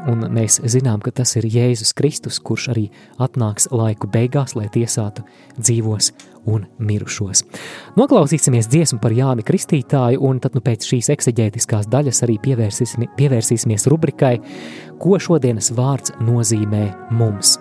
Un 0.09 0.25
mēs 0.33 0.57
zinām, 0.65 1.01
ka 1.03 1.11
tas 1.13 1.35
ir 1.37 1.45
Jēzus 1.45 1.93
Kristus, 1.93 2.39
kurš 2.41 2.71
arī 2.73 2.87
atnāks 3.21 3.67
laiku 3.69 4.09
beigās, 4.09 4.55
lai 4.57 4.65
tiesātu 4.73 5.21
dzīvos 5.59 6.09
un 6.49 6.65
mirušos. 6.79 7.43
Noklausīsimies 7.99 8.69
dziesmu 8.71 9.01
par 9.03 9.15
Jāni 9.15 9.45
Kristītāju, 9.45 10.21
un 10.27 10.39
tad 10.43 10.55
nu 10.57 10.63
pēc 10.65 10.87
šīs 10.89 11.11
ekseģētiskās 11.15 11.89
daļas 11.91 12.23
arī 12.27 12.37
pievērsīsimies, 12.43 13.15
pievērsīsimies 13.17 13.89
rubrikai, 13.91 14.37
ko 15.01 15.19
šodienas 15.21 15.73
vārds 15.77 16.15
nozīmē 16.21 16.87
mums. 17.17 17.57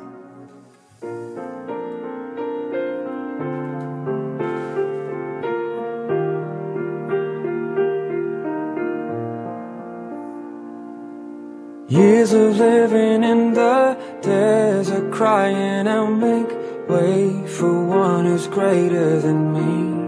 Years 11.90 12.32
of 12.32 12.56
living 12.56 13.24
in 13.24 13.52
the 13.52 13.98
desert, 14.22 15.10
crying 15.10 15.88
out, 15.88 16.08
make 16.08 16.59
for 16.90 17.84
one 17.86 18.24
who's 18.24 18.46
greater 18.48 19.20
than 19.20 19.52
me. 19.52 20.00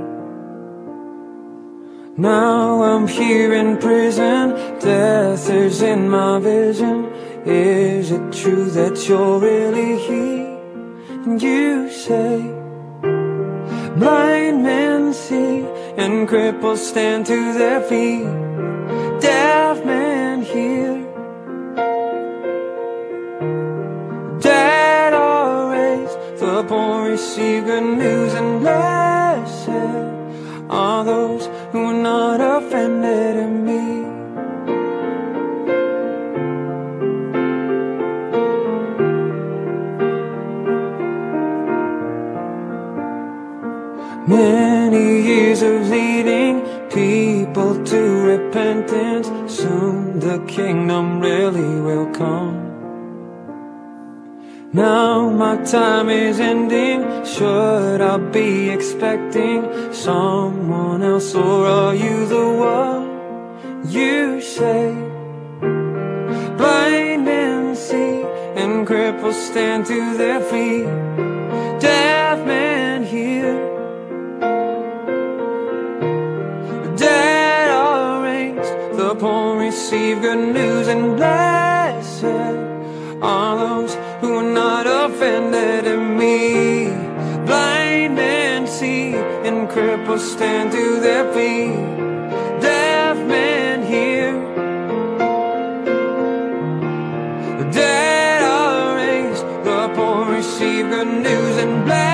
Now 2.16 2.82
I'm 2.82 3.06
here 3.06 3.52
in 3.54 3.78
prison, 3.78 4.50
death 4.80 5.48
is 5.48 5.80
in 5.82 6.10
my 6.10 6.40
vision. 6.40 7.06
Is 7.44 8.10
it 8.10 8.32
true 8.32 8.66
that 8.70 9.08
you're 9.08 9.38
really 9.38 9.96
here? 10.06 10.58
And 11.24 11.40
you 11.40 11.88
say, 11.90 12.40
blind 13.96 14.62
men 14.64 15.12
see, 15.12 15.64
and 15.96 16.28
cripples 16.28 16.78
stand 16.78 17.26
to 17.26 17.52
their 17.54 17.80
feet, 17.80 18.26
receive 27.34 27.64
good 27.64 27.96
news 27.96 28.34
and 28.34 28.60
blessed 28.60 29.68
are 30.68 31.02
those 31.02 31.46
who 31.72 31.86
are 31.86 31.94
not 31.94 32.40
offended 32.42 33.36
in 33.36 33.64
me. 33.64 33.84
Many 44.26 45.22
years 45.22 45.62
of 45.62 45.88
leading 45.88 46.60
people 46.90 47.82
to 47.82 48.00
repentance, 48.32 49.28
soon 49.50 50.20
the 50.20 50.38
kingdom 50.46 51.18
really 51.20 51.80
will 51.80 52.12
come. 52.12 52.61
Now 54.74 55.28
my 55.28 55.62
time 55.64 56.08
is 56.08 56.40
ending. 56.40 57.26
Should 57.26 58.00
I 58.00 58.16
be 58.16 58.70
expecting 58.70 59.92
someone 59.92 61.02
else, 61.02 61.34
or 61.34 61.66
are 61.66 61.94
you 61.94 62.24
the 62.24 62.48
one 62.48 63.90
you 63.90 64.40
say? 64.40 64.94
Blind 66.56 67.76
see, 67.76 68.22
and 68.56 68.86
cripples 68.86 69.34
stand 69.34 69.84
to 69.86 70.16
their 70.16 70.40
feet. 70.40 70.86
Deaf 71.78 72.38
men 72.46 73.04
hear. 73.04 73.52
Dead 76.96 77.70
are 77.70 78.22
raised, 78.22 78.96
the 78.96 79.14
poor 79.16 79.58
receive 79.58 80.22
good 80.22 80.54
news, 80.54 80.88
and 80.88 81.16
blessed 81.18 82.24
are 83.20 83.56
those 83.58 83.94
who 84.22 84.36
are 84.36 84.52
not 84.64 84.86
offended 84.86 85.84
in 85.84 86.16
me. 86.16 86.86
Blind 87.44 88.14
men 88.14 88.68
see, 88.68 89.14
and 89.46 89.68
cripples 89.68 90.20
stand 90.20 90.70
to 90.70 91.00
their 91.00 91.24
feet. 91.34 91.74
Deaf 92.60 93.16
men 93.26 93.82
hear. 93.82 94.30
The 97.58 97.68
dead 97.72 98.42
are 98.44 98.96
raised, 98.96 99.44
the 99.64 99.92
poor 99.96 100.36
receive 100.36 100.88
good 100.88 101.08
news 101.08 101.56
and 101.56 101.84
blessed 101.84 102.11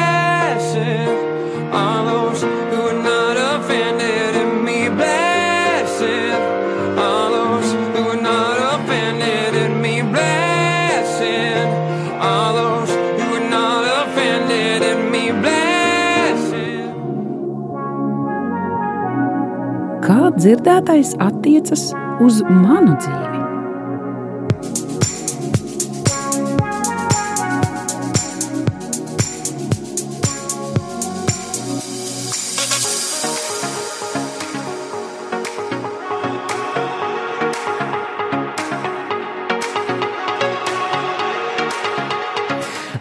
dzirdētais 20.39 21.17
attiecas 21.19 21.89
uz 22.23 22.43
manu 22.47 22.95
dzīvi? 22.95 23.47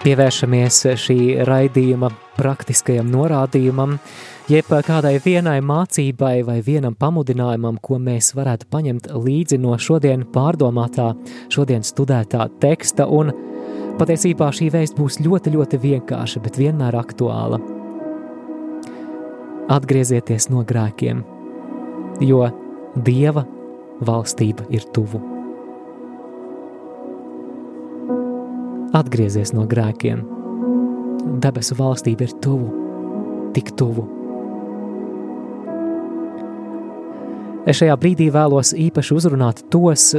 Pievēršamies 0.08 0.78
šī 1.04 1.20
raidījuma 1.46 2.08
praktiskajam 2.38 3.10
norādījumam, 3.12 3.98
jeb 4.48 4.70
kādai 4.88 5.18
vienai 5.24 5.60
mācībai 5.60 6.42
vai 6.48 6.62
vienam 6.64 6.96
pamudinājumam, 6.96 7.80
ko 7.84 8.00
mēs 8.00 8.32
varētu 8.38 8.70
paņemt 8.72 9.10
līdzi 9.12 9.60
no 9.60 9.76
šodien 9.76 10.24
pārdomātā, 10.32 11.12
šodien 11.52 11.84
studētā 11.84 12.48
teksta, 12.62 13.08
un 13.08 13.34
patiesībā 14.00 14.48
šī 14.56 14.70
vēst 14.72 14.96
būs 15.00 15.20
ļoti, 15.26 15.54
ļoti 15.58 15.82
vienkārša, 15.84 16.44
bet 16.46 16.60
vienmēr 16.62 16.96
aktuāla. 16.96 17.60
Atgriezieties 19.68 20.48
no 20.54 20.64
grēkiem, 20.64 21.26
jo 22.24 22.46
Dieva 23.04 23.44
valstība 24.02 24.64
ir 24.74 24.88
tuvu. 24.96 25.20
Atgriezies 28.98 29.52
no 29.54 29.68
grēkiem. 29.70 30.24
Debesu 31.44 31.76
valstība 31.78 32.26
ir 32.26 32.38
tuvu, 32.42 32.72
tik 33.54 33.76
tuvu. 33.78 34.17
Es 37.68 37.82
šajā 37.82 37.98
brīdī 38.00 38.30
vēlos 38.32 38.72
īpaši 38.78 39.16
uzrunāt 39.18 39.66
tos, 39.74 40.14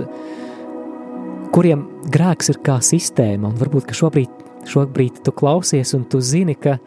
kuriem 1.55 1.87
grēks 2.13 2.53
ir 2.53 2.61
kā 2.65 2.77
sistēma, 2.85 3.49
un 3.49 3.57
varbūt 3.57 3.95
šobrīd 3.97 4.39
šobrīd 4.69 5.23
tu 5.25 5.33
klausies 5.33 5.95
un 5.97 6.05
tu 6.11 6.21
zini, 6.25 6.57
ka, 6.59 6.79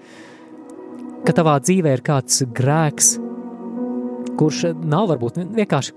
ka 1.25 1.35
tavā 1.35 1.57
dzīvē 1.63 1.95
ir 1.95 2.03
kāds 2.05 2.43
grēks, 2.57 3.15
kurš 4.39 4.63
nav 4.81 5.09
varbūt 5.11 5.41
vienkārši 5.57 5.95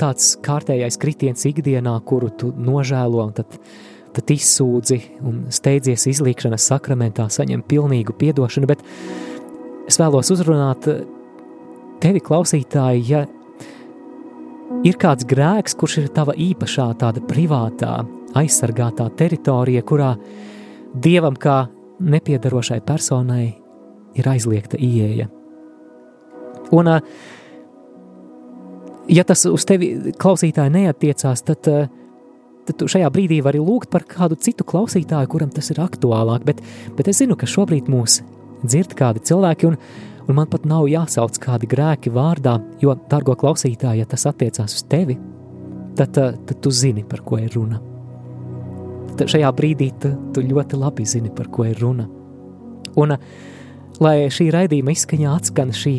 tāds 0.00 0.34
kārtējais 0.44 0.98
kritiens 1.00 1.46
ikdienā, 1.48 1.96
kuru 2.08 2.30
tu 2.30 2.52
nožēlo 2.52 3.22
un 3.24 3.36
tad, 3.36 3.58
tad 4.16 4.32
izsūdzi 4.32 5.00
un 5.24 5.46
steidzies 5.52 6.08
izlīkšanas 6.12 6.68
sakramentā, 6.72 7.28
saņem 7.32 7.64
pilnīgu 7.68 8.16
piedošanu, 8.18 8.68
bet 8.68 8.84
es 9.88 10.00
vēlos 10.00 10.32
uzrunāt 10.34 10.88
tevi, 12.02 12.20
klausītāji, 12.20 13.06
ja 13.08 13.24
ir 14.86 14.98
kāds 15.00 15.26
grēks, 15.28 15.74
kurš 15.78 15.98
ir 16.02 16.10
tava 16.14 16.34
īpašā, 16.38 16.90
tāda 17.00 17.22
privātā, 17.26 17.98
aizsargātā 18.36 19.08
teritorija, 19.18 19.82
kurā 19.86 20.12
dievam 21.02 21.36
kā 21.38 21.64
nepiedarošai 22.00 22.80
personai 22.86 23.46
ir 24.16 24.28
aizliegta 24.28 24.78
ieeja. 24.80 25.28
Un, 26.74 26.90
ja 29.08 29.24
tas 29.26 29.44
uz 29.48 29.66
tevi 29.68 29.92
klausītāji 30.18 30.74
neatiecās, 30.74 31.44
tad, 31.46 31.70
tad 32.66 32.78
tu 32.80 32.88
šajā 32.90 33.10
brīdī 33.14 33.40
vari 33.44 33.62
lūgt 33.62 33.90
par 33.92 34.06
kādu 34.08 34.38
citu 34.40 34.66
klausītāju, 34.66 35.30
kuram 35.32 35.52
tas 35.54 35.70
ir 35.72 35.80
aktuālāk, 35.84 36.46
bet, 36.46 36.62
bet 36.98 37.12
es 37.12 37.22
zinu, 37.22 37.38
ka 37.38 37.48
šobrīd 37.50 37.90
mūs 37.92 38.20
dzird 38.66 38.96
kādi 38.98 39.22
cilvēki, 39.30 39.70
un, 39.70 39.80
un 40.26 40.38
man 40.38 40.48
pat 40.50 40.66
nav 40.68 40.88
jāsauc 40.90 41.38
kādi 41.42 41.68
grēki 41.70 42.12
vārdā, 42.14 42.58
jo, 42.82 42.94
dārgo 43.10 43.36
klausītāji, 43.38 44.02
ja 44.02 44.08
tas 44.10 44.26
attiecās 44.28 44.78
uz 44.78 44.86
tevi, 44.90 45.18
tad, 45.96 46.16
tad 46.16 46.56
tu 46.60 46.72
zini, 46.74 47.06
par 47.06 47.22
ko 47.26 47.38
ir 47.42 47.54
runa 47.56 47.82
tad 49.16 49.32
šajā 49.32 49.50
brīdī 49.56 49.90
tu, 50.00 50.12
tu 50.34 50.44
ļoti 50.44 50.78
labi 50.80 51.06
zini, 51.08 51.32
par 51.34 51.48
ko 51.52 51.66
ir 51.68 51.78
runa. 51.80 52.06
Un, 53.00 53.16
lai 54.02 54.16
šī 54.32 54.50
raidījuma 54.54 54.94
izskaņā 54.94 55.32
atskan 55.38 55.72
šī 55.76 55.96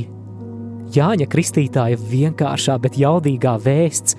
Jāņa 0.95 1.25
Kristītāja 1.27 1.97
vienkāršā, 1.99 2.77
bet 2.79 2.95
jaudīgā 2.95 3.57
vēsts, 3.59 4.15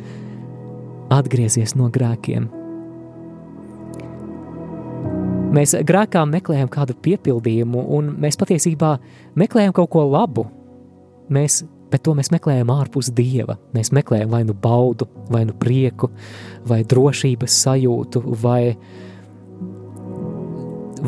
atgriezies 1.15 1.73
no 1.81 1.89
grēkiem. 1.89 2.51
Mēs 5.49 5.73
grēkā 5.89 6.27
meklējam 6.29 6.69
kādu 6.69 6.93
piepildījumu, 7.05 7.87
un 7.97 8.13
mēs 8.21 8.37
patiesībā 8.41 8.99
meklējam 9.39 9.73
kaut 9.77 9.91
ko 9.95 10.05
labu. 10.05 10.45
Mēs 11.33 11.63
bet 11.91 12.05
to 12.05 12.15
mēs 12.17 12.31
meklējam 12.33 12.71
ārpus 12.73 13.11
dieva. 13.15 13.59
Mēs 13.77 13.93
meklējam 13.97 14.33
vai 14.33 14.43
nu 14.47 14.55
baudu, 14.55 15.09
vai 15.33 15.45
nu 15.49 15.57
prieku, 15.57 16.11
vai 16.69 16.83
drošības 16.89 17.59
sajūtu, 17.65 18.23
vai, 18.43 18.63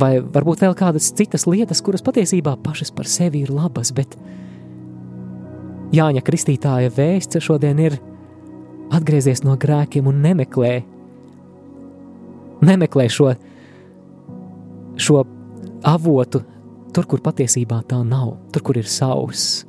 vai 0.01 0.13
varbūt 0.21 0.65
vēl 0.65 0.77
kādas 0.79 1.11
citas 1.17 1.47
lietas, 1.49 1.83
kuras 1.85 2.05
patiesībā 2.07 2.57
pašas 2.65 2.93
par 2.97 3.11
sevi 3.11 3.45
ir 3.45 3.53
labas, 3.55 3.93
bet 3.97 4.17
Jāņa 5.91 6.23
Kristītāja 6.23 6.93
vēsts 6.95 7.43
šodien 7.43 7.81
ir 7.83 7.99
atgriezies 8.95 9.43
no 9.43 9.57
grēkiem 9.59 10.07
un 10.07 10.21
nemeklē, 10.23 10.75
nemeklē 12.63 13.09
šo, 13.11 13.33
šo 15.01 15.25
avotu 15.87 16.45
tur, 16.95 17.07
kur 17.07 17.25
patiesībā 17.25 17.83
tā 17.89 18.01
nav, 18.05 18.37
tur, 18.53 18.65
kur 18.67 18.81
ir 18.81 18.89
sauss 18.91 19.65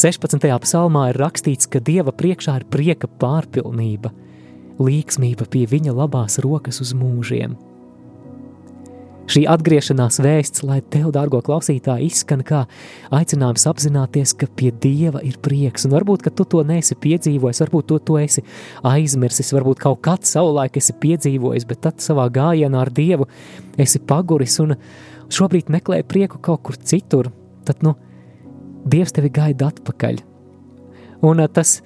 16. 0.00 0.46
psalmā 0.62 1.08
ir 1.10 1.18
rakstīts, 1.18 1.66
ka 1.68 1.80
Dieva 1.82 2.12
priekšā 2.14 2.54
ir 2.60 2.66
prieka 2.70 3.08
pārpilnība, 3.20 4.12
līksmība 4.80 5.48
pie 5.50 5.66
viņa 5.68 5.92
labās 5.92 6.38
rokas 6.40 6.78
uz 6.80 6.94
mūžiem. 6.96 7.56
Šī 9.30 9.44
atgriešanās 9.46 10.18
vēsts, 10.24 10.64
lai 10.66 10.80
tev, 10.90 11.12
dārgo 11.14 11.38
klausītāj, 11.46 12.02
izskan 12.08 12.40
kā 12.46 12.64
aicinājums 13.14 13.66
apzināties, 13.70 14.32
ka 14.34 14.48
pie 14.58 14.72
Dieva 14.74 15.22
ir 15.22 15.36
prieks, 15.44 15.84
un 15.86 15.94
varbūt, 15.94 16.24
ka 16.24 16.32
tu 16.34 16.46
to 16.50 16.64
neesi 16.66 16.96
piedzīvojis, 16.98 17.60
varbūt 17.62 17.86
to, 17.92 18.00
to 18.08 18.18
esi 18.18 18.42
aizmirsis, 18.90 19.52
varbūt 19.54 19.84
kaut 19.84 20.02
kad 20.02 20.26
savulaik 20.26 20.80
esi 20.80 20.96
piedzīvojis, 20.98 21.68
bet 21.70 21.82
tad 21.86 22.02
savā 22.02 22.26
gājienā 22.34 22.82
ar 22.82 22.90
Dievu 22.96 23.28
esi 23.78 24.02
paguris 24.02 24.58
un 24.64 24.74
šobrīd 25.30 25.70
meklē 25.70 26.02
prieku 26.10 26.42
kaut 26.42 26.64
kur 26.66 26.80
citur, 26.82 27.30
tad, 27.68 27.86
nu, 27.86 27.94
Dievs 28.90 29.14
tevi 29.14 29.30
gaida 29.30 29.68
atpakaļ. 29.70 30.24
Un 31.28 31.44
tas, 31.54 31.78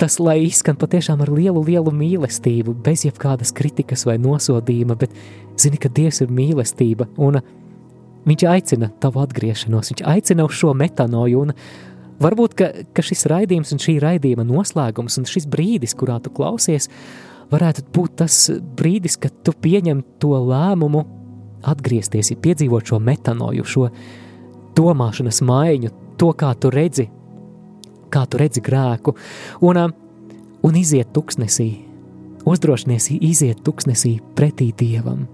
tas, 0.00 0.18
lai 0.20 0.38
izskan 0.46 0.76
patiešām 0.78 1.22
ar 1.24 1.32
lielu, 1.32 1.62
lielu 1.64 1.92
mīlestību, 1.94 2.74
bez 2.84 3.06
jebkādas 3.06 3.52
kritikas 3.56 4.06
vai 4.08 4.16
nosodījuma, 4.20 4.96
bet 4.98 5.14
zini, 5.60 5.80
ka 5.80 5.90
Dievs 5.92 6.22
ir 6.24 6.32
mīlestība, 6.32 7.10
un 7.16 7.42
Viņš 8.26 8.42
aicina 8.50 8.88
tavu 8.98 9.20
atgriešanos, 9.22 9.92
Viņš 9.92 10.00
aicina 10.10 10.42
uz 10.48 10.56
šo 10.58 10.72
metanoju, 10.74 11.44
un 11.46 11.52
varbūt, 12.18 12.56
ka, 12.58 12.70
ka 12.90 13.04
šis 13.06 13.22
raidījums 13.30 13.70
un 13.70 13.82
šī 13.84 14.00
raidījuma 14.02 14.42
noslēgums 14.48 15.20
un 15.20 15.28
šis 15.30 15.46
brīdis, 15.46 15.94
kurā 15.94 16.18
tu 16.24 16.32
klausies, 16.34 16.90
varētu 17.52 17.84
būt 17.94 18.16
tas 18.24 18.40
brīdis, 18.50 19.14
kad 19.22 19.36
tu 19.46 19.54
pieņem 19.54 20.02
to 20.18 20.34
lēmumu 20.42 21.04
atgriezties, 21.70 22.32
ja 22.32 22.40
piedzīvot 22.42 22.90
šo 22.90 22.98
metanoju, 23.02 23.62
šo 23.62 23.86
domāšanas 24.76 25.40
maiņu, 25.46 25.92
to, 26.18 26.32
kā 26.34 26.50
tu 26.58 26.72
redzi, 26.74 27.06
kā 28.12 28.24
tu 28.30 28.40
redzi 28.40 28.62
grēku, 28.64 29.16
un, 29.66 29.80
un 30.62 30.78
iziet 30.78 31.12
tuksnesī, 31.16 31.70
uzdrošinies 32.46 33.10
iziet 33.20 33.62
tuksnesī 33.66 34.18
pretī 34.38 34.72
Dievam. 34.76 35.26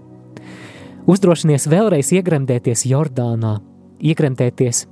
Uzdrošinies 1.09 1.67
vēlreiz 1.67 2.13
iegremdēties 2.15 2.85
Jordānā, 2.87 3.57
iegremdēties 3.99 4.85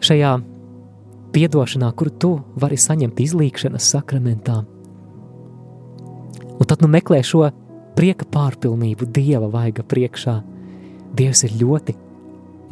šajā 0.00 0.32
piedošanā, 1.34 1.90
kuru 1.92 2.12
tu 2.16 2.30
vari 2.56 2.78
saņemt 2.80 3.20
izlīkšanas 3.20 3.90
sakramentā. 3.92 4.62
Un 6.58 6.66
tad 6.66 6.82
nu 6.82 6.88
meklē 6.90 7.20
šo 7.22 7.44
prieka 7.98 8.26
pārpilnību 8.32 9.10
Dieva 9.14 9.50
vaiga 9.52 9.84
priekšā. 9.86 10.38
Dievs 11.18 11.44
ir 11.46 11.54
ļoti, 11.60 11.94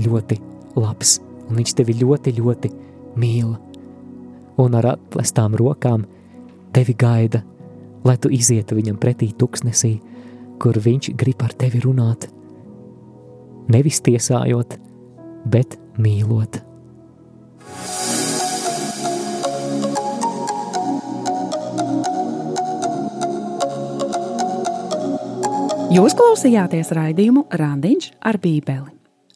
ļoti 0.07 0.41
labs, 0.77 1.18
un 1.49 1.61
viņš 1.61 1.77
tevi 1.79 1.97
ļoti, 2.01 2.35
ļoti 2.41 2.72
mīl. 3.20 3.55
Un 4.63 4.77
ar 4.79 4.95
atklātām 4.95 5.57
rokām 5.59 6.07
tevi 6.73 6.95
gaida, 6.97 7.43
lai 8.05 8.17
tu 8.21 8.31
izietu 8.33 8.79
viņam 8.79 8.97
pretī 9.01 9.33
tuksnesī, 9.37 9.97
kur 10.63 10.79
viņš 10.81 11.13
grib 11.19 11.43
ar 11.45 11.53
tevi 11.53 11.83
runāt. 11.85 12.29
Nevis 13.69 14.01
tiesājot, 14.07 14.79
bet 15.45 15.77
mīlot. 15.99 16.63
Jūs 25.97 26.13
klausījāties 26.19 26.91
raidījumu 26.93 27.47
Randiņš 27.57 28.11
ar 28.29 28.37
Bībeli. 28.43 28.91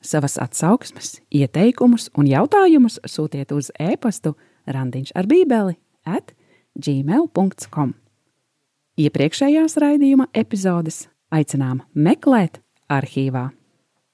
Savas 0.05 0.35
atsauksmes, 0.41 1.21
ieteikumus 1.33 2.09
un 2.18 2.29
jautājumus 2.29 2.99
sūtiet 3.09 3.53
uz 3.57 3.71
e-pastu 3.81 4.35
randiņš 4.66 5.14
ar 5.16 5.28
bībeli 5.30 5.76
at 6.04 6.34
gmail.com. 6.76 7.94
Iepriekšējās 9.00 9.78
raidījuma 9.80 10.28
epizodes 10.36 11.06
aicinām 11.32 11.84
meklēt 11.94 12.61
arhīvā. 12.90 13.48